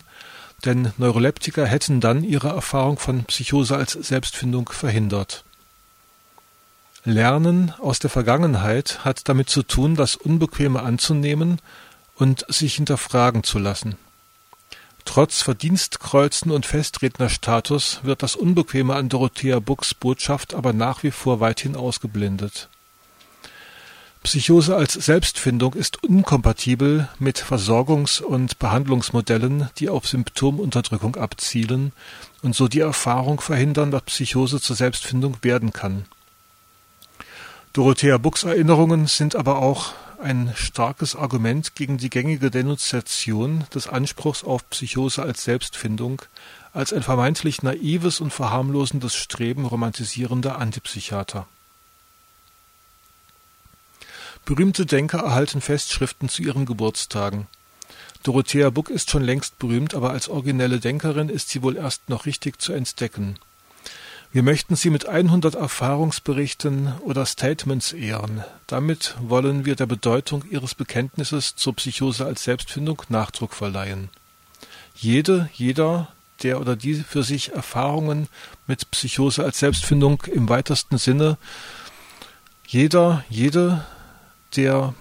denn 0.66 0.94
Neuroleptiker 0.98 1.66
hätten 1.66 2.00
dann 2.00 2.24
ihre 2.24 2.50
Erfahrung 2.50 2.98
von 2.98 3.26
Psychose 3.26 3.76
als 3.76 3.94
Selbstfindung 3.94 4.70
verhindert. 4.70 5.44
Lernen 7.06 7.74
aus 7.80 8.00
der 8.00 8.10
Vergangenheit 8.10 9.04
hat 9.04 9.28
damit 9.28 9.50
zu 9.50 9.64
tun, 9.64 9.96
das 9.96 10.16
Unbequeme 10.16 10.82
anzunehmen 10.82 11.60
und 12.16 12.46
sich 12.48 12.76
hinterfragen 12.76 13.44
zu 13.44 13.60
lassen. 13.60 13.98
Trotz 15.06 15.42
Verdienstkreuzen 15.42 16.52
und 16.52 16.66
Festrednerstatus 16.66 18.00
wird 18.04 18.24
das 18.24 18.38
Unbequeme 18.38 18.96
an 18.96 19.10
Dorothea 19.10 19.60
Bucks 19.60 19.94
Botschaft 19.94 20.54
aber 20.54 20.72
nach 20.72 21.04
wie 21.04 21.12
vor 21.12 21.42
weithin 21.42 21.76
ausgeblendet. 21.76 22.70
Psychose 24.24 24.78
als 24.78 24.94
Selbstfindung 24.94 25.74
ist 25.74 26.02
unkompatibel 26.02 27.10
mit 27.20 27.40
Versorgungs- 27.40 28.22
und 28.22 28.58
Behandlungsmodellen, 28.58 29.70
die 29.78 29.90
auf 29.90 30.08
Symptomunterdrückung 30.08 31.18
abzielen 31.18 31.92
und 32.42 32.56
so 32.56 32.70
die 32.70 32.80
Erfahrung 32.80 33.42
verhindern, 33.42 33.92
dass 33.92 34.04
Psychose 34.04 34.62
zur 34.62 34.78
Selbstfindung 34.78 35.38
werden 35.42 35.74
kann. 35.74 36.06
Dorothea 37.74 38.18
Bucks 38.18 38.44
Erinnerungen 38.44 39.08
sind 39.08 39.36
aber 39.36 39.58
auch 39.58 39.94
ein 40.22 40.54
starkes 40.56 41.18
Argument 41.18 41.76
gegen 41.76 41.98
die 41.98 42.10
gängige 42.10 42.50
Denunziation 42.50 43.66
des 43.76 43.88
Anspruchs 43.88 44.46
auf 44.46 44.70
Psychose 44.70 45.22
als 45.22 45.44
Selbstfindung, 45.44 46.22
als 46.72 46.94
ein 46.94 47.04
vermeintlich 47.04 47.62
naives 47.62 48.22
und 48.22 48.32
verharmlosendes 48.32 49.16
Streben 49.16 49.66
romantisierender 49.66 50.60
Antipsychiater. 50.60 51.46
Berühmte 54.46 54.86
Denker 54.86 55.20
erhalten 55.20 55.62
Festschriften 55.62 56.28
zu 56.28 56.42
ihren 56.42 56.66
Geburtstagen. 56.66 57.48
Dorothea 58.24 58.70
Buck 58.70 58.90
ist 58.90 59.10
schon 59.10 59.24
längst 59.24 59.58
berühmt, 59.58 59.96
aber 59.96 60.12
als 60.12 60.28
originelle 60.28 60.80
Denkerin 60.80 61.30
ist 61.30 61.50
sie 61.50 61.62
wohl 61.62 61.78
erst 61.78 62.10
noch 62.10 62.26
richtig 62.26 62.62
zu 62.62 62.74
entdecken. 62.74 63.38
Wir 64.34 64.42
möchten 64.42 64.76
Sie 64.76 64.90
mit 64.90 65.08
100 65.08 65.54
Erfahrungsberichten 65.54 66.92
oder 67.02 67.24
Statements 67.26 67.94
ehren. 67.94 68.44
Damit 68.66 69.16
wollen 69.22 69.64
wir 69.64 69.76
der 69.76 69.86
Bedeutung 69.86 70.44
Ihres 70.50 70.74
Bekenntnisses 70.74 71.56
zur 71.56 71.76
Psychose 71.76 72.26
als 72.26 72.44
Selbstfindung 72.44 73.04
Nachdruck 73.10 73.54
verleihen. 73.54 74.10
Jede, 74.96 75.50
jeder, 75.54 76.12
der 76.42 76.60
oder 76.60 76.76
die 76.76 76.96
für 76.96 77.22
sich 77.22 77.52
Erfahrungen 77.52 78.28
mit 78.66 78.90
Psychose 78.90 79.44
als 79.44 79.60
Selbstfindung 79.60 80.24
im 80.24 80.50
weitesten 80.50 80.98
Sinne, 80.98 81.38
jeder, 82.66 83.24
jede, 83.30 83.86
der, 84.56 84.94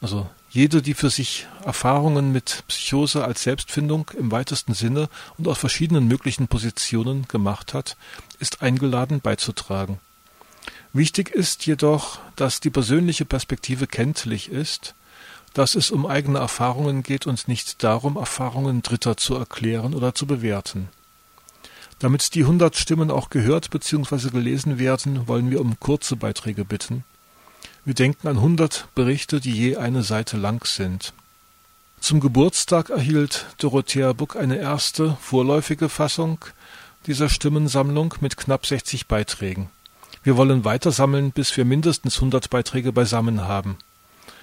also 0.00 0.28
jede, 0.50 0.80
die 0.80 0.94
für 0.94 1.10
sich 1.10 1.46
Erfahrungen 1.64 2.32
mit 2.32 2.64
Psychose 2.68 3.24
als 3.24 3.42
Selbstfindung 3.42 4.10
im 4.18 4.30
weitesten 4.30 4.74
Sinne 4.74 5.08
und 5.36 5.48
aus 5.48 5.58
verschiedenen 5.58 6.08
möglichen 6.08 6.48
Positionen 6.48 7.26
gemacht 7.28 7.74
hat, 7.74 7.96
ist 8.38 8.62
eingeladen 8.62 9.20
beizutragen. 9.20 10.00
Wichtig 10.92 11.28
ist 11.28 11.66
jedoch, 11.66 12.20
dass 12.36 12.60
die 12.60 12.70
persönliche 12.70 13.26
Perspektive 13.26 13.86
kenntlich 13.86 14.50
ist, 14.50 14.94
dass 15.52 15.74
es 15.74 15.90
um 15.90 16.06
eigene 16.06 16.38
Erfahrungen 16.38 17.02
geht 17.02 17.26
und 17.26 17.48
nicht 17.48 17.82
darum, 17.82 18.16
Erfahrungen 18.16 18.82
Dritter 18.82 19.16
zu 19.16 19.34
erklären 19.34 19.94
oder 19.94 20.14
zu 20.14 20.26
bewerten. 20.26 20.88
Damit 21.98 22.34
die 22.34 22.44
hundert 22.44 22.76
Stimmen 22.76 23.10
auch 23.10 23.30
gehört 23.30 23.70
bzw. 23.70 24.30
gelesen 24.30 24.78
werden, 24.78 25.28
wollen 25.28 25.50
wir 25.50 25.60
um 25.60 25.80
kurze 25.80 26.16
Beiträge 26.16 26.64
bitten. 26.64 27.04
Wir 27.86 27.94
denken 27.94 28.26
an 28.26 28.40
hundert 28.40 28.88
Berichte, 28.96 29.38
die 29.38 29.52
je 29.52 29.76
eine 29.76 30.02
Seite 30.02 30.36
lang 30.36 30.66
sind. 30.66 31.12
Zum 32.00 32.18
Geburtstag 32.18 32.90
erhielt 32.90 33.46
Dorothea 33.58 34.12
Buck 34.12 34.34
eine 34.34 34.56
erste, 34.56 35.16
vorläufige 35.20 35.88
Fassung 35.88 36.44
dieser 37.06 37.28
Stimmensammlung 37.28 38.12
mit 38.20 38.36
knapp 38.36 38.66
60 38.66 39.06
Beiträgen. 39.06 39.70
Wir 40.24 40.36
wollen 40.36 40.64
weiter 40.64 40.90
sammeln, 40.90 41.30
bis 41.30 41.56
wir 41.56 41.64
mindestens 41.64 42.16
100 42.16 42.50
Beiträge 42.50 42.90
beisammen 42.90 43.42
haben. 43.42 43.78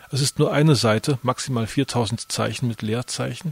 Es 0.10 0.22
ist 0.22 0.40
nur 0.40 0.54
eine 0.54 0.76
Seite, 0.76 1.20
maximal 1.22 1.68
4000 1.68 2.32
Zeichen 2.32 2.70
mit 2.70 2.82
Leerzeichen, 2.82 3.52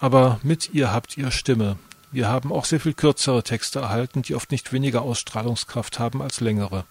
aber 0.00 0.40
mit 0.42 0.74
ihr 0.74 0.92
habt 0.92 1.16
ihr 1.16 1.30
Stimme. 1.30 1.78
Wir 2.10 2.26
haben 2.26 2.50
auch 2.50 2.64
sehr 2.64 2.80
viel 2.80 2.94
kürzere 2.94 3.44
Texte 3.44 3.78
erhalten, 3.78 4.22
die 4.22 4.34
oft 4.34 4.50
nicht 4.50 4.72
weniger 4.72 5.02
Ausstrahlungskraft 5.02 6.00
haben 6.00 6.22
als 6.22 6.40
längere. 6.40 6.84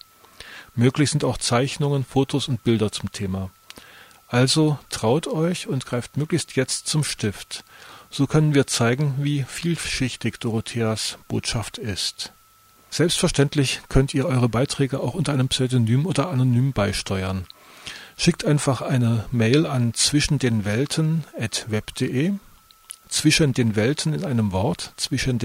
Möglich 0.75 1.11
sind 1.11 1.23
auch 1.23 1.37
Zeichnungen, 1.37 2.05
Fotos 2.05 2.47
und 2.47 2.63
Bilder 2.63 2.91
zum 2.91 3.11
Thema. 3.11 3.49
Also 4.27 4.79
traut 4.89 5.27
euch 5.27 5.67
und 5.67 5.85
greift 5.85 6.15
möglichst 6.15 6.55
jetzt 6.55 6.87
zum 6.87 7.03
Stift. 7.03 7.65
So 8.09 8.27
können 8.27 8.53
wir 8.53 8.67
zeigen, 8.67 9.15
wie 9.19 9.43
vielschichtig 9.43 10.37
Dorotheas 10.39 11.17
Botschaft 11.27 11.77
ist. 11.77 12.31
Selbstverständlich 12.89 13.81
könnt 13.89 14.13
ihr 14.13 14.25
eure 14.25 14.49
Beiträge 14.49 14.99
auch 14.99 15.13
unter 15.13 15.33
einem 15.33 15.47
Pseudonym 15.47 16.05
oder 16.05 16.29
anonym 16.29 16.73
beisteuern. 16.73 17.45
Schickt 18.17 18.45
einfach 18.45 18.81
eine 18.81 19.25
Mail 19.31 19.65
an 19.65 19.93
zwischen 19.93 20.39
den 20.39 20.65
Welten 20.65 21.23
at 21.37 21.65
web.de, 21.69 22.33
zwischen 23.09 23.53
den 23.53 23.75
Welten 23.75 24.13
in 24.13 24.23
einem 24.23 24.51
Wort, 24.51 24.93
zwischen 24.95 25.39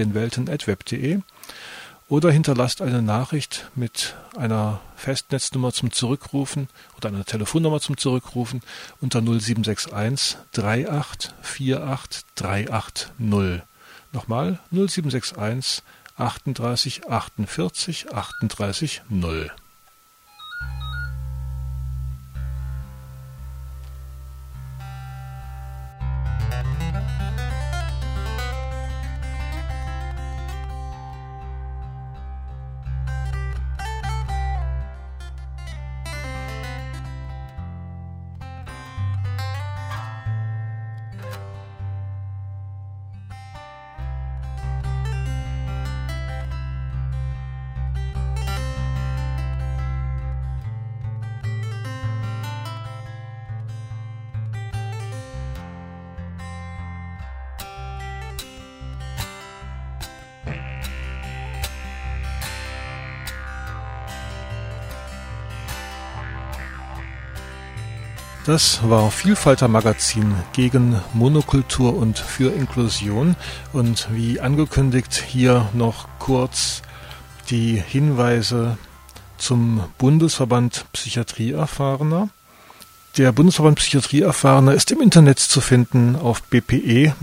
oder 2.09 2.31
hinterlasst 2.31 2.81
eine 2.81 3.01
Nachricht 3.01 3.69
mit 3.75 4.15
einer 4.37 4.79
Festnetznummer 4.95 5.73
zum 5.73 5.91
Zurückrufen 5.91 6.69
oder 6.95 7.09
einer 7.09 7.25
Telefonnummer 7.25 7.81
zum 7.81 7.97
Zurückrufen 7.97 8.61
unter 9.01 9.21
0761 9.21 10.37
3848 10.53 12.25
380. 12.35 13.09
Nochmal 14.13 14.59
0761 14.71 15.83
38 16.17 17.09
48 17.09 18.13
38 18.13 19.01
0. 19.09 19.51
Das 68.57 68.79
war 68.89 69.11
Vielfalter 69.11 69.67
Magazin 69.67 70.33
gegen 70.51 70.99
Monokultur 71.13 71.95
und 71.95 72.17
für 72.17 72.51
Inklusion. 72.51 73.35
Und 73.71 74.07
wie 74.09 74.39
angekündigt 74.39 75.13
hier 75.13 75.69
noch 75.73 76.07
kurz 76.17 76.81
die 77.51 77.79
Hinweise 77.79 78.79
zum 79.37 79.83
Bundesverband 79.99 80.85
Psychiatrieerfahrener. 80.91 82.29
Der 83.17 83.31
Bundesverband 83.31 83.77
Psychiatrieerfahrener 83.77 84.73
ist 84.73 84.89
im 84.89 85.01
Internet 85.01 85.37
zu 85.37 85.61
finden 85.61 86.15
auf 86.15 86.41
bpe-online.de. 86.41 87.15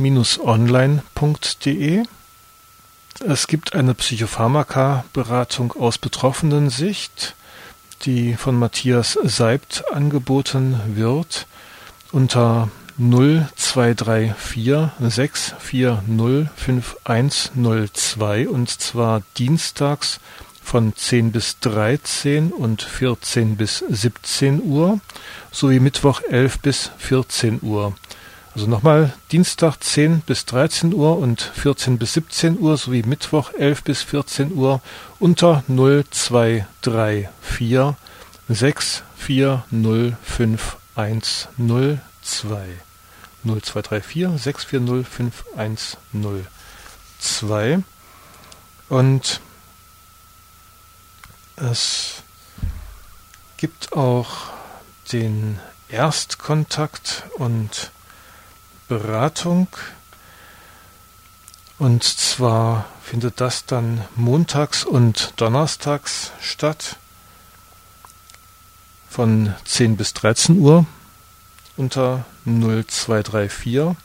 Es 3.27 3.47
gibt 3.49 3.75
eine 3.75 3.95
Psychopharmaka-Beratung 3.95 5.73
aus 5.73 5.99
betroffenen 5.99 6.71
Sicht, 6.71 7.35
die 8.05 8.35
von 8.35 8.59
Matthias 8.59 9.19
Seibt 9.23 9.85
angeboten 9.93 10.81
wird 10.95 11.47
unter 12.13 12.69
0234 12.99 14.91
640 15.01 16.49
5102 16.55 18.49
und 18.49 18.71
zwar 18.71 19.23
dienstags 19.37 20.21
von 20.63 20.95
10 20.95 21.33
bis 21.33 21.59
13 21.61 22.53
und 22.53 22.83
14 22.83 23.57
bis 23.57 23.79
17 23.79 24.63
Uhr 24.63 25.01
sowie 25.51 25.81
Mittwoch 25.81 26.21
11 26.23 26.61
bis 26.61 26.91
14 26.99 27.61
Uhr. 27.63 27.95
Also 28.55 28.67
nochmal 28.69 29.13
Dienstag 29.33 29.83
10 29.83 30.21
bis 30.21 30.47
13 30.47 30.95
Uhr 30.95 31.19
und 31.19 31.41
14 31.41 31.99
bis 31.99 32.13
17 32.15 32.61
Uhr 32.61 32.77
sowie 32.77 33.03
Mittwoch 33.03 33.53
11 33.53 33.83
bis 33.83 34.03
14 34.03 34.55
Uhr 34.55 34.81
unter 35.19 35.65
0234 35.67 37.27
6405102. 38.49 40.77
0234 43.43 44.41
640 44.41 45.05
5102. 45.05 47.83
Und 48.89 49.41
es 51.57 52.23
gibt 53.57 53.95
auch 53.95 54.31
den 55.11 55.59
Erstkontakt 55.89 57.25
und 57.37 57.91
Beratung. 58.89 59.69
Und 61.79 62.03
zwar 62.05 62.87
findet 63.03 63.41
das 63.41 63.65
dann 63.67 64.05
montags 64.15 64.85
und 64.85 65.33
donnerstags 65.37 66.31
statt 66.41 66.97
von 69.09 69.55
10 69.65 69.97
bis 69.97 70.13
13 70.15 70.59
Uhr 70.59 70.87
unter 71.77 72.25
0234 72.45 73.97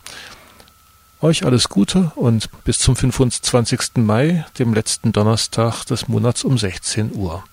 Euch 1.21 1.45
alles 1.45 1.69
Gute 1.69 2.11
und 2.15 2.49
bis 2.63 2.79
zum 2.79 2.95
25. 2.95 3.97
Mai, 3.97 4.43
dem 4.57 4.73
letzten 4.73 5.11
Donnerstag 5.11 5.85
des 5.85 6.07
Monats 6.07 6.43
um 6.43 6.57
16 6.57 7.15
Uhr. 7.15 7.43